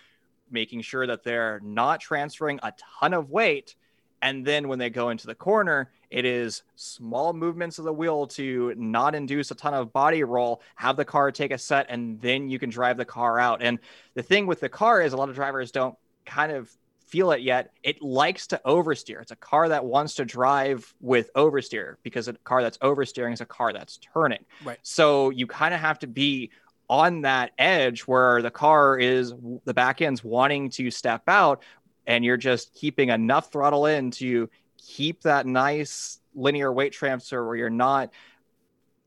making 0.51 0.81
sure 0.81 1.07
that 1.07 1.23
they're 1.23 1.61
not 1.63 2.01
transferring 2.01 2.59
a 2.61 2.73
ton 2.99 3.13
of 3.13 3.29
weight 3.29 3.77
and 4.21 4.45
then 4.45 4.67
when 4.67 4.79
they 4.79 4.89
go 4.89 5.09
into 5.09 5.27
the 5.27 5.35
corner, 5.35 5.91
it 6.09 6.25
is 6.25 6.63
small 6.75 7.33
movements 7.33 7.79
of 7.79 7.85
the 7.85 7.93
wheel 7.93 8.27
to 8.27 8.73
not 8.77 9.15
induce 9.15 9.51
a 9.51 9.55
ton 9.55 9.73
of 9.73 9.93
body 9.93 10.23
roll, 10.23 10.61
have 10.75 10.97
the 10.97 11.05
car 11.05 11.31
take 11.31 11.51
a 11.51 11.57
set, 11.57 11.87
and 11.89 12.19
then 12.21 12.49
you 12.49 12.59
can 12.59 12.69
drive 12.69 12.97
the 12.97 13.05
car 13.05 13.39
out. 13.39 13.61
And 13.61 13.79
the 14.13 14.23
thing 14.23 14.47
with 14.47 14.59
the 14.59 14.69
car 14.69 15.01
is 15.01 15.13
a 15.13 15.17
lot 15.17 15.29
of 15.29 15.35
drivers 15.35 15.71
don't 15.71 15.95
kind 16.25 16.51
of 16.51 16.71
feel 17.07 17.31
it 17.31 17.41
yet. 17.41 17.71
It 17.83 18.01
likes 18.01 18.47
to 18.47 18.61
oversteer. 18.65 19.21
It's 19.21 19.31
a 19.31 19.37
car 19.37 19.69
that 19.69 19.85
wants 19.85 20.15
to 20.15 20.25
drive 20.25 20.93
with 20.99 21.31
oversteer 21.33 21.95
because 22.03 22.27
a 22.27 22.33
car 22.33 22.61
that's 22.61 22.77
oversteering 22.79 23.33
is 23.33 23.41
a 23.41 23.45
car 23.45 23.71
that's 23.71 23.97
turning. 23.97 24.43
Right. 24.63 24.79
So 24.83 25.29
you 25.29 25.47
kind 25.47 25.73
of 25.73 25.79
have 25.79 25.99
to 25.99 26.07
be 26.07 26.51
on 26.89 27.21
that 27.21 27.51
edge 27.57 28.01
where 28.01 28.41
the 28.41 28.51
car 28.51 28.97
is 28.97 29.33
the 29.65 29.73
back 29.73 30.01
end's 30.01 30.23
wanting 30.23 30.69
to 30.69 30.89
step 30.89 31.23
out 31.27 31.63
and 32.07 32.23
you're 32.25 32.37
just 32.37 32.73
keeping 32.73 33.09
enough 33.09 33.51
throttle 33.51 33.85
in 33.85 34.09
to 34.11 34.49
keep 34.77 35.21
that 35.23 35.45
nice 35.45 36.19
linear 36.33 36.71
weight 36.71 36.93
transfer 36.93 37.45
where 37.45 37.55
you're 37.55 37.69
not 37.69 38.11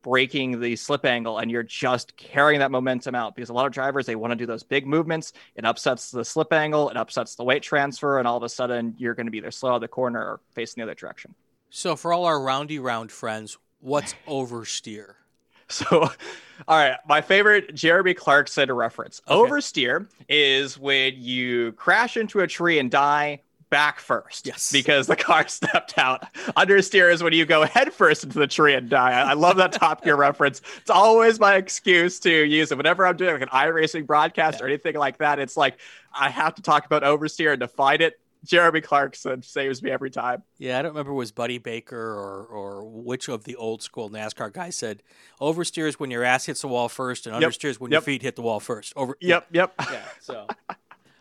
breaking 0.02 0.60
the 0.60 0.76
slip 0.76 1.04
angle 1.04 1.38
and 1.38 1.50
you're 1.50 1.62
just 1.62 2.16
carrying 2.16 2.60
that 2.60 2.70
momentum 2.70 3.14
out. 3.14 3.34
Because 3.34 3.48
a 3.48 3.52
lot 3.52 3.66
of 3.66 3.72
drivers 3.72 4.06
they 4.06 4.16
want 4.16 4.30
to 4.30 4.36
do 4.36 4.46
those 4.46 4.62
big 4.62 4.86
movements. 4.86 5.32
It 5.54 5.64
upsets 5.64 6.10
the 6.10 6.24
slip 6.24 6.52
angle 6.52 6.90
it 6.90 6.96
upsets 6.96 7.34
the 7.34 7.44
weight 7.44 7.62
transfer 7.62 8.18
and 8.18 8.28
all 8.28 8.36
of 8.36 8.42
a 8.42 8.48
sudden 8.48 8.94
you're 8.98 9.14
going 9.14 9.26
to 9.26 9.32
be 9.32 9.38
either 9.38 9.50
slow 9.50 9.70
out 9.70 9.76
of 9.76 9.80
the 9.80 9.88
corner 9.88 10.20
or 10.20 10.40
facing 10.54 10.80
the 10.80 10.84
other 10.84 10.94
direction. 10.94 11.34
So 11.70 11.96
for 11.96 12.12
all 12.12 12.24
our 12.26 12.40
roundy 12.40 12.78
round 12.78 13.10
friends 13.10 13.58
what's 13.80 14.14
oversteer 14.28 15.14
So, 15.80 16.10
all 16.68 16.78
right, 16.78 16.96
my 17.08 17.20
favorite 17.20 17.74
Jeremy 17.74 18.12
Clarkson 18.12 18.70
reference. 18.72 19.22
Okay. 19.28 19.50
Oversteer 19.50 20.08
is 20.28 20.78
when 20.78 21.14
you 21.16 21.72
crash 21.72 22.16
into 22.16 22.40
a 22.40 22.46
tree 22.46 22.78
and 22.78 22.90
die 22.90 23.40
back 23.70 24.00
first. 24.00 24.46
Yes. 24.46 24.70
Because 24.70 25.06
the 25.06 25.16
car 25.16 25.48
stepped 25.48 25.96
out. 25.96 26.32
Understeer 26.56 27.10
is 27.10 27.22
when 27.22 27.32
you 27.32 27.46
go 27.46 27.64
head 27.64 27.92
first 27.92 28.24
into 28.24 28.38
the 28.38 28.46
tree 28.46 28.74
and 28.74 28.90
die. 28.90 29.12
I, 29.12 29.30
I 29.30 29.32
love 29.32 29.56
that 29.56 29.72
Top 29.72 30.04
Gear 30.04 30.16
reference. 30.16 30.60
It's 30.78 30.90
always 30.90 31.40
my 31.40 31.54
excuse 31.54 32.18
to 32.20 32.30
use 32.30 32.72
it. 32.72 32.76
Whenever 32.76 33.06
I'm 33.06 33.16
doing 33.16 33.32
like 33.32 33.42
an 33.42 33.48
iRacing 33.48 34.06
broadcast 34.06 34.58
yeah. 34.58 34.64
or 34.64 34.68
anything 34.68 34.96
like 34.96 35.18
that, 35.18 35.38
it's 35.38 35.56
like 35.56 35.78
I 36.12 36.28
have 36.28 36.56
to 36.56 36.62
talk 36.62 36.84
about 36.84 37.04
oversteer 37.04 37.52
and 37.52 37.60
define 37.60 38.02
it 38.02 38.20
Jeremy 38.44 38.80
Clarkson 38.80 39.42
saves 39.42 39.82
me 39.82 39.90
every 39.90 40.10
time. 40.10 40.42
Yeah, 40.58 40.78
I 40.78 40.82
don't 40.82 40.92
remember 40.92 41.12
it 41.12 41.16
was 41.16 41.32
Buddy 41.32 41.58
Baker 41.58 41.96
or 41.96 42.44
or 42.46 42.84
which 42.84 43.28
of 43.28 43.44
the 43.44 43.56
old 43.56 43.82
school 43.82 44.10
NASCAR 44.10 44.52
guys 44.52 44.76
said 44.76 45.02
oversteers 45.40 45.94
when 45.94 46.10
your 46.10 46.24
ass 46.24 46.46
hits 46.46 46.62
the 46.62 46.68
wall 46.68 46.88
first 46.88 47.26
and 47.26 47.40
yep. 47.40 47.50
understeers 47.50 47.78
when 47.78 47.90
yep. 47.90 47.98
your 47.98 48.02
feet 48.02 48.22
hit 48.22 48.36
the 48.36 48.42
wall 48.42 48.60
first. 48.60 48.92
Over. 48.96 49.16
Yep. 49.20 49.48
Yep. 49.52 49.74
Yeah. 49.90 50.02
So. 50.20 50.46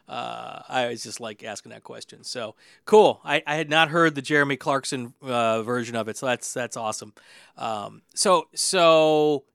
Uh, 0.07 0.63
I 0.67 0.87
was 0.87 1.03
just 1.03 1.19
like 1.19 1.43
asking 1.43 1.69
that 1.71 1.83
question. 1.83 2.23
So 2.23 2.55
cool. 2.85 3.21
I, 3.23 3.43
I 3.45 3.55
had 3.55 3.69
not 3.69 3.89
heard 3.89 4.15
the 4.15 4.23
Jeremy 4.23 4.57
Clarkson 4.57 5.13
uh, 5.21 5.61
version 5.61 5.95
of 5.95 6.07
it, 6.07 6.17
so 6.17 6.25
that's 6.25 6.51
that's 6.51 6.75
awesome. 6.75 7.13
Um, 7.57 8.01
so 8.15 8.47
so, 8.55 9.45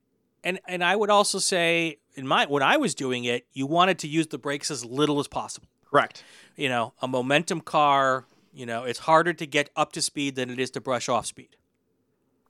and 0.44 0.60
and 0.68 0.84
I 0.84 0.94
would 0.94 1.10
also 1.10 1.40
say 1.40 1.98
in 2.14 2.26
my 2.26 2.46
when 2.46 2.62
I 2.62 2.76
was 2.76 2.94
doing 2.94 3.24
it, 3.24 3.46
you 3.52 3.66
wanted 3.66 3.98
to 4.00 4.08
use 4.08 4.28
the 4.28 4.38
brakes 4.38 4.70
as 4.70 4.84
little 4.84 5.18
as 5.18 5.26
possible. 5.26 5.66
Correct 5.94 6.24
you 6.56 6.68
know, 6.68 6.92
a 7.02 7.08
momentum 7.08 7.60
car, 7.60 8.24
you 8.52 8.66
know, 8.66 8.84
it's 8.84 9.00
harder 9.00 9.32
to 9.32 9.46
get 9.46 9.70
up 9.76 9.92
to 9.92 10.02
speed 10.02 10.36
than 10.36 10.50
it 10.50 10.58
is 10.58 10.70
to 10.72 10.80
brush 10.80 11.08
off 11.08 11.26
speed. 11.26 11.56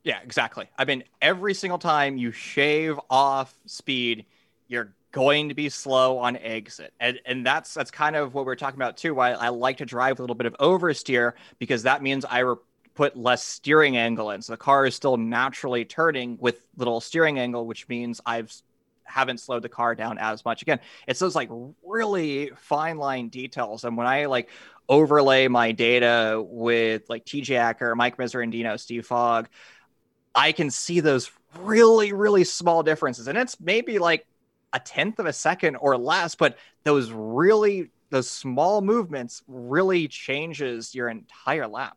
Yeah, 0.03 0.19
exactly. 0.23 0.69
I 0.77 0.85
mean, 0.85 1.05
every 1.23 1.55
single 1.55 1.79
time 1.79 2.19
you 2.19 2.31
shave 2.31 3.01
off 3.09 3.55
speed, 3.65 4.27
you're 4.69 4.93
going 5.13 5.49
to 5.49 5.55
be 5.55 5.71
slow 5.71 6.19
on 6.19 6.37
exit. 6.37 6.93
And 7.01 7.21
and 7.25 7.47
that's 7.47 7.73
that's 7.73 7.91
kind 7.91 8.17
of 8.17 8.35
what 8.35 8.45
we're 8.45 8.57
talking 8.57 8.79
about 8.79 8.99
too. 8.99 9.15
Why 9.15 9.33
I 9.33 9.49
like 9.49 9.79
to 9.79 9.87
drive 9.87 10.19
a 10.19 10.23
little 10.23 10.37
bit 10.37 10.47
of 10.47 10.55
oversteer 10.59 11.33
because 11.59 11.85
that 11.85 12.03
means 12.03 12.27
I 12.27 12.41
re- 12.41 12.57
put 12.95 13.17
less 13.17 13.43
steering 13.43 13.97
angle 13.97 14.31
in. 14.33 14.43
So 14.43 14.53
the 14.53 14.59
car 14.59 14.85
is 14.85 14.95
still 14.95 15.17
naturally 15.17 15.85
turning 15.87 16.37
with 16.39 16.67
little 16.77 17.01
steering 17.01 17.39
angle, 17.39 17.67
which 17.67 17.89
means 17.89 18.21
I've 18.27 18.53
haven't 19.05 19.39
slowed 19.39 19.63
the 19.63 19.69
car 19.69 19.95
down 19.95 20.19
as 20.19 20.45
much. 20.45 20.63
Again, 20.63 20.81
it's 21.07 21.21
those 21.21 21.35
like 21.35 21.51
really 21.85 22.51
fine 22.57 22.97
line 22.97 23.29
details. 23.29 23.85
And 23.85 23.97
when 23.97 24.07
I 24.07 24.27
like 24.27 24.49
overlay 24.89 25.49
my 25.49 25.73
data 25.73 26.43
with 26.45 27.09
like 27.09 27.25
TJ 27.25 27.57
Acker, 27.57 27.95
Mike 27.95 28.17
Miserandino, 28.17 28.79
Steve 28.79 29.07
Fogg, 29.07 29.49
I 30.35 30.53
can 30.53 30.71
see 30.71 31.01
those 31.01 31.31
really, 31.59 32.13
really 32.13 32.45
small 32.45 32.83
differences. 32.83 33.29
And 33.29 33.39
it's 33.39 33.61
maybe 33.61 33.99
like 33.99 34.27
a 34.73 34.81
tenth 34.81 35.19
of 35.19 35.27
a 35.27 35.33
second 35.33 35.77
or 35.77 35.97
less, 35.97 36.35
but 36.35 36.59
those 36.83 37.11
really 37.13 37.91
those 38.11 38.31
small 38.31 38.81
movements 38.81 39.43
really 39.49 40.07
changes 40.07 40.95
your 40.95 41.09
entire 41.09 41.67
lap. 41.67 41.97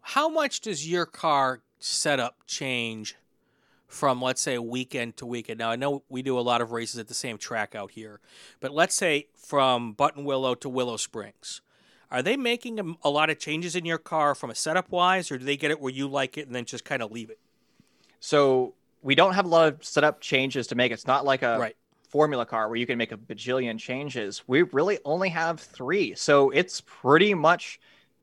How 0.00 0.28
much 0.28 0.60
does 0.60 0.88
your 0.88 1.06
car 1.06 1.60
setup 1.78 2.36
change 2.46 3.16
from 3.90 4.22
let's 4.22 4.40
say 4.40 4.56
weekend 4.56 5.16
to 5.18 5.26
weekend. 5.26 5.58
Now 5.58 5.70
I 5.70 5.76
know 5.76 6.04
we 6.08 6.22
do 6.22 6.38
a 6.38 6.40
lot 6.40 6.60
of 6.60 6.70
races 6.70 6.98
at 6.98 7.08
the 7.08 7.14
same 7.14 7.36
track 7.36 7.74
out 7.74 7.90
here, 7.90 8.20
but 8.60 8.72
let's 8.72 8.94
say 8.94 9.26
from 9.36 9.94
Buttonwillow 9.94 10.58
to 10.60 10.68
Willow 10.68 10.96
Springs. 10.96 11.60
Are 12.10 12.22
they 12.22 12.36
making 12.36 12.96
a, 13.04 13.08
lot 13.08 13.30
of 13.30 13.38
changes 13.38 13.76
in 13.76 13.84
your 13.84 13.98
car 13.98 14.34
from 14.34 14.50
a 14.50 14.54
setup 14.54 14.90
wise, 14.90 15.30
or 15.30 15.38
do 15.38 15.44
they 15.44 15.56
get 15.56 15.70
it 15.70 15.80
where 15.80 15.92
you 15.92 16.08
like 16.08 16.36
it 16.36 16.46
and 16.46 16.54
then 16.54 16.64
just 16.64 16.84
kind 16.84 17.02
of 17.02 17.12
leave 17.12 17.30
it? 17.30 17.38
So 18.18 18.74
we 19.02 19.14
don't 19.14 19.34
have 19.34 19.44
a 19.44 19.48
lot 19.48 19.72
of 19.72 19.84
setup 19.84 20.20
changes 20.20 20.66
to 20.68 20.74
make. 20.74 20.90
It's 20.90 21.06
not 21.06 21.24
like 21.24 21.42
a 21.42 21.58
right. 21.58 21.76
formula 22.08 22.44
car 22.46 22.68
where 22.68 22.76
you 22.76 22.86
can 22.86 22.98
make 22.98 23.12
a 23.12 23.16
bajillion 23.16 23.78
changes. 23.78 24.42
We 24.48 24.62
really 24.62 24.98
only 25.04 25.28
have 25.28 25.60
three. 25.60 26.14
So 26.16 26.50
it's 26.50 26.82
pretty 26.84 27.32
much 27.32 27.78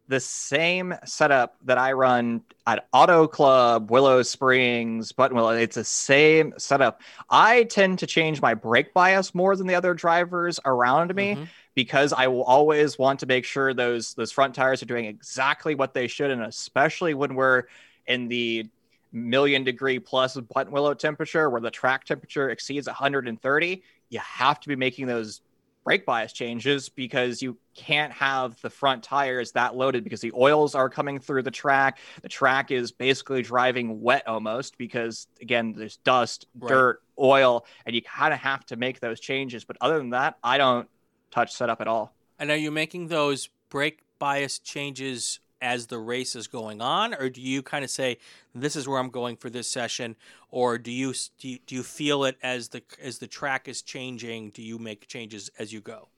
the 0.08 0.20
same 0.20 0.94
setup 1.06 1.58
that 1.66 1.78
I 1.78 1.92
run 1.94 2.42
at 2.66 2.88
Auto 2.94 3.28
Club, 3.28 3.92
Willow 3.92 4.24
Springs, 4.24 5.12
Buttonwillow. 5.12 5.60
It's 5.60 5.76
the 5.76 5.84
same 5.84 6.54
setup. 6.58 7.02
I 7.30 7.64
tend 7.64 8.00
to 8.00 8.08
change 8.08 8.42
my 8.42 8.54
brake 8.54 8.94
bias 8.94 9.36
more 9.36 9.56
than 9.56 9.68
the 9.68 9.76
other 9.76 9.94
drivers 9.94 10.60
around 10.66 11.14
me 11.14 11.36
mm-hmm. 11.36 11.44
because 11.76 12.14
I 12.14 12.28
will 12.28 12.44
always 12.44 12.98
want 12.98 13.20
to 13.22 13.26
make 13.26 13.46
sure 13.46 13.74
those 13.74 14.14
those 14.14 14.32
front 14.32 14.56
tires 14.56 14.82
are 14.82 14.88
doing 14.88 15.06
exactly 15.06 15.76
what 15.76 15.94
they 15.94 16.08
should, 16.08 16.32
and 16.32 16.44
especially 16.44 17.14
when 17.14 17.36
we're 17.36 17.64
in 18.06 18.28
the 18.28 18.68
million 19.12 19.64
degree 19.64 20.00
plus 20.00 20.36
Buttonwillow 20.36 20.98
temperature 20.98 21.50
where 21.50 21.62
the 21.62 21.72
track 21.72 22.04
temperature 22.04 22.50
exceeds 22.50 22.88
130 22.88 23.82
you 24.10 24.20
have 24.20 24.60
to 24.60 24.68
be 24.68 24.76
making 24.76 25.08
those 25.08 25.42
brake 25.88 26.06
bias 26.06 26.34
changes 26.34 26.90
because 26.90 27.42
you 27.42 27.58
can't 27.74 28.12
have 28.12 28.60
the 28.60 28.70
front 28.70 29.02
tires 29.04 29.54
that 29.54 29.74
loaded 29.74 30.04
because 30.04 30.20
the 30.20 30.34
oils 30.36 30.76
are 30.76 30.90
coming 30.90 31.18
through 31.18 31.42
the 31.42 31.52
track. 31.52 32.00
The 32.22 32.28
track 32.28 32.72
is 32.72 32.92
basically 32.92 33.42
driving 33.42 34.02
wet 34.02 34.28
almost 34.28 34.78
because 34.78 35.28
again, 35.42 35.74
there's 35.78 35.96
dust, 35.96 36.46
right. 36.60 36.68
dirt, 36.68 37.02
oil, 37.18 37.66
and 37.86 37.96
you 37.96 38.02
kind 38.02 38.34
of 38.34 38.40
have 38.42 38.66
to 38.66 38.76
make 38.76 39.00
those 39.00 39.22
changes. 39.22 39.64
But 39.64 39.78
other 39.80 39.98
than 39.98 40.10
that, 40.10 40.36
I 40.44 40.58
don't 40.58 40.90
touch 41.32 41.54
setup 41.54 41.80
at 41.80 41.88
all. 41.88 42.14
And 42.38 42.52
are 42.52 42.58
you 42.58 42.70
making 42.70 43.08
those 43.08 43.48
brake 43.70 44.02
bias 44.20 44.60
changes 44.60 45.40
as 45.62 45.88
the 45.88 46.00
race 46.00 46.36
is 46.36 46.48
going 46.48 46.82
on, 46.82 47.14
or 47.14 47.30
do 47.30 47.42
you 47.42 47.62
kind 47.62 47.84
of 47.84 47.90
say 47.90 48.18
this 48.54 48.76
is 48.76 48.88
where 48.88 49.00
I'm 49.00 49.10
going 49.10 49.38
for 49.38 49.50
this 49.50 49.68
session, 49.68 50.16
or 50.50 50.78
do 50.78 50.92
you 50.92 51.14
do 51.40 51.50
you, 51.50 51.60
do 51.66 51.76
you 51.76 51.84
feel 51.84 52.24
it 52.26 52.38
as 52.44 52.70
the 52.70 52.82
as 53.02 53.18
the 53.20 53.28
track 53.28 53.68
is 53.68 53.82
changing? 53.82 54.52
Do 54.52 54.62
you 54.62 54.78
make 54.78 55.08
changes 55.08 55.50
as 55.60 55.74
you 55.74 55.82
go? 55.82 56.10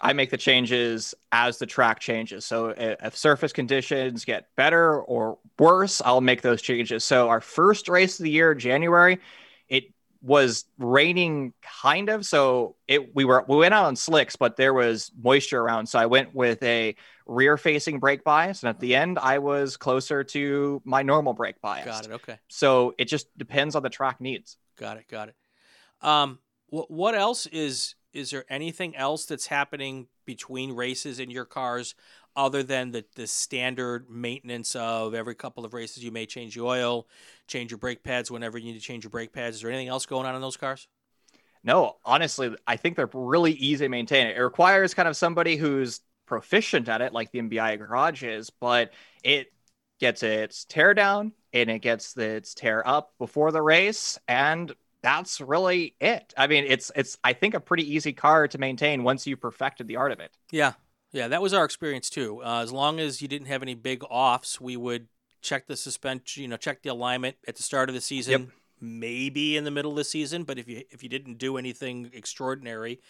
I 0.00 0.12
make 0.12 0.30
the 0.30 0.36
changes 0.38 1.14
as 1.32 1.58
the 1.58 1.66
track 1.66 2.00
changes. 2.00 2.44
So 2.44 2.70
uh, 2.70 2.96
if 3.04 3.16
surface 3.16 3.52
conditions 3.52 4.24
get 4.24 4.48
better 4.56 5.00
or 5.02 5.38
worse, 5.58 6.00
I'll 6.04 6.20
make 6.20 6.42
those 6.42 6.62
changes. 6.62 7.04
So 7.04 7.28
our 7.28 7.40
first 7.40 7.88
race 7.88 8.18
of 8.18 8.24
the 8.24 8.30
year, 8.30 8.54
January, 8.54 9.18
was 10.22 10.64
raining 10.78 11.52
kind 11.82 12.08
of. 12.08 12.24
So 12.24 12.76
it 12.88 13.14
we 13.14 13.24
were 13.24 13.44
we 13.48 13.56
went 13.56 13.74
out 13.74 13.86
on 13.86 13.96
slicks, 13.96 14.36
but 14.36 14.56
there 14.56 14.72
was 14.72 15.10
moisture 15.20 15.60
around. 15.60 15.86
So 15.86 15.98
I 15.98 16.06
went 16.06 16.34
with 16.34 16.62
a 16.62 16.94
rear 17.26 17.56
facing 17.56 17.98
brake 17.98 18.24
bias. 18.24 18.62
And 18.62 18.70
at 18.70 18.80
the 18.80 18.94
end, 18.94 19.18
I 19.18 19.38
was 19.38 19.76
closer 19.76 20.24
to 20.24 20.82
my 20.84 21.02
normal 21.02 21.32
brake 21.32 21.60
bias. 21.60 21.84
Got 21.84 22.06
it. 22.06 22.12
Okay. 22.12 22.38
So 22.48 22.94
it 22.98 23.06
just 23.06 23.26
depends 23.36 23.74
on 23.74 23.82
the 23.82 23.90
track 23.90 24.20
needs. 24.20 24.56
Got 24.78 24.98
it. 24.98 25.08
Got 25.08 25.28
it. 25.28 25.36
Um, 26.00 26.38
wh- 26.68 26.90
what 26.90 27.14
else 27.14 27.46
is, 27.46 27.94
is 28.12 28.30
there 28.30 28.44
anything 28.48 28.96
else 28.96 29.26
that's 29.26 29.46
happening 29.46 30.08
between 30.24 30.72
races 30.72 31.18
in 31.18 31.30
your 31.30 31.44
cars 31.44 31.94
other 32.36 32.62
than 32.62 32.92
the, 32.92 33.04
the 33.16 33.26
standard 33.26 34.08
maintenance 34.10 34.74
of 34.76 35.14
every 35.14 35.34
couple 35.34 35.64
of 35.64 35.74
races 35.74 36.02
you 36.04 36.10
may 36.10 36.26
change 36.26 36.54
the 36.54 36.62
oil, 36.62 37.06
change 37.46 37.70
your 37.70 37.78
brake 37.78 38.02
pads 38.02 38.30
whenever 38.30 38.58
you 38.58 38.72
need 38.72 38.78
to 38.78 38.84
change 38.84 39.04
your 39.04 39.10
brake 39.10 39.32
pads? 39.32 39.56
Is 39.56 39.62
there 39.62 39.70
anything 39.70 39.88
else 39.88 40.06
going 40.06 40.26
on 40.26 40.34
in 40.34 40.40
those 40.40 40.56
cars? 40.56 40.88
No, 41.64 41.96
honestly, 42.04 42.54
I 42.66 42.76
think 42.76 42.96
they're 42.96 43.08
really 43.12 43.52
easy 43.52 43.84
to 43.84 43.88
maintain. 43.88 44.26
It 44.26 44.38
requires 44.38 44.94
kind 44.94 45.08
of 45.08 45.16
somebody 45.16 45.56
who's 45.56 46.00
proficient 46.26 46.88
at 46.88 47.00
it 47.00 47.12
like 47.12 47.30
the 47.30 47.40
MBI 47.40 47.78
garage 47.78 48.24
is, 48.24 48.50
but 48.50 48.92
it 49.22 49.52
gets 50.00 50.22
its 50.22 50.64
tear 50.64 50.94
down 50.94 51.32
and 51.52 51.70
it 51.70 51.78
gets 51.80 52.16
its 52.16 52.54
tear 52.54 52.82
up 52.86 53.12
before 53.18 53.52
the 53.52 53.62
race 53.62 54.18
and 54.26 54.74
that's 55.02 55.40
really 55.40 55.94
it. 56.00 56.32
I 56.36 56.46
mean, 56.46 56.64
it's 56.66 56.90
it's 56.94 57.18
I 57.22 57.32
think 57.32 57.54
a 57.54 57.60
pretty 57.60 57.94
easy 57.94 58.12
car 58.12 58.48
to 58.48 58.58
maintain 58.58 59.02
once 59.02 59.26
you've 59.26 59.40
perfected 59.40 59.88
the 59.88 59.96
art 59.96 60.12
of 60.12 60.20
it. 60.20 60.30
Yeah, 60.50 60.72
yeah, 61.12 61.28
that 61.28 61.42
was 61.42 61.52
our 61.52 61.64
experience 61.64 62.08
too. 62.08 62.42
Uh, 62.42 62.62
as 62.62 62.72
long 62.72 62.98
as 62.98 63.20
you 63.20 63.28
didn't 63.28 63.48
have 63.48 63.62
any 63.62 63.74
big 63.74 64.02
offs, 64.08 64.60
we 64.60 64.76
would 64.76 65.08
check 65.42 65.66
the 65.66 65.76
suspension, 65.76 66.42
you 66.42 66.48
know, 66.48 66.56
check 66.56 66.82
the 66.82 66.88
alignment 66.88 67.36
at 67.46 67.56
the 67.56 67.62
start 67.62 67.88
of 67.88 67.94
the 67.94 68.00
season, 68.00 68.32
yep. 68.32 68.50
maybe 68.80 69.56
in 69.56 69.64
the 69.64 69.70
middle 69.70 69.90
of 69.90 69.96
the 69.96 70.04
season. 70.04 70.44
But 70.44 70.58
if 70.58 70.68
you 70.68 70.82
if 70.90 71.02
you 71.02 71.08
didn't 71.08 71.38
do 71.38 71.58
anything 71.58 72.10
extraordinary, 72.14 73.00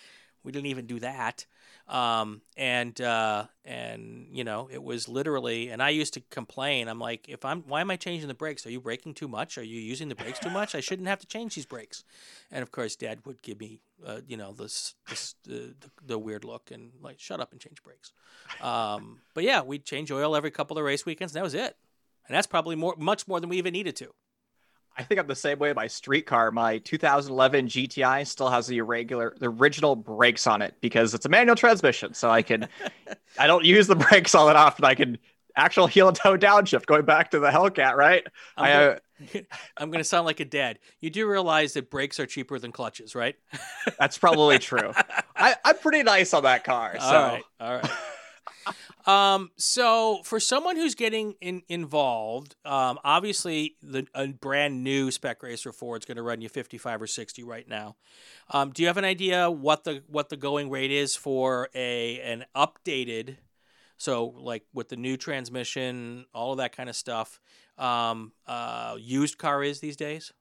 we 0.43 0.51
didn't 0.51 0.67
even 0.67 0.87
do 0.87 0.99
that. 1.01 1.47
Um, 1.89 2.43
and 2.57 2.99
uh, 3.01 3.47
and 3.65 4.29
you 4.33 4.45
know, 4.45 4.69
it 4.71 4.83
was 4.83 5.09
literally. 5.09 5.69
And 5.69 5.83
I 5.83 5.91
used 5.91 6.15
to 6.15 6.21
complain. 6.31 6.89
I'm 6.89 6.99
like, 6.99 7.29
if 7.29 7.45
I'm, 7.45 7.63
why 7.63 7.81
am 7.81 7.91
I 7.91 7.97
changing 7.97 8.29
the 8.29 8.35
brakes? 8.35 8.67
Are 8.67 8.71
you 8.71 8.81
braking 8.81 9.15
too 9.15 9.29
much? 9.29 9.59
Are 9.59 9.63
you 9.63 9.81
using 9.81 10.09
the 10.09 10.15
brakes 10.15 10.39
too 10.39 10.51
much? 10.51 10.75
I 10.75 10.81
shouldn't 10.93 11.09
have 11.09 11.19
to 11.21 11.27
change 11.27 11.55
these 11.55 11.67
brakes. 11.67 12.05
And 12.51 12.63
of 12.63 12.71
course, 12.71 12.97
Dad 12.97 13.21
would 13.27 13.43
give 13.43 13.61
me, 13.61 13.81
uh, 14.07 14.21
you 14.27 14.37
know, 14.37 14.53
this, 14.53 14.95
this 15.09 15.35
the, 15.45 15.75
the, 16.05 16.19
weird 16.19 16.45
look 16.45 16.71
and 16.71 16.91
like, 17.01 17.19
shut 17.19 17.41
up 17.41 17.53
and 17.53 17.61
change 17.61 17.83
brakes. 17.83 18.13
Um, 18.61 19.21
but 19.35 19.45
yeah, 19.45 19.63
we'd 19.63 19.85
change 19.85 20.11
oil 20.11 20.37
every 20.37 20.51
couple 20.51 20.79
of 20.79 20.85
race 20.85 21.07
weekends. 21.07 21.35
And 21.35 21.41
that 21.41 21.45
was 21.45 21.55
it. 21.55 21.77
And 22.27 22.37
that's 22.37 22.47
probably 22.47 22.77
more, 22.77 22.95
much 22.99 23.27
more 23.27 23.41
than 23.41 23.49
we 23.49 23.59
even 23.59 23.73
needed 23.73 23.97
to. 23.97 24.15
I 24.97 25.03
think 25.03 25.21
I'm 25.21 25.27
the 25.27 25.35
same 25.35 25.59
way. 25.59 25.73
My 25.73 25.87
street 25.87 26.27
car, 26.27 26.51
my 26.51 26.79
2011 26.79 27.67
GTI, 27.69 28.27
still 28.27 28.51
has 28.51 28.67
the 28.67 28.79
irregular, 28.79 29.35
the 29.39 29.49
original 29.49 29.97
brakes 29.97 30.47
on 30.47 30.63
it 30.63 30.75
because 30.81 31.15
it's 31.15 31.25
a 31.25 31.29
manual 31.29 31.57
transmission. 31.57 32.15
So 32.15 32.31
I 32.31 32.43
can, 32.43 32.69
I 33.39 33.47
don't 33.47 33.65
use 33.65 33.87
the 33.87 33.97
brakes 33.97 34.35
all 34.35 34.47
that 34.47 34.57
often. 34.57 34.85
I 34.85 34.95
can 34.95 35.19
actual 35.57 35.87
heel 35.87 36.09
and 36.09 36.17
toe 36.17 36.37
downshift. 36.37 36.87
Going 36.87 37.05
back 37.05 37.31
to 37.31 37.39
the 37.39 37.49
Hellcat, 37.49 37.95
right? 37.95 38.27
I'm 38.57 38.65
I, 38.65 38.71
gonna, 38.73 39.01
uh, 39.35 39.57
I'm 39.77 39.91
going 39.91 40.01
to 40.01 40.09
sound 40.09 40.27
like 40.27 40.41
a 40.41 40.45
dad. 40.45 40.79
You 41.01 41.11
do 41.11 41.29
realize 41.29 41.75
that 41.75 41.91
brakes 41.91 42.21
are 42.21 42.27
cheaper 42.27 42.59
than 42.59 42.73
clutches, 42.73 43.15
right? 43.15 43.37
that's 43.99 44.19
probably 44.19 44.59
true. 44.59 44.93
I, 45.37 45.57
am 45.65 45.79
pretty 45.79 46.03
nice 46.03 46.35
on 46.35 46.43
that 46.43 46.65
car. 46.65 46.97
So. 46.99 47.05
All 47.05 47.13
right, 47.13 47.45
all 47.61 47.75
right. 47.77 47.91
Um, 49.07 49.51
so 49.57 50.21
for 50.25 50.39
someone 50.39 50.77
who's 50.77 50.95
getting 50.95 51.35
in, 51.41 51.63
involved, 51.69 52.55
um, 52.65 52.99
obviously 53.05 53.77
the 53.83 54.07
a 54.15 54.29
brand 54.29 54.85
new 54.85 55.11
spec 55.11 55.43
racer 55.43 55.73
Ford 55.73 56.03
is 56.03 56.07
going 56.07 56.17
to 56.17 56.23
run 56.23 56.41
you 56.41 56.49
55 56.49 57.03
or 57.03 57.07
60 57.07 57.43
right 57.43 57.69
now. 57.69 57.97
Um, 58.51 58.71
do 58.71 58.83
you 58.83 58.89
have 58.89 58.97
an 58.97 59.05
idea 59.05 59.51
what 59.51 59.85
the 59.85 60.03
what 60.07 60.29
the 60.29 60.37
going 60.37 60.71
rate 60.71 60.93
is 60.93 61.17
for 61.17 61.69
a 61.75 62.21
an 62.21 62.45
updated, 62.55 63.37
so 63.97 64.27
like 64.27 64.65
with 64.73 64.89
the 64.89 64.97
new 64.97 65.17
transmission, 65.17 66.27
all 66.35 66.53
of 66.53 66.59
that 66.59 66.77
kind 66.77 66.89
of 66.89 66.97
stuff, 66.97 67.41
um, 67.79 68.33
uh, 68.47 68.97
used 68.99 69.39
car 69.39 69.63
is 69.63 69.81
these 69.81 69.97
days? 69.97 70.33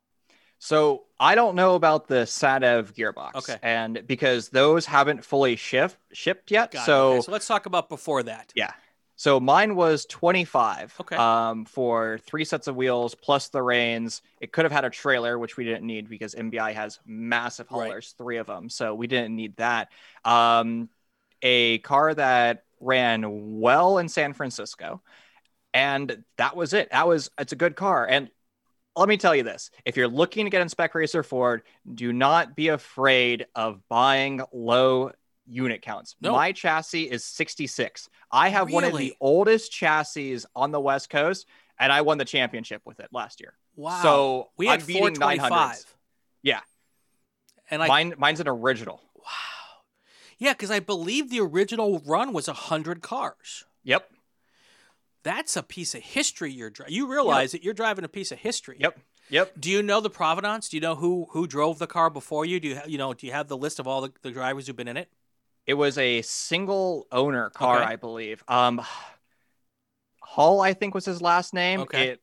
So 0.64 1.06
I 1.20 1.34
don't 1.34 1.56
know 1.56 1.74
about 1.74 2.08
the 2.08 2.24
Sadev 2.26 2.94
gearbox. 2.94 3.34
Okay. 3.36 3.58
And 3.64 4.06
because 4.06 4.50
those 4.50 4.86
haven't 4.86 5.26
fully 5.26 5.56
shipped 5.56 5.98
shipped 6.14 6.52
yet. 6.52 6.70
Got 6.70 6.86
so 6.86 7.14
okay. 7.14 7.22
so 7.22 7.32
let's 7.32 7.48
talk 7.48 7.66
about 7.66 7.90
before 7.90 8.22
that. 8.22 8.54
Yeah. 8.56 8.72
So 9.16 9.40
mine 9.40 9.76
was 9.76 10.06
25 10.06 10.98
okay. 11.02 11.16
um, 11.16 11.66
for 11.66 12.20
three 12.28 12.46
sets 12.46 12.68
of 12.68 12.76
wheels 12.76 13.16
plus 13.16 13.50
the 13.50 13.62
reins. 13.62 14.22
It 14.40 14.52
could 14.52 14.66
have 14.66 14.72
had 14.72 14.86
a 14.86 14.92
trailer, 14.92 15.40
which 15.40 15.58
we 15.58 15.64
didn't 15.64 15.88
need 15.88 16.08
because 16.08 16.36
MBI 16.36 16.76
has 16.76 17.00
massive 17.08 17.68
haulers, 17.68 18.14
right. 18.14 18.24
three 18.24 18.38
of 18.38 18.46
them. 18.46 18.70
So 18.70 18.94
we 18.94 19.08
didn't 19.08 19.36
need 19.36 19.58
that. 19.58 19.90
Um, 20.24 20.90
a 21.42 21.80
car 21.80 22.14
that 22.14 22.66
ran 22.80 23.60
well 23.60 23.98
in 23.98 24.10
San 24.10 24.34
Francisco. 24.34 25.02
And 25.74 26.24
that 26.38 26.56
was 26.56 26.74
it. 26.74 26.92
That 26.92 27.08
was, 27.08 27.32
it's 27.40 27.54
a 27.54 27.56
good 27.56 27.76
car. 27.76 28.06
And 28.06 28.30
let 28.96 29.08
me 29.10 29.18
tell 29.18 29.36
you 29.36 29.44
this 29.44 29.72
if 29.86 29.96
you're 29.98 30.08
looking 30.08 30.46
to 30.46 30.50
get 30.50 30.62
in 30.62 30.70
spec 30.70 30.94
racer 30.96 31.24
ford 31.24 31.62
do 31.94 32.12
not 32.14 32.56
be 32.56 32.68
afraid 32.70 33.46
of 33.56 33.80
buying 33.90 34.42
low 34.52 35.12
unit 35.48 35.82
counts 35.82 36.16
nope. 36.22 36.34
my 36.34 36.52
chassis 36.52 37.04
is 37.04 37.24
66 37.24 38.10
i 38.32 38.50
have 38.50 38.68
really? 38.68 38.74
one 38.74 38.84
of 38.84 38.98
the 38.98 39.14
oldest 39.20 39.72
chassis 39.72 40.40
on 40.56 40.72
the 40.72 40.80
west 40.80 41.10
coast 41.10 41.48
and 41.80 41.92
i 41.92 42.02
won 42.02 42.18
the 42.18 42.26
championship 42.26 42.82
with 42.86 43.00
it 43.00 43.08
last 43.12 43.40
year 43.40 43.54
wow 43.76 44.02
so 44.02 44.50
we 44.58 44.68
had 44.68 44.82
I'm 44.82 44.86
beating 44.86 45.14
900 45.14 45.78
yeah 46.44 46.60
And 47.70 47.80
like, 47.80 47.88
Mine, 47.90 48.14
mine's 48.18 48.40
an 48.40 48.48
original. 48.50 49.02
wow, 49.16 49.24
yeah, 50.38 50.54
because 50.54 50.72
I 50.72 50.80
believe 50.80 51.30
the 51.30 51.40
original 51.40 52.02
run 52.06 52.34
was 52.34 52.48
hundred 52.48 53.02
cars. 53.02 53.64
Yep. 53.84 54.10
That's 55.24 55.56
a 55.56 55.64
piece 55.64 55.94
of 55.96 56.02
history 56.02 56.52
you're 56.52 56.70
driving. 56.70 56.96
You 56.96 57.12
realize 57.12 57.52
that 57.52 57.64
you're 57.64 57.74
driving 57.74 58.04
a 58.06 58.08
piece 58.10 58.32
of 58.32 58.40
history. 58.40 58.78
Yep. 58.80 59.00
Yep. 59.30 59.54
Do 59.60 59.70
you 59.70 59.82
know 59.84 60.02
the 60.02 60.10
provenance? 60.10 60.68
Do 60.70 60.78
you 60.78 60.82
know 60.82 60.96
who 60.96 61.28
who 61.32 61.48
drove 61.48 61.80
the 61.80 61.88
car 61.88 62.10
before 62.10 62.46
you? 62.46 62.60
Do 62.60 62.68
you 62.70 62.76
ha- 62.78 62.86
you 62.88 62.98
know? 62.98 63.14
Do 63.14 63.26
you 63.28 63.32
have 63.34 63.48
the 63.48 63.58
list 63.58 63.80
of 63.80 63.88
all 63.88 64.02
the, 64.02 64.12
the 64.24 64.32
drivers 64.32 64.68
who've 64.68 64.76
been 64.76 64.88
in 64.88 64.98
it? 64.98 65.10
It 65.68 65.76
was 65.76 65.98
a 65.98 66.22
single 66.24 67.08
owner 67.12 67.50
car, 67.52 67.78
Okay. 67.82 67.86
I 67.86 67.96
believe. 67.96 68.44
Um, 68.48 68.82
Hull, 70.22 70.62
I 70.62 70.74
think, 70.74 70.94
was 70.94 71.06
his 71.06 71.22
last 71.22 71.54
name. 71.54 71.82
Okay. 71.82 72.10
It 72.10 72.22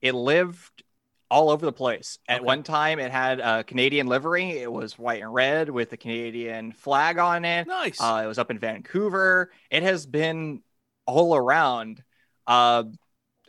it 0.00 0.14
lived 0.14 0.82
all 1.30 1.50
over 1.50 1.66
the 1.66 1.72
place. 1.72 2.18
At 2.28 2.38
Okay. 2.38 2.46
one 2.46 2.62
time, 2.62 2.98
it 2.98 3.10
had 3.10 3.40
a 3.40 3.62
Canadian 3.64 4.06
livery. 4.06 4.50
It 4.50 4.70
was 4.72 4.98
white 4.98 5.20
and 5.22 5.32
red 5.32 5.68
with 5.68 5.90
the 5.90 5.96
Canadian 5.96 6.72
flag 6.72 7.18
on 7.18 7.44
it. 7.44 7.66
Nice. 7.66 8.00
Uh, 8.00 8.22
it 8.24 8.26
was 8.26 8.38
up 8.38 8.50
in 8.50 8.58
Vancouver. 8.58 9.50
It 9.70 9.82
has 9.82 10.06
been 10.06 10.62
all 11.06 11.36
around. 11.36 12.02
Uh, 12.48 12.84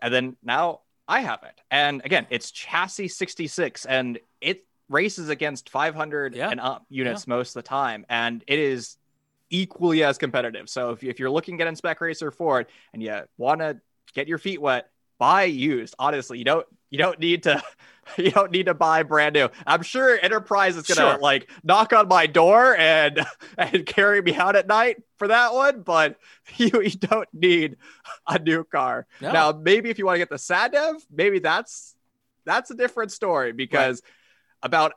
and 0.01 0.13
then 0.13 0.35
now 0.43 0.81
I 1.07 1.21
have 1.21 1.41
it. 1.43 1.59
And 1.71 2.01
again, 2.05 2.27
it's 2.29 2.51
chassis 2.51 3.07
66 3.07 3.85
and 3.85 4.19
it 4.41 4.65
races 4.89 5.29
against 5.29 5.69
500 5.69 6.35
Yeah. 6.35 6.49
and 6.49 6.59
up 6.59 6.85
units 6.89 7.25
most 7.27 7.55
of 7.55 7.63
the 7.63 7.67
time. 7.67 8.05
And 8.09 8.43
it 8.47 8.59
is 8.59 8.97
equally 9.49 10.03
as 10.03 10.17
competitive. 10.17 10.69
So 10.69 10.91
if, 10.91 11.03
if 11.03 11.19
you're 11.19 11.29
looking 11.31 11.59
at 11.61 11.67
in 11.67 11.75
Spec 11.75 11.99
Racer 12.01 12.29
Ford 12.31 12.67
and 12.93 13.01
you 13.01 13.21
want 13.37 13.61
to 13.61 13.79
get 14.13 14.27
your 14.27 14.37
feet 14.37 14.61
wet, 14.61 14.89
buy 15.17 15.43
used. 15.43 15.95
Honestly, 15.97 16.37
you 16.37 16.45
don't 16.45 16.67
you 16.89 16.97
don't 16.97 17.19
need 17.19 17.43
to 17.43 17.61
you 18.17 18.31
don't 18.31 18.51
need 18.51 18.65
to 18.65 18.73
buy 18.73 19.03
brand 19.03 19.33
new. 19.35 19.49
I'm 19.67 19.83
sure 19.83 20.17
Enterprise 20.21 20.75
is 20.75 20.87
gonna 20.87 21.11
Sure. 21.11 21.19
like 21.19 21.49
knock 21.63 21.93
on 21.93 22.07
my 22.07 22.25
door 22.25 22.75
and 22.75 23.25
and 23.57 23.85
carry 23.85 24.21
me 24.21 24.33
out 24.35 24.55
at 24.55 24.67
night 24.67 24.97
for 25.17 25.27
that 25.27 25.53
one, 25.53 25.81
but 25.81 26.17
you, 26.57 26.81
you 26.81 26.89
don't 26.91 27.29
need 27.33 27.77
a 28.27 28.39
new 28.39 28.63
car. 28.63 29.05
No. 29.21 29.31
Now, 29.31 29.51
maybe 29.51 29.89
if 29.89 29.99
you 29.99 30.05
want 30.05 30.15
to 30.15 30.19
get 30.19 30.29
the 30.29 30.35
Sadev, 30.37 30.95
maybe 31.11 31.39
that's 31.39 31.95
that's 32.45 32.71
a 32.71 32.75
different 32.75 33.11
story 33.11 33.51
because 33.51 34.01
about 34.63 34.93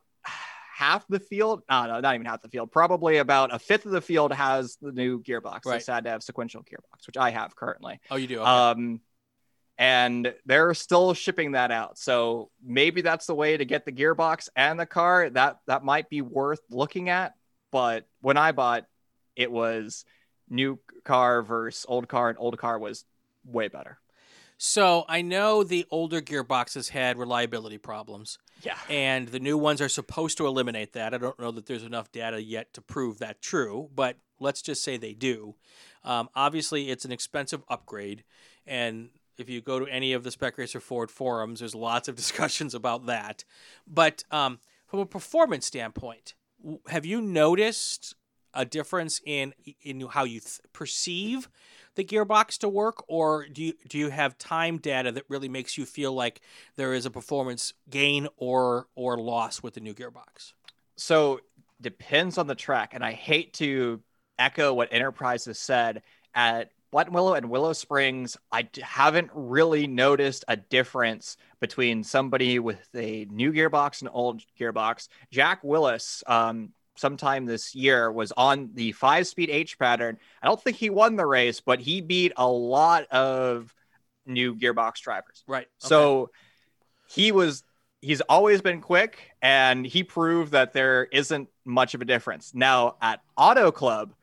half 0.74 1.06
the 1.08 1.20
field, 1.20 1.62
no, 1.70 1.86
no, 1.86 2.00
not 2.00 2.14
even 2.14 2.24
half 2.26 2.40
the 2.42 2.48
field, 2.48 2.72
probably 2.72 3.18
about 3.18 3.54
a 3.54 3.58
fifth 3.58 3.84
of 3.84 3.92
the 3.92 4.00
field 4.00 4.32
has 4.32 4.76
the 4.80 4.90
new 4.90 5.20
gearbox, 5.22 5.66
Right. 5.66 5.84
the 5.84 5.92
Sadev 5.92 6.22
sequential 6.22 6.62
gearbox, 6.62 7.06
which 7.06 7.16
I 7.18 7.30
have 7.30 7.54
currently. 7.54 8.00
oh, 8.10 8.16
you 8.16 8.26
do. 8.26 8.40
Okay. 8.40 8.48
Um, 8.48 9.00
and 9.82 10.32
they're 10.46 10.74
still 10.74 11.12
shipping 11.12 11.52
that 11.52 11.72
out. 11.72 11.98
So 11.98 12.50
maybe 12.64 13.00
that's 13.02 13.26
the 13.26 13.34
way 13.34 13.56
to 13.56 13.64
get 13.64 13.84
the 13.84 13.90
gearbox 13.90 14.48
and 14.54 14.78
the 14.78 14.86
car. 14.86 15.28
That 15.28 15.58
that 15.66 15.82
might 15.84 16.08
be 16.08 16.22
worth 16.22 16.60
looking 16.70 17.08
at. 17.08 17.34
But 17.72 18.06
when 18.20 18.36
I 18.36 18.52
bought, 18.52 18.86
it 19.34 19.50
was 19.50 20.04
new 20.48 20.78
car 21.04 21.42
versus 21.42 21.84
old 21.88 22.06
car, 22.06 22.28
and 22.28 22.38
old 22.38 22.56
car 22.58 22.78
was 22.78 23.04
way 23.44 23.66
better. 23.68 23.98
so 24.56 25.04
I 25.08 25.22
know 25.22 25.64
the 25.64 25.84
older 25.90 26.20
gearboxes 26.20 26.90
had 26.90 27.18
reliability 27.18 27.78
problems, 27.78 28.38
Yeah. 28.62 28.78
and 28.88 29.26
the 29.26 29.40
new 29.40 29.58
ones 29.58 29.80
are 29.80 29.88
supposed 29.88 30.36
to 30.38 30.46
eliminate 30.46 30.92
that. 30.92 31.12
I 31.14 31.18
don't 31.18 31.40
know 31.40 31.50
that 31.50 31.66
there's 31.66 31.82
enough 31.82 32.12
data 32.12 32.40
yet 32.40 32.72
to 32.74 32.80
prove 32.80 33.18
that 33.18 33.42
true, 33.42 33.90
but 33.92 34.18
let's 34.38 34.62
just 34.62 34.84
say 34.84 34.96
they 34.96 35.14
do. 35.14 35.56
Um, 36.04 36.28
obviously, 36.36 36.90
it's 36.90 37.04
an 37.04 37.10
expensive 37.10 37.64
upgrade, 37.68 38.22
and 38.64 39.08
if 39.42 39.50
you 39.50 39.60
go 39.60 39.78
to 39.78 39.86
any 39.86 40.12
of 40.12 40.24
the 40.24 40.30
Spec 40.30 40.56
Racer 40.56 40.80
Ford 40.80 41.10
forums, 41.10 41.60
there's 41.60 41.74
lots 41.74 42.08
of 42.08 42.16
discussions 42.22 42.74
about 42.74 43.06
that. 43.06 43.44
But 43.86 44.24
um, 44.30 44.58
from 44.86 45.00
a 45.00 45.06
performance 45.06 45.66
standpoint, 45.66 46.34
have 46.88 47.04
you 47.04 47.20
noticed 47.20 48.14
a 48.54 48.64
difference 48.64 49.20
in 49.24 49.54
in 49.82 50.00
how 50.10 50.24
you 50.24 50.40
th- 50.40 50.60
perceive 50.72 51.48
the 51.94 52.04
gearbox 52.04 52.58
to 52.58 52.68
work, 52.68 53.02
or 53.08 53.46
do 53.46 53.62
you 53.62 53.74
do 53.88 53.98
you 53.98 54.10
have 54.10 54.38
time 54.38 54.78
data 54.78 55.12
that 55.12 55.24
really 55.28 55.48
makes 55.48 55.76
you 55.76 55.84
feel 55.84 56.12
like 56.12 56.40
there 56.76 56.94
is 56.94 57.06
a 57.06 57.10
performance 57.10 57.74
gain 57.90 58.28
or 58.36 58.88
or 58.94 59.18
loss 59.18 59.62
with 59.62 59.74
the 59.74 59.80
new 59.80 59.94
gearbox? 59.94 60.52
So 60.96 61.40
depends 61.80 62.38
on 62.38 62.46
the 62.46 62.54
track, 62.54 62.92
and 62.94 63.04
I 63.04 63.12
hate 63.12 63.54
to 63.54 64.00
echo 64.38 64.72
what 64.74 64.92
Enterprise 64.92 65.46
has 65.46 65.58
said 65.58 66.02
at 66.34 66.70
Buttonwillow 66.92 67.36
and 67.36 67.48
Willow 67.48 67.72
Springs. 67.72 68.36
I 68.50 68.68
haven't 68.82 69.30
really 69.34 69.86
noticed 69.86 70.44
a 70.48 70.56
difference 70.56 71.36
between 71.60 72.04
somebody 72.04 72.58
with 72.58 72.86
a 72.94 73.26
new 73.30 73.52
gearbox 73.52 74.02
and 74.02 74.10
old 74.12 74.42
gearbox. 74.60 75.08
Jack 75.30 75.64
Willis, 75.64 76.22
um, 76.26 76.70
sometime 76.96 77.46
this 77.46 77.74
year, 77.74 78.12
was 78.12 78.32
on 78.32 78.70
the 78.74 78.92
five-speed 78.92 79.48
H 79.48 79.78
pattern. 79.78 80.18
I 80.42 80.46
don't 80.46 80.60
think 80.60 80.76
he 80.76 80.90
won 80.90 81.16
the 81.16 81.26
race, 81.26 81.60
but 81.60 81.80
he 81.80 82.00
beat 82.00 82.32
a 82.36 82.46
lot 82.46 83.06
of 83.10 83.74
new 84.26 84.54
gearbox 84.54 85.00
drivers. 85.00 85.44
Right. 85.46 85.66
So 85.78 86.30
he 87.08 87.32
was 87.32 87.64
he's 88.00 88.20
always 88.22 88.60
been 88.60 88.80
quick 88.80 89.18
and 89.40 89.86
he 89.86 90.02
proved 90.02 90.52
that 90.52 90.72
there 90.72 91.04
isn't 91.04 91.48
much 91.64 91.94
of 91.94 92.02
a 92.02 92.04
difference. 92.04 92.52
Now 92.54 92.96
at 93.00 93.20
Auto 93.36 93.70
Club, 93.70 94.14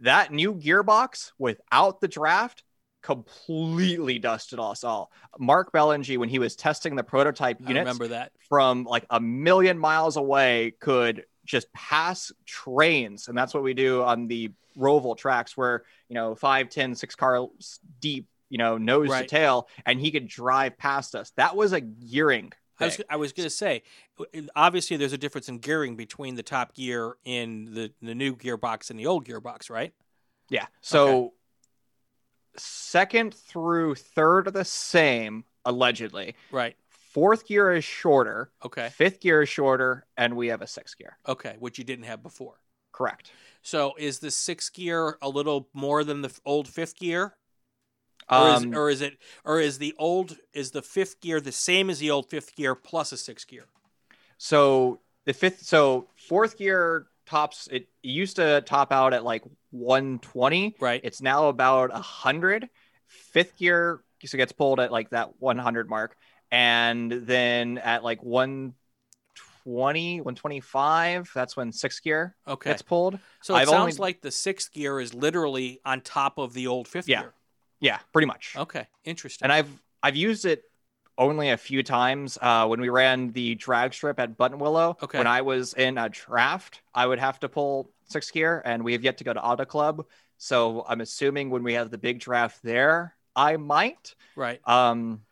that 0.00 0.32
new 0.32 0.54
gearbox 0.54 1.32
without 1.38 2.00
the 2.00 2.08
draft 2.08 2.62
completely 3.02 4.18
dusted 4.18 4.58
us 4.58 4.84
all. 4.84 5.10
Mark 5.38 5.72
Bellinger, 5.72 6.18
when 6.18 6.28
he 6.28 6.38
was 6.38 6.56
testing 6.56 6.96
the 6.96 7.02
prototype 7.02 7.58
I 7.64 7.72
remember 7.72 8.08
that. 8.08 8.32
from 8.48 8.84
like 8.84 9.06
a 9.10 9.20
million 9.20 9.78
miles 9.78 10.16
away, 10.16 10.74
could 10.80 11.24
just 11.44 11.72
pass 11.72 12.32
trains. 12.44 13.28
And 13.28 13.38
that's 13.38 13.54
what 13.54 13.62
we 13.62 13.72
do 13.74 14.02
on 14.02 14.26
the 14.28 14.50
Roval 14.76 15.16
tracks 15.16 15.56
where, 15.56 15.84
you 16.08 16.14
know, 16.14 16.34
five, 16.34 16.68
ten, 16.68 16.94
six 16.94 17.14
cars 17.14 17.80
deep, 18.00 18.26
you 18.50 18.58
know, 18.58 18.78
nose 18.78 19.08
Right. 19.08 19.22
to 19.22 19.26
tail, 19.28 19.68
and 19.86 20.00
he 20.00 20.10
could 20.10 20.28
drive 20.28 20.76
past 20.78 21.14
us. 21.14 21.32
That 21.36 21.56
was 21.56 21.72
a 21.72 21.80
gearing. 21.80 22.52
I 22.80 22.84
was, 22.84 23.00
I 23.10 23.16
was 23.16 23.32
going 23.32 23.46
to 23.46 23.50
say, 23.50 23.82
obviously, 24.54 24.96
there's 24.96 25.12
a 25.12 25.18
difference 25.18 25.48
in 25.48 25.58
gearing 25.58 25.96
between 25.96 26.34
the 26.34 26.42
top 26.42 26.74
gear 26.74 27.16
in 27.24 27.74
the, 27.74 27.92
the 28.00 28.14
new 28.14 28.36
gearbox 28.36 28.90
and 28.90 28.98
the 28.98 29.06
old 29.06 29.26
gearbox, 29.26 29.70
right? 29.70 29.92
Yeah. 30.50 30.66
So 30.80 31.34
second 32.56 33.34
through 33.34 33.94
third 33.96 34.48
are 34.48 34.52
the 34.52 34.64
same, 34.64 35.44
allegedly. 35.64 36.34
Right. 36.50 36.76
Fourth 36.88 37.46
gear 37.46 37.72
is 37.72 37.84
shorter. 37.84 38.50
Okay. 38.64 38.90
Fifth 38.90 39.20
gear 39.20 39.42
is 39.42 39.48
shorter, 39.48 40.06
and 40.16 40.36
we 40.36 40.48
have 40.48 40.62
a 40.62 40.66
sixth 40.66 40.96
gear. 40.98 41.18
Okay. 41.26 41.56
Which 41.58 41.78
you 41.78 41.84
didn't 41.84 42.04
have 42.04 42.22
before. 42.22 42.60
Correct. 42.92 43.32
So 43.62 43.94
is 43.98 44.18
the 44.18 44.30
sixth 44.30 44.72
gear 44.72 45.18
a 45.22 45.28
little 45.28 45.68
more 45.72 46.04
than 46.04 46.22
the 46.22 46.32
old 46.44 46.68
fifth 46.68 46.96
gear, 46.96 47.34
or 48.30 48.48
is, 48.54 48.62
Um, 48.64 48.74
or 48.74 48.90
is 48.90 49.00
it, 49.00 49.18
or 49.44 49.60
is 49.60 49.78
the 49.78 49.94
old 49.98 50.36
is 50.52 50.70
the 50.72 50.82
fifth 50.82 51.20
gear 51.20 51.40
the 51.40 51.52
same 51.52 51.88
as 51.90 51.98
the 51.98 52.10
old 52.10 52.28
fifth 52.30 52.54
gear 52.56 52.74
plus 52.74 53.12
a 53.12 53.16
sixth 53.16 53.46
gear? 53.48 53.66
So 54.36 55.00
the 55.24 55.32
fifth, 55.34 55.62
so 55.62 56.08
fourth 56.16 56.56
gear 56.58 57.06
tops. 57.26 57.68
It 57.70 57.88
used 58.02 58.36
to 58.36 58.60
top 58.62 58.92
out 58.92 59.12
at 59.14 59.24
like 59.24 59.44
120. 59.70 60.76
Right. 60.80 61.00
It's 61.04 61.20
now 61.20 61.48
about 61.48 61.90
100. 61.92 62.68
Fifth 63.06 63.56
gear 63.56 64.00
so 64.24 64.36
gets 64.36 64.52
pulled 64.52 64.80
at 64.80 64.90
like 64.92 65.10
that 65.10 65.40
100 65.40 65.88
mark, 65.88 66.16
and 66.50 67.10
then 67.12 67.78
at 67.78 68.02
like 68.04 68.22
120, 68.22 70.20
125, 70.20 71.30
that's 71.34 71.56
when 71.56 71.72
sixth 71.72 72.02
gear 72.02 72.34
Okay. 72.46 72.70
gets 72.70 72.82
pulled. 72.82 73.18
so 73.42 73.54
it 73.54 73.58
I've 73.60 73.68
sounds 73.68 73.94
only- 73.94 74.08
like 74.08 74.20
the 74.22 74.30
sixth 74.30 74.72
gear 74.72 75.00
is 75.00 75.14
literally 75.14 75.80
on 75.84 76.00
top 76.00 76.38
of 76.38 76.52
the 76.52 76.66
old 76.66 76.88
fifth 76.88 77.08
Yeah. 77.08 77.20
gear. 77.22 77.34
Yeah, 77.80 77.98
pretty 78.12 78.26
much. 78.26 78.54
Okay. 78.56 78.86
Interesting. 79.04 79.44
And 79.46 79.52
I've 79.52 79.68
I've 80.02 80.16
used 80.16 80.44
it 80.44 80.62
only 81.16 81.50
a 81.50 81.56
few 81.56 81.82
times. 81.82 82.38
Uh, 82.40 82.66
when 82.66 82.80
we 82.80 82.88
ran 82.88 83.32
the 83.32 83.54
drag 83.56 83.92
strip 83.92 84.20
at 84.20 84.36
Buttonwillow, 84.36 85.02
Okay. 85.02 85.18
when 85.18 85.26
I 85.26 85.42
was 85.42 85.74
in 85.74 85.98
a 85.98 86.08
draft, 86.08 86.82
I 86.94 87.06
would 87.06 87.18
have 87.18 87.40
to 87.40 87.48
pull 87.48 87.90
six 88.04 88.30
gear, 88.30 88.62
and 88.64 88.84
we 88.84 88.92
have 88.92 89.02
yet 89.04 89.18
to 89.18 89.24
go 89.24 89.32
to 89.32 89.42
Auto 89.42 89.64
Club. 89.64 90.06
So 90.36 90.84
I'm 90.88 91.00
assuming 91.00 91.50
when 91.50 91.62
we 91.64 91.74
have 91.74 91.90
the 91.90 91.98
big 91.98 92.20
draft 92.20 92.60
there, 92.62 93.16
I 93.34 93.56
might. 93.56 94.14
right. 94.36 94.60
Um, 94.68 95.22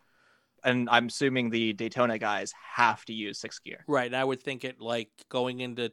and 0.64 0.88
I'm 0.90 1.06
assuming 1.06 1.50
the 1.50 1.72
Daytona 1.74 2.18
guys 2.18 2.52
have 2.74 3.04
to 3.04 3.12
use 3.12 3.38
six 3.38 3.60
gear. 3.60 3.84
Right, 3.86 4.06
and 4.06 4.16
I 4.16 4.24
would 4.24 4.42
think 4.42 4.64
it 4.64 4.80
like 4.80 5.10
going 5.28 5.60
into 5.60 5.92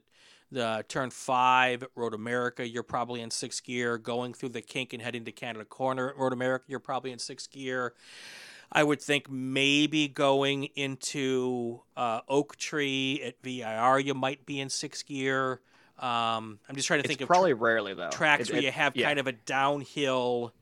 the 0.54 0.86
turn 0.88 1.10
five 1.10 1.84
Road 1.96 2.14
America, 2.14 2.68
you're 2.68 2.84
probably 2.84 3.22
in 3.22 3.32
sixth 3.32 3.64
gear. 3.64 3.98
Going 3.98 4.34
through 4.34 4.50
the 4.50 4.62
kink 4.62 4.94
and 4.94 5.02
heading 5.02 5.26
to 5.26 5.32
Canada 5.32 5.66
Corner 5.66 6.10
at 6.10 6.18
Road 6.18 6.34
America, 6.34 6.66
you're 6.68 6.80
probably 6.80 7.12
in 7.12 7.20
sixth 7.20 7.52
gear. 7.52 7.94
I 8.72 8.84
would 8.84 9.02
think 9.02 9.30
maybe 9.30 10.08
going 10.08 10.64
into 10.76 11.82
uh, 11.96 12.22
Oak 12.28 12.56
Tree 12.56 13.22
at 13.24 13.36
VIR, 13.44 14.00
you 14.00 14.14
might 14.14 14.46
be 14.46 14.60
in 14.60 14.70
sixth 14.70 15.06
gear. 15.06 15.60
Um, 16.00 16.60
I'm 16.68 16.76
just 16.76 16.88
trying 16.88 17.00
to 17.00 17.06
It's 17.06 17.08
think 17.10 17.22
of 17.22 17.28
probably 17.28 17.54
rarely 17.54 17.94
though. 17.94 18.10
tracks 18.10 18.50
It- 18.50 18.54
where 18.54 18.62
it- 18.62 18.66
you 18.66 18.72
have 18.72 18.96
yeah. 18.96 19.06
kind 19.08 19.20
of 19.20 19.28
a 19.28 19.32
downhill 19.32 20.54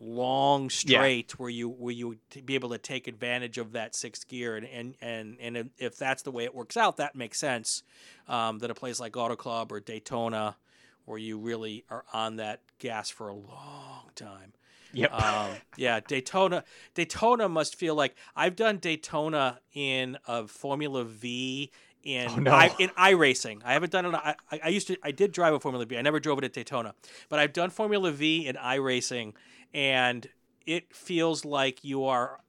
long 0.00 0.70
straight 0.70 1.38
where 1.38 1.50
you 1.50 1.68
where 1.68 1.92
you 1.92 2.08
would 2.08 2.46
be 2.46 2.54
able 2.54 2.70
to 2.70 2.78
take 2.78 3.08
advantage 3.08 3.58
of 3.58 3.72
that 3.72 3.94
sixth 3.94 4.28
gear. 4.28 4.56
And 4.56 4.66
and 4.66 4.94
and, 5.00 5.36
and 5.40 5.70
if 5.78 5.96
that's 5.96 6.22
the 6.22 6.30
way 6.30 6.44
it 6.44 6.54
works 6.54 6.76
out 6.76 6.98
that 6.98 7.14
makes 7.14 7.38
sense 7.38 7.82
um, 8.28 8.58
that 8.60 8.70
a 8.70 8.74
place 8.74 9.00
like 9.00 9.16
auto 9.16 9.36
club 9.36 9.72
or 9.72 9.80
daytona 9.80 10.56
where 11.04 11.18
you 11.18 11.38
really 11.38 11.84
are 11.90 12.04
on 12.12 12.36
that 12.36 12.60
gas 12.78 13.10
for 13.10 13.28
a 13.28 13.34
long 13.34 14.10
time. 14.14 14.52
Yep. 14.94 15.12
um, 15.12 15.50
yeah 15.76 16.00
daytona 16.00 16.64
daytona 16.94 17.46
must 17.46 17.76
feel 17.76 17.94
like 17.94 18.16
i've 18.34 18.56
done 18.56 18.78
daytona 18.78 19.60
in 19.74 20.16
a 20.26 20.46
formula 20.46 21.04
v 21.04 21.70
in 22.08 22.28
Oh, 22.36 22.36
no. 22.36 22.52
I, 22.52 22.74
in 22.78 22.88
iRacing. 22.90 23.60
I 23.64 23.74
haven't 23.74 23.92
done 23.92 24.06
it. 24.06 24.14
I, 24.14 24.34
I 24.50 24.60
I 24.64 24.68
used 24.68 24.86
to. 24.88 24.96
I 25.02 25.10
did 25.10 25.30
drive 25.32 25.52
a 25.54 25.60
Formula 25.60 25.84
V. 25.84 25.96
I 25.98 26.02
never 26.02 26.18
drove 26.18 26.38
it 26.38 26.44
at 26.44 26.52
Daytona, 26.52 26.94
but 27.28 27.38
I've 27.38 27.52
done 27.52 27.70
Formula 27.70 28.10
V 28.10 28.46
in 28.46 28.56
iRacing, 28.56 29.34
and 29.74 30.26
it 30.66 30.94
feels 30.94 31.44
like 31.44 31.84
you 31.84 32.04
are 32.06 32.40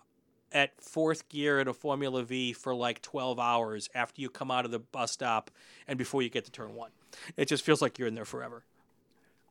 at 0.52 0.72
fourth 0.82 1.30
gear 1.30 1.60
in 1.60 1.68
a 1.68 1.74
Formula 1.74 2.24
V 2.24 2.54
for 2.54 2.74
like 2.74 3.02
12 3.04 3.40
hours 3.40 3.88
after 3.94 4.20
you 4.22 4.30
come 4.30 4.50
out 4.50 4.66
of 4.66 4.72
the 4.72 4.80
bus 4.80 5.12
stop 5.12 5.52
and 5.88 5.98
before 6.00 6.22
you 6.24 6.30
get 6.30 6.44
to 6.46 6.52
turn 6.52 6.74
one. 6.74 6.90
It 7.38 7.46
just 7.46 7.64
feels 7.64 7.82
like 7.84 8.00
you're 8.00 8.08
in 8.08 8.16
there 8.16 8.26
forever. 8.26 8.64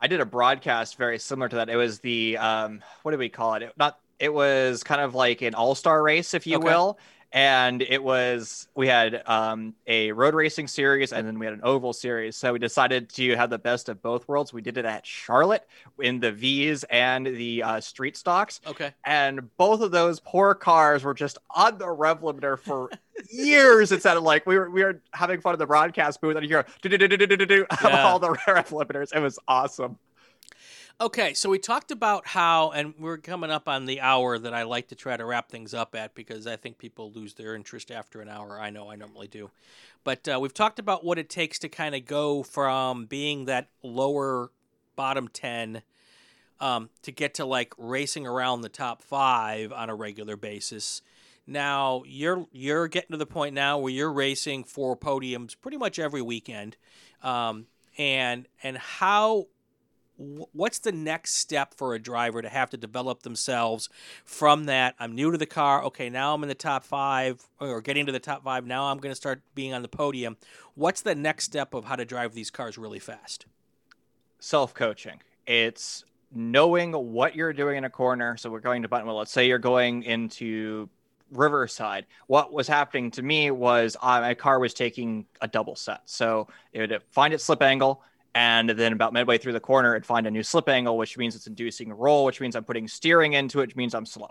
I 0.01 0.07
did 0.09 0.21
a 0.21 0.27
broadcast 0.27 0.97
very 0.97 1.19
similar 1.19 1.49
to 1.51 1.57
that. 1.57 1.69
It 1.69 1.77
was 1.77 2.01
the 2.01 2.37
um, 2.39 2.83
what 3.03 3.13
do 3.13 3.19
we 3.19 3.29
call 3.29 3.55
it? 3.55 3.63
it 3.63 3.73
not 3.77 3.99
it 4.19 4.33
was 4.35 4.83
kind 4.83 5.01
of 5.01 5.15
like 5.15 5.43
an 5.43 5.55
all-star 5.55 6.03
race, 6.03 6.35
if 6.35 6.47
you 6.47 6.57
Okay. 6.57 6.65
will. 6.65 6.99
And 7.33 7.83
it 7.83 8.03
was 8.03 8.69
we 8.75 8.87
had 8.87 9.23
um, 9.27 9.75
a 9.87 10.13
road 10.13 10.35
racing 10.35 10.67
series 10.67 11.13
and 11.13 11.27
then 11.27 11.39
we 11.39 11.47
had 11.47 11.53
an 11.53 11.61
oval 11.63 11.93
series. 11.93 12.37
So 12.37 12.53
we 12.55 12.59
decided 12.59 13.11
to 13.11 13.37
have 13.37 13.51
the 13.51 13.59
best 13.59 13.89
of 13.89 14.01
both 14.01 14.27
worlds. 14.29 14.53
We 14.53 14.63
did 14.63 14.79
it 14.79 14.85
at 14.85 15.07
Charlotte 15.07 15.67
in 15.99 16.21
the 16.21 16.33
V's 16.33 16.85
and 16.85 17.27
the 17.27 17.63
uh, 17.63 17.81
street 17.81 18.17
stocks. 18.17 18.61
Okay. 18.67 18.95
And 19.05 19.55
both 19.57 19.83
of 19.83 19.91
those 19.91 20.21
poor 20.21 20.55
cars 20.55 21.05
were 21.05 21.15
just 21.15 21.39
on 21.51 21.79
the 21.79 21.91
rev 21.91 22.21
limiter 22.21 22.59
for 22.59 22.91
years. 23.31 23.93
It 23.93 24.03
sounded 24.03 24.23
like 24.23 24.47
we 24.47 24.59
were 24.59 24.71
we 24.71 24.83
were 24.83 25.03
having 25.13 25.41
fun 25.41 25.55
in 25.55 25.59
the 25.59 25.67
broadcast 25.67 26.21
booth 26.21 26.37
and 26.37 26.45
you 26.45 26.49
hear 26.49 26.59
all 28.05 28.19
the 28.19 28.31
rev 28.47 28.69
limiters. 28.71 29.15
It 29.15 29.21
was 29.21 29.39
awesome. 29.47 29.99
Okay, 31.01 31.33
so 31.33 31.49
we 31.49 31.61
talked 31.61 31.93
about 31.93 32.27
how, 32.27 32.73
and 32.73 32.93
we're 32.99 33.19
coming 33.19 33.53
up 33.53 33.69
on 33.69 33.87
the 33.87 34.01
hour 34.01 34.37
that 34.37 34.53
I 34.53 34.65
like 34.65 34.89
to 34.89 34.97
try 34.97 35.17
to 35.17 35.25
wrap 35.25 35.49
things 35.49 35.73
up 35.73 35.95
at 35.95 36.13
because 36.13 36.45
I 36.45 36.57
think 36.57 36.77
people 36.77 37.13
lose 37.13 37.35
their 37.35 37.55
interest 37.55 37.93
after 37.93 38.21
an 38.21 38.29
hour. 38.29 38.59
I 38.61 38.71
know 38.71 38.91
I 38.91 38.97
normally 38.97 39.29
do. 39.29 39.53
But 40.03 40.27
uh, 40.27 40.41
we've 40.41 40.53
talked 40.53 40.81
about 40.81 41.05
what 41.05 41.17
it 41.17 41.31
takes 41.31 41.61
to 41.61 41.69
kind 41.69 41.95
of 41.95 42.05
go 42.05 42.43
from 42.43 43.07
being 43.07 43.45
that 43.45 43.69
lower 43.85 44.51
bottom 44.97 45.29
10 45.29 45.83
um, 46.59 46.91
to 47.03 47.13
get 47.13 47.35
to 47.35 47.45
like 47.45 47.75
racing 47.79 48.27
around 48.27 48.63
the 48.63 48.69
top 48.69 49.01
five 49.01 49.73
on 49.73 49.91
a 49.91 49.95
regular 49.95 50.37
basis. 50.37 51.01
Now 51.47 52.03
you're 52.07 52.47
you're 52.51 52.89
getting 52.89 53.13
to 53.13 53.17
the 53.17 53.25
point 53.25 53.55
now 53.55 53.79
where 53.79 53.93
you're 53.93 54.13
racing 54.13 54.65
for 54.65 54.97
podiums 54.97 55.55
pretty 55.59 55.77
much 55.77 56.01
every 56.01 56.23
weekend, 56.23 56.77
um, 57.23 57.67
and 57.97 58.49
and 58.65 58.77
how 58.77 59.47
what's 60.19 60.81
the 60.81 60.93
next 60.93 61.35
step 61.35 61.73
for 61.75 61.95
a 61.95 61.99
driver 61.99 62.43
to 62.43 62.49
have 62.49 62.69
to 62.69 62.77
develop 62.77 63.23
themselves 63.23 63.89
from 64.25 64.65
that 64.65 64.95
i'm 64.99 65.15
new 65.15 65.31
to 65.31 65.39
the 65.39 65.47
car 65.47 65.85
okay 65.85 66.11
now 66.11 66.35
i'm 66.35 66.43
in 66.43 66.49
the 66.49 66.55
top 66.55 66.85
five 66.85 67.47
or 67.61 67.81
getting 67.81 68.05
to 68.05 68.13
the 68.13 68.19
top 68.19 68.43
five 68.43 68.67
now 68.67 68.87
i'm 68.87 68.99
going 68.99 69.13
to 69.13 69.17
start 69.17 69.41
being 69.55 69.73
on 69.73 69.83
the 69.83 69.89
podium 69.89 70.37
what's 70.75 71.03
the 71.03 71.15
next 71.15 71.45
step 71.45 71.73
of 71.73 71.85
how 71.85 71.95
to 71.95 72.05
drive 72.05 72.35
these 72.35 72.51
cars 72.51 72.77
really 72.77 72.99
fast 72.99 73.47
self 74.39 74.75
coaching. 74.75 75.21
It's 75.47 76.05
knowing 76.33 76.93
what 76.93 77.35
you're 77.35 77.53
doing 77.53 77.79
in 77.79 77.85
a 77.85 77.91
corner. 77.91 78.37
So 78.37 78.51
we're 78.51 78.61
going 78.61 78.83
to 78.83 78.89
button. 78.89 79.07
Well, 79.07 79.17
let's 79.17 79.33
say 79.33 79.47
you're 79.47 79.59
going 79.59 80.03
into 80.03 80.89
Riverside. 81.33 82.07
What 82.27 82.53
was 82.53 82.69
happening 82.69 83.11
to 83.13 83.23
me 83.23 83.51
was 83.51 83.97
uh, 84.01 84.21
my 84.21 84.35
car 84.35 84.59
was 84.59 84.75
taking 84.75 85.27
a 85.41 85.49
double 85.49 85.77
set. 85.77 86.03
So 86.07 86.49
it 86.73 86.81
would 86.81 87.03
find 87.11 87.33
its 87.33 87.45
slip 87.45 87.63
angle. 87.63 88.03
And 88.39 88.71
then 88.71 88.93
about 88.93 89.13
midway 89.13 89.37
through 89.37 89.55
the 89.55 89.59
corner, 89.59 89.97
it'd 89.97 90.07
find 90.07 90.25
a 90.25 90.31
new 90.31 90.45
slip 90.45 90.69
angle, 90.69 90.97
which 90.97 91.19
means 91.19 91.35
it's 91.35 91.49
inducing 91.49 91.91
a 91.91 91.95
roll, 91.97 92.25
which 92.25 92.41
means 92.41 92.55
I'm 92.55 92.63
putting 92.63 92.87
steering 92.87 93.33
into 93.33 93.59
it, 93.59 93.63
which 93.63 93.77
means 93.77 93.97
I'm 93.97 94.07
slow. 94.07 94.31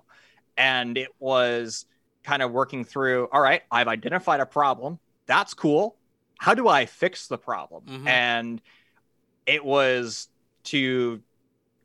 And 0.55 0.97
it 0.97 1.10
was 1.20 1.86
kind 2.24 2.41
of 2.41 2.53
working 2.53 2.86
through 2.86 3.28
all 3.34 3.41
right, 3.41 3.64
I've 3.70 3.89
identified 3.89 4.39
a 4.39 4.45
problem. 4.45 4.97
That's 5.26 5.53
cool. 5.53 5.97
How 6.39 6.53
do 6.53 6.70
I 6.70 6.86
fix 6.86 7.28
the 7.28 7.38
problem? 7.38 7.84
Mhm. 7.86 8.08
And 8.08 8.62
it 9.45 9.66
was 9.66 10.30
to 10.66 11.22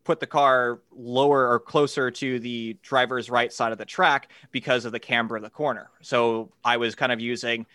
put 0.04 0.20
the 0.20 0.26
car 0.28 0.80
lower 0.92 1.50
or 1.50 1.58
closer 1.58 2.08
to 2.12 2.38
the 2.38 2.76
driver's 2.82 3.30
right 3.30 3.52
side 3.52 3.72
of 3.72 3.78
the 3.78 3.84
track 3.84 4.30
because 4.52 4.84
of 4.84 4.92
the 4.92 5.00
camber 5.00 5.34
of 5.34 5.42
the 5.42 5.50
corner. 5.50 5.90
So 6.02 6.52
I 6.64 6.76
was 6.76 6.94
kind 6.94 7.10
of 7.10 7.18
using 7.20 7.66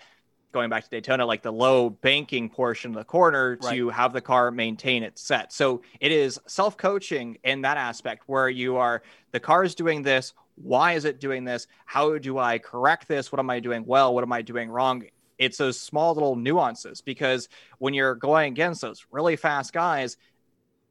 going 0.58 0.72
back 0.72 0.84
to 0.84 0.90
Daytona 0.90 1.24
like 1.24 1.44
the 1.44 1.54
low 1.54 1.92
banking 1.92 2.50
portion 2.50 2.90
of 2.90 2.98
the 2.98 3.04
corner 3.04 3.58
to 3.58 3.90
have 3.90 4.12
the 4.12 4.22
car 4.22 4.50
maintain 4.50 5.04
its 5.04 5.22
set. 5.22 5.54
So 5.54 5.84
it 6.00 6.12
is 6.12 6.40
self-coaching 6.48 7.38
in 7.44 7.62
that 7.62 7.78
aspect 7.78 8.24
where 8.26 8.50
you 8.50 8.78
are 8.78 9.04
the 9.34 9.40
car 9.40 9.64
is 9.64 9.76
doing 9.76 10.02
this, 10.02 10.34
why 10.56 10.94
is 10.94 11.06
it 11.06 11.20
doing 11.20 11.44
this? 11.44 11.68
How 11.86 12.18
do 12.18 12.40
I 12.40 12.58
correct 12.58 13.08
this? 13.08 13.32
What 13.32 13.38
am 13.38 13.52
I 13.52 13.60
doing 13.60 13.86
well? 13.86 14.16
What 14.16 14.24
am 14.24 14.34
I 14.34 14.42
doing 14.42 14.72
wrong? 14.72 15.04
It's 15.38 15.60
those 15.60 15.80
small 15.80 16.16
little 16.16 16.36
nuances 16.36 17.02
because 17.02 17.50
when 17.78 17.94
you're 17.94 18.16
going 18.16 18.52
against 18.52 18.82
those 18.82 19.06
really 19.12 19.36
fast 19.36 19.74
guys, 19.74 20.18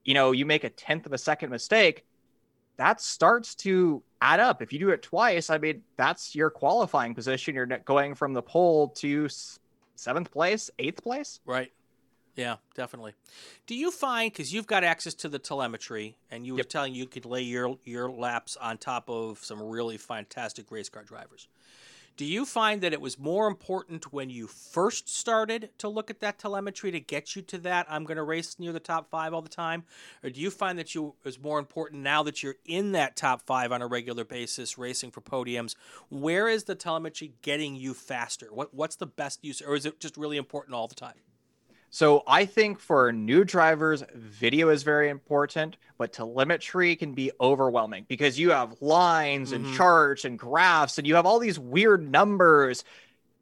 you 0.05 0.15
know, 0.15 0.31
you 0.31 0.47
make 0.47 0.63
a 0.63 0.71
tenth 0.71 1.07
of 1.07 1.13
a 1.13 1.19
second 1.19 1.51
mistake, 1.51 2.05
that 2.77 3.01
starts 3.01 3.57
to 3.57 4.05
add 4.21 4.41
up. 4.41 4.63
If 4.63 4.73
you 4.73 4.79
do 4.79 4.91
it 4.91 5.03
twice, 5.03 5.51
I 5.51 5.59
mean, 5.59 5.83
that's 5.97 6.35
your 6.35 6.51
qualifying 6.51 7.15
position. 7.15 7.55
You're 7.55 7.67
going 7.67 8.15
from 8.15 8.33
the 8.33 8.43
pole 8.43 8.89
to 8.89 9.29
seventh 9.95 10.31
place, 10.31 10.71
eighth 10.79 11.03
place. 11.03 11.41
Right. 11.45 11.73
Yeah, 12.35 12.57
definitely. 12.75 13.15
Do 13.67 13.75
you 13.75 13.91
find 13.91 14.31
because 14.31 14.53
you've 14.53 14.67
got 14.67 14.85
access 14.85 15.15
to 15.15 15.29
the 15.29 15.39
telemetry, 15.39 16.19
and 16.31 16.47
you 16.47 16.53
were 16.53 16.59
Yep. 16.59 16.69
telling 16.69 16.95
you 16.95 17.07
could 17.07 17.25
lay 17.25 17.41
your 17.41 17.79
your 17.85 18.11
laps 18.11 18.59
on 18.59 18.77
top 18.77 19.09
of 19.09 19.43
some 19.43 19.63
really 19.63 19.97
fantastic 19.97 20.71
race 20.71 20.91
car 20.91 21.03
drivers? 21.03 21.49
Do 22.17 22.25
you 22.25 22.47
find 22.47 22.81
that 22.81 22.95
it 22.95 23.01
was 23.03 23.19
more 23.19 23.47
important 23.47 24.11
when 24.11 24.31
you 24.31 24.47
first 24.47 25.07
started 25.07 25.69
to 25.77 25.89
look 25.89 26.09
at 26.09 26.21
that 26.21 26.39
telemetry 26.39 26.91
to 26.91 26.99
get 26.99 27.37
you 27.37 27.43
to 27.43 27.59
that 27.59 27.87
I'm 27.91 28.05
going 28.05 28.17
to 28.17 28.23
race 28.23 28.59
near 28.59 28.73
the 28.73 28.81
top 28.81 29.11
five 29.11 29.35
all 29.35 29.43
the 29.43 29.51
time, 29.51 29.85
or 30.25 30.31
do 30.31 30.41
you 30.41 30.51
find 30.51 30.79
that 30.79 30.95
you 30.95 31.15
was 31.25 31.39
more 31.39 31.59
important 31.59 32.03
now 32.03 32.23
that 32.23 32.43
you're 32.43 32.57
in 32.65 32.93
that 32.93 33.17
top 33.17 33.43
five 33.43 33.71
on 33.71 33.83
a 33.83 33.87
regular 33.87 34.25
basis, 34.25 34.79
racing 34.79 35.11
for 35.11 35.21
podiums? 35.21 35.75
Where 36.09 36.49
is 36.49 36.65
the 36.65 36.75
telemetry 36.75 37.35
getting 37.43 37.77
you 37.77 37.93
faster? 37.93 38.47
What 38.47 38.73
what's 38.73 38.97
the 38.97 39.07
best 39.07 39.45
use, 39.45 39.61
or 39.61 39.75
is 39.75 39.85
it 39.85 40.01
just 40.01 40.17
really 40.17 40.39
important 40.39 40.75
all 40.75 40.89
the 40.89 40.95
time? 40.95 41.21
So 41.97 42.25
I 42.27 42.45
think 42.45 42.79
for 42.79 43.11
new 43.11 43.43
drivers, 43.43 44.05
video 44.15 44.69
is 44.69 44.83
very 44.83 45.09
important, 45.09 45.79
but 45.97 46.13
telemetry 46.13 46.95
can 46.95 47.15
be 47.15 47.31
overwhelming 47.41 48.05
because 48.07 48.39
you 48.39 48.51
have 48.51 48.77
lines 48.83 49.53
and 49.53 49.65
Mhm. 49.65 49.75
charts 49.79 50.27
and 50.27 50.39
graphs 50.39 50.99
and 50.99 51.07
you 51.07 51.15
have 51.15 51.25
all 51.25 51.39
these 51.39 51.59
weird 51.59 52.07
numbers. 52.07 52.85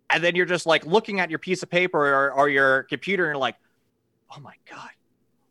And 0.09 0.23
then 0.23 0.37
you're 0.37 0.47
just 0.47 0.67
like 0.67 0.87
looking 0.87 1.19
at 1.19 1.31
your 1.31 1.41
piece 1.41 1.65
of 1.65 1.69
paper 1.69 1.99
or, 1.99 2.33
or 2.33 2.49
your 2.49 2.85
computer 2.85 3.25
and 3.25 3.31
you're 3.31 3.39
like, 3.39 3.57
oh 4.37 4.39
my 4.39 4.55
God, 4.71 4.91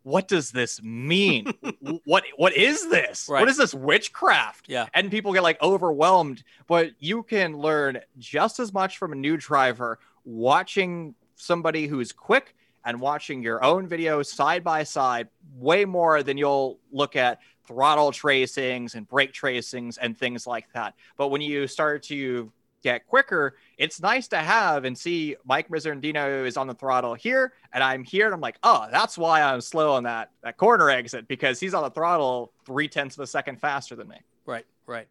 what 0.02 0.26
does 0.26 0.50
this 0.50 0.82
mean? 0.82 1.52
What 2.06 2.24
what 2.36 2.54
is 2.56 2.88
this? 2.88 3.28
Right. 3.28 3.40
What 3.40 3.50
is 3.50 3.58
this 3.58 3.74
witchcraft? 3.74 4.66
Yeah. 4.66 4.86
And 4.94 5.10
people 5.10 5.34
get 5.34 5.42
like 5.42 5.60
overwhelmed, 5.60 6.42
but 6.66 6.92
you 7.00 7.22
can 7.24 7.58
learn 7.58 8.00
just 8.16 8.58
as 8.60 8.72
much 8.72 8.96
from 8.96 9.12
a 9.12 9.16
new 9.16 9.36
driver 9.36 9.98
watching 10.24 11.14
somebody 11.36 11.86
who's 11.86 12.10
quick 12.10 12.54
and 12.84 13.00
watching 13.00 13.42
your 13.42 13.62
own 13.64 13.88
videos 13.88 14.26
side 14.26 14.62
by 14.62 14.82
side 14.82 15.28
way 15.56 15.84
more 15.84 16.22
than 16.22 16.36
you'll 16.36 16.78
look 16.92 17.16
at 17.16 17.38
throttle 17.66 18.12
tracings 18.12 18.94
and 18.94 19.08
brake 19.08 19.32
tracings 19.32 19.96
and 19.98 20.16
things 20.16 20.46
like 20.46 20.70
that. 20.72 20.94
But 21.16 21.28
when 21.28 21.40
you 21.40 21.66
start 21.66 22.02
to 22.04 22.52
get 22.82 23.06
quicker, 23.06 23.56
it's 23.78 24.00
nice 24.00 24.28
to 24.28 24.36
have 24.36 24.84
and 24.84 24.96
see 24.96 25.36
Mike 25.46 25.68
Miserandino 25.70 26.46
is 26.46 26.56
on 26.56 26.66
the 26.66 26.74
throttle 26.74 27.14
here 27.14 27.54
and 27.72 27.82
I'm 27.82 28.04
here 28.04 28.26
and 28.26 28.34
I'm 28.34 28.40
like, 28.40 28.58
oh, 28.62 28.86
that's 28.90 29.16
why 29.16 29.42
I'm 29.42 29.62
slow 29.62 29.94
on 29.94 30.04
that, 30.04 30.30
that 30.42 30.58
corner 30.58 30.90
exit 30.90 31.26
because 31.26 31.58
he's 31.58 31.72
on 31.72 31.82
the 31.82 31.90
throttle 31.90 32.52
three 32.66 32.88
tenths 32.88 33.16
of 33.16 33.22
a 33.22 33.26
second 33.26 33.60
faster 33.60 33.96
than 33.96 34.08
me. 34.08 34.16
Right, 34.44 34.66
right. 34.86 35.08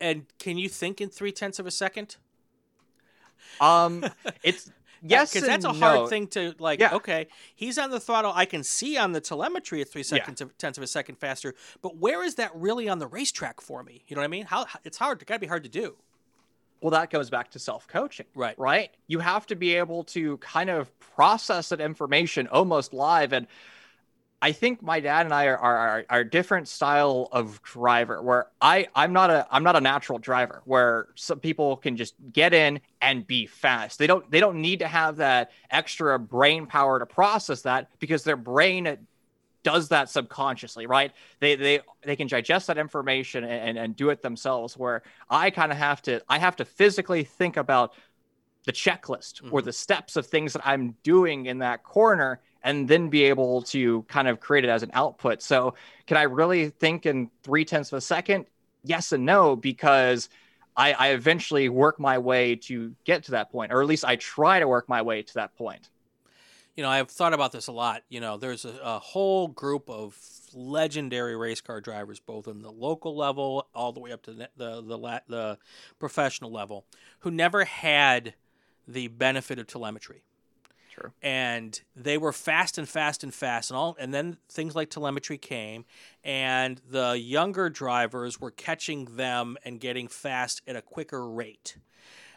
And 0.00 0.26
can 0.38 0.58
you 0.58 0.68
think 0.68 1.00
in 1.00 1.08
three 1.08 1.32
tenths 1.32 1.60
of 1.60 1.66
a 1.66 1.70
second? 1.70 2.16
Um, 3.60 4.04
it's 4.42 4.70
yes, 5.02 5.32
because 5.32 5.46
that's 5.46 5.64
a 5.64 5.68
and 5.70 5.78
hard 5.78 6.08
thing 6.08 6.26
to 6.28 6.54
like. 6.58 6.80
Yeah. 6.80 6.94
Okay, 6.94 7.28
he's 7.54 7.78
on 7.78 7.90
the 7.90 8.00
throttle. 8.00 8.32
I 8.34 8.44
can 8.44 8.62
see 8.62 8.96
on 8.96 9.12
the 9.12 9.20
telemetry 9.20 9.80
at 9.80 9.88
three 9.88 10.00
Yeah. 10.00 10.06
seconds 10.06 10.40
of 10.40 10.56
tenths 10.58 10.78
of 10.78 10.84
a 10.84 10.86
second 10.86 11.16
faster. 11.16 11.54
But 11.82 11.96
where 11.96 12.22
is 12.22 12.36
that 12.36 12.50
really 12.54 12.88
on 12.88 12.98
the 12.98 13.06
racetrack 13.06 13.60
for 13.60 13.82
me? 13.82 14.04
You 14.08 14.16
know 14.16 14.20
what 14.20 14.26
I 14.26 14.28
mean? 14.28 14.46
How 14.46 14.66
it's 14.84 14.98
hard. 14.98 15.22
It 15.22 15.26
got 15.26 15.34
to 15.36 15.40
be 15.40 15.46
hard 15.46 15.64
to 15.64 15.70
do. 15.70 15.96
Well, 16.80 16.90
that 16.92 17.10
goes 17.10 17.28
back 17.28 17.50
to 17.52 17.58
self 17.58 17.88
coaching. 17.88 18.26
Right. 18.34 18.58
right? 18.58 18.90
You 19.08 19.18
have 19.18 19.46
to 19.46 19.56
be 19.56 19.74
able 19.74 20.04
to 20.04 20.36
kind 20.38 20.70
of 20.70 20.96
process 21.00 21.70
that 21.70 21.80
information 21.80 22.46
almost 22.48 22.92
live. 22.92 23.32
And 23.32 23.46
I 24.40 24.52
think 24.52 24.82
my 24.82 25.00
dad 25.00 25.26
and 25.26 25.34
I 25.34 25.46
are, 25.46 25.58
are 25.58 26.04
are 26.08 26.24
different 26.24 26.68
style 26.68 27.28
of 27.32 27.60
driver. 27.62 28.22
Where 28.22 28.46
I 28.60 28.86
I'm 28.94 29.12
not 29.12 29.30
a 29.30 29.46
I'm 29.50 29.64
not 29.64 29.74
a 29.74 29.80
natural 29.80 30.18
driver. 30.18 30.62
Where 30.64 31.08
some 31.16 31.40
people 31.40 31.76
can 31.76 31.96
just 31.96 32.14
get 32.32 32.54
in 32.54 32.80
and 33.00 33.26
be 33.26 33.46
fast. 33.46 33.98
They 33.98 34.06
don't 34.06 34.30
they 34.30 34.38
don't 34.38 34.60
need 34.60 34.78
to 34.78 34.88
have 34.88 35.16
that 35.16 35.50
extra 35.70 36.18
brain 36.18 36.66
power 36.66 37.00
to 37.00 37.06
process 37.06 37.62
that 37.62 37.90
because 37.98 38.22
their 38.22 38.36
brain 38.36 38.98
does 39.64 39.88
that 39.88 40.08
subconsciously, 40.08 40.86
right? 40.86 41.12
They 41.40 41.56
they 41.56 41.80
they 42.04 42.14
can 42.14 42.28
digest 42.28 42.68
that 42.68 42.78
information 42.78 43.42
and 43.42 43.76
and 43.76 43.96
do 43.96 44.10
it 44.10 44.22
themselves. 44.22 44.76
Where 44.76 45.02
I 45.28 45.50
kind 45.50 45.72
of 45.72 45.78
have 45.78 46.00
to 46.02 46.22
I 46.28 46.38
have 46.38 46.54
to 46.56 46.64
physically 46.64 47.24
think 47.24 47.56
about 47.56 47.92
the 48.66 48.72
checklist 48.72 49.42
mm-hmm. 49.42 49.52
or 49.52 49.62
the 49.62 49.72
steps 49.72 50.14
of 50.14 50.26
things 50.26 50.52
that 50.52 50.62
I'm 50.64 50.94
doing 51.02 51.46
in 51.46 51.58
that 51.58 51.82
corner 51.82 52.40
and 52.62 52.88
then 52.88 53.08
be 53.08 53.24
able 53.24 53.62
to 53.62 54.02
kind 54.02 54.28
of 54.28 54.40
create 54.40 54.64
it 54.64 54.68
as 54.68 54.82
an 54.82 54.90
output. 54.94 55.42
So, 55.42 55.74
can 56.06 56.16
I 56.16 56.22
really 56.22 56.70
think 56.70 57.06
in 57.06 57.30
three 57.42 57.64
tenths 57.64 57.92
of 57.92 57.98
a 57.98 58.00
second? 58.00 58.46
Yes 58.84 59.12
and 59.12 59.24
no, 59.24 59.56
because 59.56 60.28
I, 60.76 60.92
I, 60.92 61.08
eventually 61.08 61.68
work 61.68 61.98
my 61.98 62.18
way 62.18 62.54
to 62.56 62.94
get 63.04 63.24
to 63.24 63.32
that 63.32 63.50
point, 63.50 63.72
or 63.72 63.82
at 63.82 63.88
least 63.88 64.04
I 64.04 64.16
try 64.16 64.60
to 64.60 64.68
work 64.68 64.88
my 64.88 65.02
way 65.02 65.22
to 65.22 65.34
that 65.34 65.56
point. 65.56 65.90
You 66.76 66.84
know, 66.84 66.88
I've 66.88 67.10
thought 67.10 67.34
about 67.34 67.50
this 67.50 67.66
a 67.66 67.72
lot. 67.72 68.04
You 68.08 68.20
know, 68.20 68.36
there's 68.36 68.64
a, 68.64 68.78
a 68.82 68.98
whole 69.00 69.48
group 69.48 69.90
of 69.90 70.16
legendary 70.54 71.36
race 71.36 71.60
car 71.60 71.80
drivers, 71.80 72.20
both 72.20 72.46
in 72.46 72.62
the 72.62 72.70
local 72.70 73.16
level 73.16 73.66
all 73.74 73.92
the 73.92 73.98
way 73.98 74.12
up 74.12 74.22
to 74.22 74.32
the 74.32 74.48
the, 74.56 74.80
the, 74.80 75.22
the 75.28 75.58
professional 75.98 76.52
level, 76.52 76.86
who 77.20 77.32
never 77.32 77.64
had 77.64 78.34
the 78.86 79.08
benefit 79.08 79.58
of 79.58 79.66
telemetry 79.66 80.22
And 81.22 81.80
they 81.96 82.18
were 82.18 82.32
fast 82.32 82.78
and 82.78 82.88
fast 82.88 83.22
and 83.22 83.34
fast 83.34 83.70
and 83.70 83.78
all 83.78 83.96
and 83.98 84.12
then 84.12 84.38
things 84.48 84.74
like 84.74 84.90
telemetry 84.90 85.38
came 85.38 85.84
and 86.24 86.80
the 86.88 87.18
younger 87.18 87.68
drivers 87.70 88.40
were 88.40 88.50
catching 88.50 89.16
them 89.16 89.56
and 89.64 89.80
getting 89.80 90.08
fast 90.08 90.62
at 90.66 90.76
a 90.76 90.82
quicker 90.82 91.28
rate. 91.28 91.76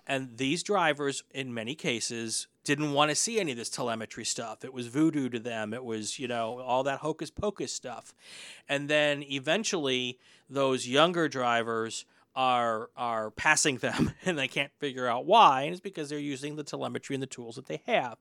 And 0.08 0.38
these 0.38 0.64
drivers, 0.64 1.24
in 1.32 1.54
many 1.54 1.76
cases, 1.76 2.48
didn't 2.64 2.94
want 2.94 3.10
to 3.10 3.16
see 3.16 3.40
any 3.40 3.52
of 3.52 3.58
this 3.58 3.70
telemetry 3.70 4.26
stuff. 4.26 4.66
It 4.66 4.74
was 4.74 4.88
voodoo 4.88 5.30
to 5.30 5.40
them. 5.40 5.74
It 5.74 5.84
was, 5.84 6.20
you 6.20 6.28
know, 6.28 6.60
all 6.60 6.84
that 6.84 7.00
hocus 7.00 7.30
pocus 7.30 7.72
stuff. 7.72 8.14
And 8.68 8.90
then 8.90 9.24
eventually, 9.24 10.20
those 10.50 10.88
younger 10.88 11.28
drivers 11.28 12.06
are 12.36 12.90
are 12.96 13.32
passing 13.32 13.78
them 13.78 14.14
and 14.26 14.38
they 14.38 14.48
can't 14.48 14.72
figure 14.80 15.08
out 15.08 15.26
why 15.26 15.64
and 15.64 15.72
it's 15.72 15.82
because 15.82 16.10
they're 16.10 16.20
using 16.20 16.56
the 16.56 16.64
telemetry 16.64 17.16
and 17.16 17.24
the 17.24 17.28
tools 17.28 17.56
that 17.56 17.68
they 17.68 17.82
have. 17.86 18.18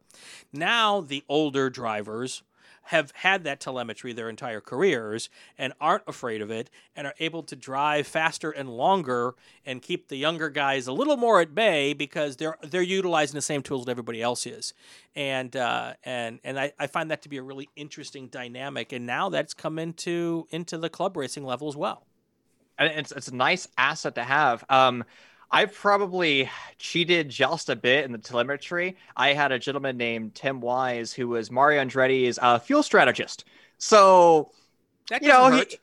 Now 0.53 1.01
the 1.01 1.25
older 1.29 1.71
drivers 1.71 2.43
have 2.85 3.13
had 3.15 3.45
that 3.45 3.61
telemetry 3.61 4.13
their 4.13 4.29
entire 4.29 4.61
careers 4.61 5.29
and 5.59 5.73
aren't 5.81 6.03
afraid 6.07 6.41
of 6.41 6.51
it 6.51 6.71
and 6.97 7.07
are 7.07 7.15
able 7.21 7.43
to 7.43 7.55
drive 7.55 8.07
faster 8.07 8.51
and 8.51 8.69
longer 8.69 9.35
and 9.65 9.83
keep 9.83 10.09
the 10.09 10.17
younger 10.17 10.49
guys 10.49 10.87
a 10.87 10.93
little 10.93 11.17
more 11.17 11.41
at 11.41 11.55
bay 11.55 11.93
because 11.93 12.37
they're 12.37 12.57
they're 12.63 12.83
utilizing 12.83 13.37
the 13.37 13.43
same 13.43 13.63
tools 13.63 13.85
that 13.85 13.91
everybody 13.91 14.23
else 14.23 14.47
is. 14.47 14.75
And 15.15 15.55
uh, 15.57 15.95
and 16.05 16.41
and 16.43 16.59
I, 16.59 16.73
I 16.79 16.87
find 16.87 17.11
that 17.11 17.23
to 17.23 17.29
be 17.29 17.37
a 17.37 17.43
really 17.43 17.69
interesting 17.77 18.29
dynamic. 18.29 18.93
And 18.93 19.07
now 19.07 19.29
that's 19.29 19.55
come 19.55 19.79
into 19.79 20.47
into 20.51 20.79
the 20.79 20.89
club 20.89 21.17
racing 21.17 21.45
level 21.45 21.69
as 21.69 21.77
well 21.77 22.07
it's 22.89 23.13
it's 23.13 23.29
a 23.29 23.35
nice 23.35 23.69
asset 23.77 24.15
to 24.15 24.23
have. 24.23 24.65
Um, 24.69 25.05
I've 25.53 25.75
probably 25.75 26.49
cheated 26.79 27.29
just 27.29 27.69
a 27.69 27.77
bit 27.77 28.05
in 28.05 28.13
the 28.13 28.19
telemetry. 28.19 28.97
I 29.17 29.33
had 29.33 29.51
a 29.51 29.59
gentleman 29.59 29.97
named 29.97 30.35
Tim 30.35 30.61
Wise 30.61 31.13
who 31.13 31.29
was 31.29 31.51
Mario 31.51 31.83
Andretti's 31.83 32.39
uh, 32.41 32.59
fuel 32.61 32.83
strategist. 32.83 33.45
So, 33.79 34.53
you 35.11 35.29
know, 35.29 35.51
he, 35.51 35.79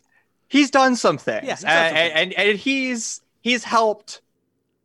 he's 0.48 0.72
done 0.72 0.96
some 0.96 1.18
things, 1.18 1.46
yeah, 1.46 1.58
and, 1.66 2.14
and, 2.14 2.34
and 2.34 2.58
he's 2.58 3.22
he's 3.42 3.64
helped 3.64 4.22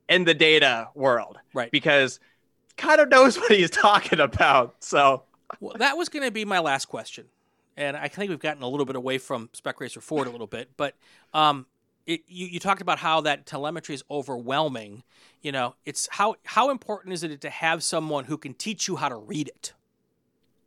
in 0.09 0.25
the 0.25 0.35
data 0.35 0.89
world, 0.95 1.39
right? 1.55 1.71
Because 1.71 2.19
kind 2.77 3.01
of 3.01 3.09
knows 3.09 3.37
what 3.39 3.53
he's 3.53 3.71
talking 3.71 4.19
about. 4.19 4.75
So, 4.81 5.23
well, 5.61 5.75
that 5.79 5.97
was 5.97 6.09
going 6.09 6.25
to 6.25 6.33
be 6.33 6.45
my 6.45 6.59
last 6.59 6.87
question, 6.87 7.27
and 7.77 7.97
I 7.97 8.09
think 8.09 8.31
we've 8.31 8.41
gotten 8.41 8.63
a 8.63 8.69
little 8.69 8.87
bit 8.87 8.97
away 8.97 9.19
from 9.19 9.49
Spec 9.53 9.81
Racer 9.81 10.01
Ford 10.01 10.27
a 10.27 10.31
little 10.31 10.47
bit, 10.49 10.71
but 10.77 10.95
um, 11.35 11.67
it, 12.07 12.23
you, 12.27 12.47
you 12.47 12.61
talked 12.61 12.83
about 12.83 12.99
how 12.99 13.21
that 13.23 13.47
telemetry 13.47 13.95
is 13.95 14.05
overwhelming. 14.11 15.03
You 15.41 15.53
know, 15.53 15.75
it's 15.85 16.09
how 16.11 16.37
how 16.45 16.71
important 16.71 17.15
is 17.15 17.23
it 17.23 17.41
to 17.41 17.51
have 17.51 17.83
someone 17.83 18.25
who 18.25 18.39
can 18.39 18.55
teach 18.55 18.89
you 18.89 18.97
how 18.97 19.09
to 19.09 19.17
read 19.17 19.49
it? 19.49 19.73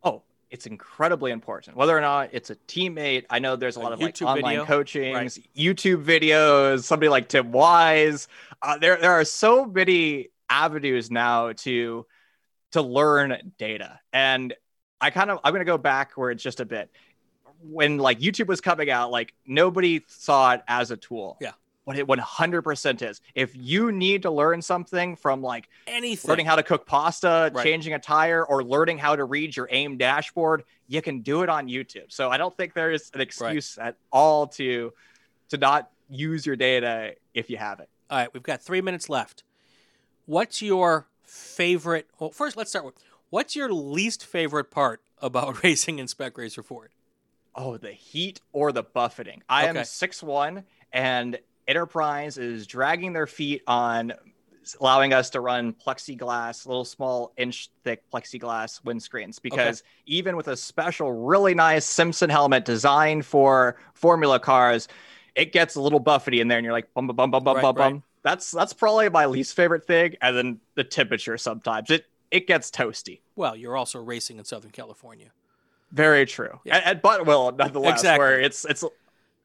Oh, 0.03 0.23
it's 0.51 0.65
incredibly 0.65 1.31
important. 1.31 1.77
Whether 1.77 1.97
or 1.97 2.01
not 2.01 2.29
it's 2.31 2.49
a 2.49 2.55
teammate, 2.55 3.25
I 3.29 3.39
know 3.39 3.55
there's 3.55 3.75
a 3.75 3.79
lot 3.79 3.93
of 3.93 3.99
like 3.99 4.21
online 4.21 4.43
video. 4.43 4.65
coachings, 4.65 5.37
right. 5.37 5.47
YouTube 5.55 6.03
videos, 6.03 6.83
somebody 6.83 7.09
like 7.09 7.29
Tim 7.29 7.51
Wise. 7.51 8.27
Uh, 8.61 8.77
there 8.77 8.97
there 8.97 9.11
are 9.11 9.25
so 9.25 9.65
many 9.65 10.29
avenues 10.49 11.09
now 11.09 11.51
to 11.53 12.05
to 12.71 12.81
learn 12.81 13.53
data, 13.57 13.99
and 14.11 14.53
I 14.99 15.09
kind 15.09 15.31
of 15.31 15.39
I'm 15.43 15.51
going 15.51 15.61
to 15.61 15.65
go 15.65 15.77
backwards 15.77 16.43
just 16.43 16.59
a 16.59 16.65
bit 16.65 16.89
when 17.69 17.97
like 17.97 18.19
YouTube 18.19 18.47
was 18.47 18.61
coming 18.61 18.89
out, 18.89 19.11
like 19.11 19.33
nobody 19.45 20.03
saw 20.07 20.53
it 20.53 20.61
as 20.67 20.91
a 20.91 20.97
tool. 20.97 21.37
Yeah. 21.41 21.51
What 21.85 21.99
it 21.99 22.07
100% 22.07 23.07
is. 23.07 23.21
If 23.35 23.55
you 23.55 23.91
need 23.91 24.23
to 24.23 24.31
learn 24.31 24.63
something 24.63 25.15
from 25.15 25.43
like 25.43 25.69
anything, 25.85 26.27
learning 26.27 26.47
how 26.47 26.55
to 26.55 26.63
cook 26.63 26.87
pasta, 26.87 27.51
right. 27.53 27.63
changing 27.63 27.93
a 27.93 27.99
tire, 27.99 28.43
or 28.43 28.63
learning 28.63 28.97
how 28.97 29.15
to 29.15 29.23
read 29.23 29.55
your 29.55 29.67
AIM 29.69 29.97
dashboard, 29.97 30.63
you 30.87 31.03
can 31.03 31.21
do 31.21 31.43
it 31.43 31.49
on 31.49 31.67
YouTube. 31.67 32.11
So 32.11 32.31
I 32.31 32.37
don't 32.37 32.57
think 32.57 32.73
there 32.73 32.89
is 32.91 33.11
an 33.13 33.21
excuse 33.21 33.77
right. 33.77 33.89
at 33.89 33.97
all 34.11 34.47
to 34.47 34.93
to 35.49 35.57
not 35.57 35.91
use 36.09 36.43
your 36.43 36.55
data 36.55 37.13
if 37.35 37.51
you 37.51 37.57
have 37.57 37.79
it. 37.79 37.89
All 38.09 38.17
right, 38.17 38.33
we've 38.33 38.41
got 38.41 38.63
three 38.63 38.81
minutes 38.81 39.07
left. 39.07 39.43
What's 40.25 40.63
your 40.63 41.07
favorite? 41.23 42.07
Well, 42.17 42.31
first, 42.31 42.57
let's 42.57 42.71
start 42.71 42.85
with 42.85 42.95
what's 43.29 43.55
your 43.55 43.71
least 43.71 44.25
favorite 44.25 44.71
part 44.71 45.01
about 45.21 45.63
racing 45.63 45.99
in 45.99 46.07
Spec 46.07 46.35
Racer 46.37 46.63
Ford? 46.63 46.91
Oh, 47.55 47.77
the 47.77 47.91
heat 47.91 48.41
or 48.51 48.71
the 48.71 48.83
buffeting. 48.83 49.41
I 49.49 49.67
okay. 49.67 49.79
am 49.79 49.85
six 49.85 50.21
one, 50.21 50.63
and 50.91 51.39
Enterprise 51.67 52.37
is 52.37 52.67
dragging 52.67 53.13
their 53.13 53.27
feet 53.27 53.63
on 53.65 54.13
allowing 54.79 55.13
us 55.13 55.29
to 55.31 55.39
run 55.39 55.73
plexiglass, 55.73 56.65
little 56.65 56.85
small 56.85 57.31
inch 57.37 57.69
thick 57.83 58.03
plexiglass 58.11 58.81
windscreens. 58.83 59.41
Because 59.41 59.81
okay. 59.81 59.87
even 60.05 60.35
with 60.35 60.47
a 60.47 60.57
special, 60.57 61.11
really 61.11 61.53
nice 61.53 61.85
Simpson 61.85 62.29
helmet 62.29 62.65
designed 62.65 63.25
for 63.25 63.77
Formula 63.93 64.39
cars, 64.39 64.87
it 65.35 65.51
gets 65.51 65.75
a 65.75 65.81
little 65.81 66.01
buffety 66.01 66.39
in 66.39 66.47
there, 66.47 66.57
and 66.57 66.65
you're 66.65 66.73
like 66.73 66.93
bum 66.93 67.07
bum 67.07 67.15
bum 67.15 67.29
bum 67.31 67.43
bum 67.43 67.55
right, 67.55 67.61
bum. 67.61 67.93
Right. 67.93 68.01
That's 68.23 68.51
that's 68.51 68.73
probably 68.73 69.09
my 69.09 69.27
least 69.27 69.55
favorite 69.55 69.85
thing, 69.85 70.15
and 70.21 70.35
then 70.35 70.59
the 70.75 70.83
temperature 70.83 71.37
sometimes 71.37 71.89
it 71.89 72.05
it 72.31 72.47
gets 72.47 72.71
toasty. 72.71 73.21
Well, 73.35 73.55
you're 73.55 73.77
also 73.77 74.01
racing 74.01 74.37
in 74.37 74.45
Southern 74.45 74.71
California. 74.71 75.31
Very 75.91 76.25
true. 76.25 76.59
Yeah. 76.63 76.77
At, 76.77 77.05
at 77.05 77.25
nonetheless, 77.57 77.99
exactly. 77.99 78.19
where 78.19 78.39
it's 78.39 78.65
it's 78.65 78.83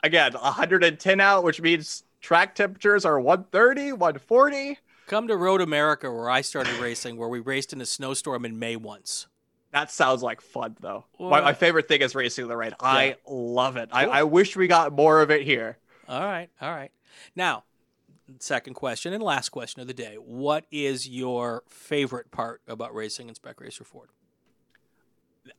again 0.02 0.32
110 0.32 1.20
out, 1.20 1.44
which 1.44 1.60
means 1.60 2.04
track 2.20 2.54
temperatures 2.54 3.04
are 3.04 3.20
130, 3.20 3.92
140. 3.92 4.78
Come 5.06 5.26
to 5.28 5.36
Road 5.36 5.60
America, 5.60 6.10
where 6.12 6.30
I 6.30 6.40
started 6.40 6.76
racing, 6.78 7.16
where 7.16 7.28
we 7.28 7.40
raced 7.40 7.72
in 7.72 7.80
a 7.80 7.86
snowstorm 7.86 8.44
in 8.44 8.58
May 8.58 8.76
once. 8.76 9.26
That 9.72 9.90
sounds 9.90 10.22
like 10.22 10.40
fun, 10.40 10.76
though. 10.80 11.04
Well, 11.18 11.30
my, 11.30 11.40
my, 11.40 11.52
favorite 11.52 11.86
thing 11.88 12.00
is 12.00 12.14
racing 12.14 12.48
the 12.48 12.56
rain. 12.56 12.70
Yeah. 12.70 12.88
I 12.88 13.16
love 13.26 13.76
it. 13.76 13.90
Cool. 13.90 13.98
I, 13.98 14.04
I 14.04 14.22
wish 14.24 14.56
we 14.56 14.66
got 14.66 14.92
more 14.92 15.20
of 15.22 15.30
it 15.30 15.42
here. 15.42 15.78
All 16.08 16.24
right, 16.24 16.48
all 16.60 16.70
right. 16.70 16.90
Now, 17.36 17.64
second 18.40 18.74
question 18.74 19.12
and 19.12 19.22
last 19.22 19.50
question 19.50 19.80
of 19.80 19.86
the 19.86 19.94
day: 19.94 20.14
What 20.14 20.64
is 20.72 21.08
your 21.08 21.62
favorite 21.68 22.32
part 22.32 22.62
about 22.66 22.94
racing 22.94 23.28
in 23.28 23.34
Spec 23.34 23.60
Racer 23.60 23.84
Ford? 23.84 24.10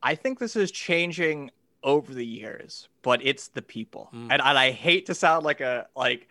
I 0.02 0.14
think 0.14 0.38
this 0.38 0.56
is 0.56 0.70
changing 0.70 1.50
over 1.82 2.14
the 2.14 2.24
years, 2.24 2.88
but 3.02 3.24
it's 3.24 3.48
the 3.48 3.62
people. 3.62 4.08
Mm. 4.14 4.28
And, 4.30 4.32
and 4.32 4.58
I 4.58 4.70
hate 4.70 5.06
to 5.06 5.14
sound 5.14 5.44
like 5.44 5.60
a 5.60 5.86
like 5.96 6.28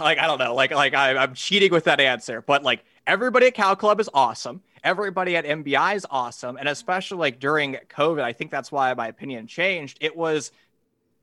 like 0.00 0.18
I 0.18 0.26
don't 0.26 0.38
know, 0.38 0.54
like 0.54 0.70
like 0.70 0.94
I, 0.94 1.16
I'm 1.16 1.34
cheating 1.34 1.72
with 1.72 1.84
that 1.84 2.00
answer, 2.00 2.42
but 2.42 2.62
like 2.62 2.84
everybody 3.06 3.46
at 3.46 3.54
Cal 3.54 3.76
Club 3.76 4.00
is 4.00 4.08
awesome. 4.14 4.62
Everybody 4.82 5.36
at 5.36 5.44
MBI 5.44 5.96
is 5.96 6.06
awesome, 6.10 6.56
and 6.56 6.68
especially 6.68 7.18
like 7.18 7.40
during 7.40 7.76
COVID, 7.88 8.22
I 8.22 8.32
think 8.32 8.50
that's 8.50 8.70
why 8.70 8.94
my 8.94 9.08
opinion 9.08 9.46
changed. 9.46 9.98
It 10.00 10.16
was 10.16 10.52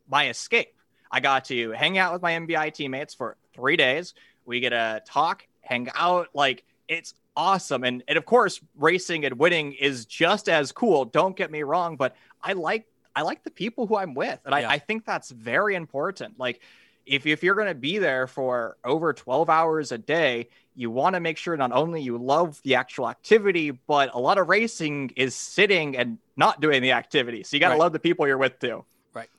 my 0.09 0.29
escape. 0.29 0.75
I 1.11 1.19
got 1.19 1.45
to 1.45 1.71
hang 1.71 1.97
out 1.97 2.13
with 2.13 2.21
my 2.21 2.33
MBI 2.33 2.73
teammates 2.73 3.13
for 3.13 3.37
three 3.53 3.77
days. 3.77 4.13
We 4.45 4.59
get 4.59 4.71
to 4.71 5.01
talk, 5.05 5.47
hang 5.61 5.87
out. 5.95 6.29
Like 6.33 6.63
it's 6.87 7.13
awesome. 7.35 7.83
And 7.83 8.03
and 8.07 8.17
of 8.17 8.25
course, 8.25 8.59
racing 8.77 9.25
and 9.25 9.37
winning 9.39 9.73
is 9.73 10.05
just 10.05 10.49
as 10.49 10.71
cool. 10.71 11.05
Don't 11.05 11.35
get 11.35 11.51
me 11.51 11.63
wrong, 11.63 11.95
but 11.95 12.15
I 12.41 12.53
like 12.53 12.85
I 13.15 13.21
like 13.21 13.43
the 13.43 13.51
people 13.51 13.87
who 13.87 13.95
I'm 13.97 14.13
with, 14.13 14.39
and 14.45 14.55
yeah. 14.55 14.69
I, 14.69 14.73
I 14.73 14.79
think 14.79 15.05
that's 15.05 15.29
very 15.29 15.75
important. 15.75 16.39
Like 16.39 16.61
if, 17.05 17.25
if 17.25 17.43
you're 17.43 17.55
going 17.55 17.67
to 17.67 17.75
be 17.75 17.97
there 17.97 18.27
for 18.27 18.77
over 18.83 19.13
12 19.13 19.49
hours 19.49 19.91
a 19.91 19.97
day, 19.97 20.49
you 20.75 20.89
want 20.89 21.15
to 21.15 21.19
make 21.19 21.37
sure 21.37 21.55
not 21.57 21.71
only 21.71 22.01
you 22.01 22.17
love 22.17 22.61
the 22.63 22.75
actual 22.75 23.09
activity, 23.09 23.71
but 23.71 24.13
a 24.13 24.19
lot 24.19 24.37
of 24.37 24.49
racing 24.49 25.11
is 25.15 25.35
sitting 25.35 25.97
and 25.97 26.17
not 26.37 26.61
doing 26.61 26.81
the 26.81 26.91
activity. 26.93 27.43
So 27.43 27.55
you 27.55 27.59
got 27.59 27.67
to 27.69 27.73
Right. 27.73 27.79
love 27.79 27.93
the 27.93 27.99
people 27.99 28.25
you're 28.27 28.37
with 28.37 28.59
too. 28.59 28.85
Right. 29.13 29.29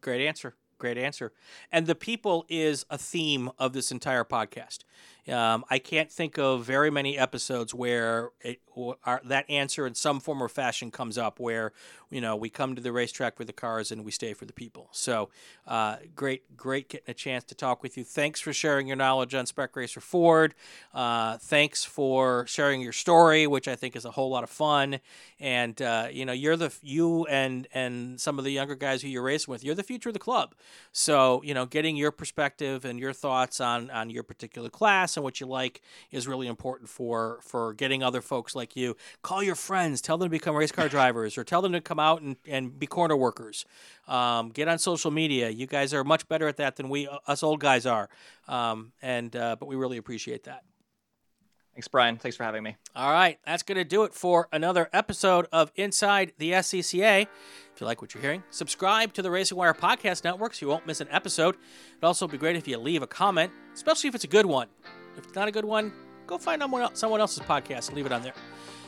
Great 0.00 0.26
answer. 0.26 0.54
Great 0.78 0.98
answer. 0.98 1.32
And 1.72 1.86
the 1.86 1.94
people 1.94 2.44
is 2.48 2.84
a 2.90 2.98
theme 2.98 3.50
of 3.58 3.72
this 3.72 3.90
entire 3.90 4.24
podcast. 4.24 4.80
Um, 5.28 5.64
I 5.68 5.78
can't 5.78 6.10
think 6.10 6.38
of 6.38 6.64
very 6.64 6.90
many 6.90 7.18
episodes 7.18 7.74
where 7.74 8.30
it, 8.40 8.60
that 9.24 9.48
answer 9.48 9.86
in 9.86 9.94
some 9.94 10.20
form 10.20 10.42
or 10.42 10.48
fashion 10.48 10.90
comes 10.90 11.18
up 11.18 11.40
where, 11.40 11.72
you 12.10 12.20
know, 12.20 12.36
we 12.36 12.50
come 12.50 12.74
to 12.74 12.82
the 12.82 12.92
racetrack 12.92 13.36
for 13.36 13.44
the 13.44 13.52
cars 13.52 13.90
and 13.90 14.04
we 14.04 14.12
stay 14.12 14.34
for 14.34 14.44
the 14.44 14.52
people. 14.52 14.88
So 14.92 15.30
uh, 15.66 15.96
great, 16.14 16.56
great 16.56 16.88
getting 16.90 17.10
a 17.10 17.14
chance 17.14 17.42
to 17.44 17.54
talk 17.54 17.82
with 17.82 17.96
you. 17.96 18.04
Thanks 18.04 18.40
for 18.40 18.52
sharing 18.52 18.86
your 18.86 18.96
knowledge 18.96 19.34
on 19.34 19.46
Spec 19.46 19.74
Racer 19.74 20.00
Ford. 20.00 20.54
Uh, 20.94 21.38
thanks 21.38 21.84
for 21.84 22.46
sharing 22.46 22.80
your 22.80 22.92
story, 22.92 23.46
which 23.46 23.66
I 23.66 23.76
think 23.76 23.96
is 23.96 24.04
a 24.04 24.10
whole 24.10 24.30
lot 24.30 24.44
of 24.44 24.50
fun. 24.50 25.00
And 25.40 25.80
uh, 25.80 26.08
you 26.12 26.24
know, 26.24 26.32
you're 26.32 26.56
the 26.56 26.72
you 26.82 27.26
and 27.26 27.66
and 27.72 28.20
some 28.20 28.38
of 28.38 28.44
the 28.44 28.50
younger 28.50 28.74
guys 28.74 29.02
who 29.02 29.08
you're 29.08 29.22
racing 29.22 29.50
with. 29.50 29.64
You're 29.64 29.74
the 29.74 29.82
future 29.82 30.10
of 30.10 30.14
the 30.14 30.18
club. 30.18 30.54
So 30.92 31.42
you 31.42 31.54
know, 31.54 31.66
getting 31.66 31.96
your 31.96 32.10
perspective 32.10 32.84
and 32.84 32.98
your 32.98 33.12
thoughts 33.12 33.60
on 33.60 33.90
on 33.90 34.10
your 34.10 34.22
particular 34.22 34.68
class 34.68 35.15
and 35.16 35.24
what 35.24 35.40
you 35.40 35.46
like 35.46 35.80
is 36.10 36.26
really 36.28 36.46
important 36.46 36.88
for 36.88 37.38
for 37.42 37.74
getting 37.74 38.02
other 38.02 38.20
folks 38.20 38.54
like 38.54 38.76
you. 38.76 38.96
Call 39.22 39.42
your 39.42 39.54
friends, 39.54 40.00
tell 40.00 40.18
them 40.18 40.26
to 40.26 40.30
become 40.30 40.54
race 40.54 40.72
car 40.72 40.88
drivers, 40.96 41.36
or 41.36 41.44
tell 41.44 41.62
them 41.62 41.72
to 41.72 41.80
come 41.80 41.98
out 41.98 42.22
and 42.22 42.36
and 42.46 42.78
be 42.78 42.86
corner 42.86 43.16
workers. 43.16 43.64
Um, 44.08 44.50
get 44.50 44.68
on 44.68 44.78
social 44.78 45.10
media. 45.10 45.50
You 45.50 45.66
guys 45.66 45.92
are 45.92 46.04
much 46.04 46.28
better 46.28 46.48
at 46.48 46.56
that 46.58 46.76
than 46.76 46.88
we 46.88 47.08
us 47.26 47.42
old 47.42 47.60
guys 47.60 47.86
are. 47.86 48.08
Um, 48.48 48.92
and 49.02 49.34
uh, 49.34 49.56
but 49.58 49.66
we 49.66 49.76
really 49.76 49.96
appreciate 49.96 50.44
that. 50.44 50.62
Thanks, 51.76 51.88
Bryan. 51.88 52.16
Thanks 52.16 52.38
for 52.38 52.44
having 52.44 52.62
me. 52.62 52.74
All 52.94 53.12
right, 53.12 53.38
that's 53.44 53.62
going 53.62 53.76
to 53.76 53.84
do 53.84 54.04
it 54.04 54.14
for 54.14 54.48
another 54.50 54.88
episode 54.94 55.46
of 55.52 55.70
Inside 55.76 56.32
the 56.38 56.52
SCCA. 56.52 57.26
If 57.74 57.80
you 57.82 57.86
like 57.86 58.00
what 58.00 58.14
you're 58.14 58.22
hearing, 58.22 58.42
subscribe 58.48 59.12
to 59.12 59.20
the 59.20 59.30
Racing 59.30 59.58
Wire 59.58 59.74
Podcast 59.74 60.24
Network 60.24 60.54
so 60.54 60.64
you 60.64 60.70
won't 60.70 60.86
miss 60.86 61.02
an 61.02 61.08
episode. 61.10 61.56
It'd 61.90 62.04
also 62.04 62.26
be 62.26 62.38
great 62.38 62.56
if 62.56 62.66
you 62.66 62.78
leave 62.78 63.02
a 63.02 63.06
comment, 63.06 63.52
especially 63.74 64.08
if 64.08 64.14
it's 64.14 64.24
a 64.24 64.28
good 64.28 64.46
one. 64.46 64.68
If 65.16 65.24
it's 65.24 65.34
not 65.34 65.48
a 65.48 65.52
good 65.52 65.64
one, 65.64 65.92
go 66.26 66.38
find 66.38 66.62
someone 66.94 67.20
else's 67.20 67.40
podcast 67.40 67.88
and 67.88 67.96
leave 67.96 68.06
it 68.06 68.12
on 68.12 68.22
there. 68.22 68.34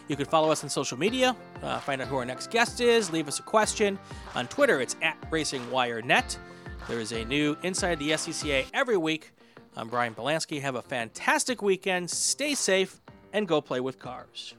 You 0.08 0.16
can 0.16 0.26
follow 0.26 0.50
us 0.50 0.64
on 0.64 0.70
social 0.70 0.98
media, 0.98 1.36
uh, 1.62 1.80
find 1.80 2.00
out 2.00 2.08
who 2.08 2.16
our 2.16 2.24
next 2.24 2.50
guest 2.50 2.80
is, 2.80 3.12
leave 3.12 3.28
us 3.28 3.38
a 3.38 3.42
question. 3.42 3.98
On 4.34 4.46
Twitter, 4.46 4.80
it's 4.80 4.96
at 5.02 5.20
RacingWireNet. 5.30 6.38
There 6.88 7.00
is 7.00 7.12
a 7.12 7.24
new 7.26 7.56
Inside 7.62 7.98
the 7.98 8.10
SCCA 8.10 8.66
every 8.72 8.96
week. 8.96 9.32
I'm 9.76 9.88
Brian 9.88 10.14
Belansky. 10.14 10.60
Have 10.62 10.76
a 10.76 10.82
fantastic 10.82 11.60
weekend. 11.60 12.10
Stay 12.10 12.54
safe 12.54 13.00
and 13.34 13.46
go 13.46 13.60
play 13.60 13.80
with 13.80 13.98
cars. 13.98 14.54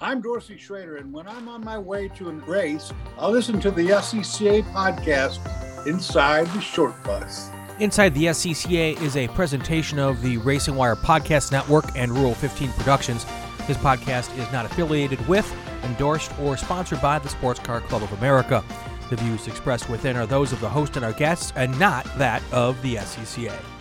I'm 0.00 0.20
Dorsey 0.20 0.58
Schroeder, 0.58 0.96
and 0.96 1.12
when 1.12 1.28
I'm 1.28 1.48
on 1.48 1.62
my 1.62 1.78
way 1.78 2.08
to 2.08 2.28
a 2.28 2.32
race, 2.32 2.92
I'll 3.18 3.30
listen 3.30 3.60
to 3.60 3.70
the 3.70 3.88
SCCA 3.90 4.62
podcast 4.72 5.86
inside 5.86 6.46
the 6.48 6.60
short 6.60 7.00
bus. 7.04 7.50
Inside 7.80 8.14
the 8.14 8.26
SCCA 8.26 9.00
is 9.02 9.16
a 9.16 9.26
presentation 9.28 9.98
of 9.98 10.22
the 10.22 10.36
Racing 10.38 10.76
Wire 10.76 10.94
Podcast 10.94 11.50
Network 11.50 11.84
and 11.96 12.12
Rural 12.12 12.34
15 12.34 12.70
Productions. 12.72 13.26
This 13.66 13.76
podcast 13.78 14.36
is 14.38 14.50
not 14.52 14.64
affiliated 14.64 15.26
with, 15.26 15.52
endorsed, 15.82 16.30
or 16.38 16.56
sponsored 16.56 17.02
by 17.02 17.18
the 17.18 17.28
Sports 17.28 17.58
Car 17.58 17.80
Club 17.80 18.04
of 18.04 18.12
America. 18.12 18.62
The 19.10 19.16
views 19.16 19.48
expressed 19.48 19.88
within 19.88 20.16
are 20.16 20.24
those 20.24 20.52
of 20.52 20.60
the 20.60 20.68
host 20.68 20.94
and 20.96 21.04
our 21.04 21.12
guests 21.12 21.52
and 21.56 21.76
not 21.80 22.04
that 22.16 22.44
of 22.52 22.80
the 22.82 22.94
SCCA. 22.94 23.73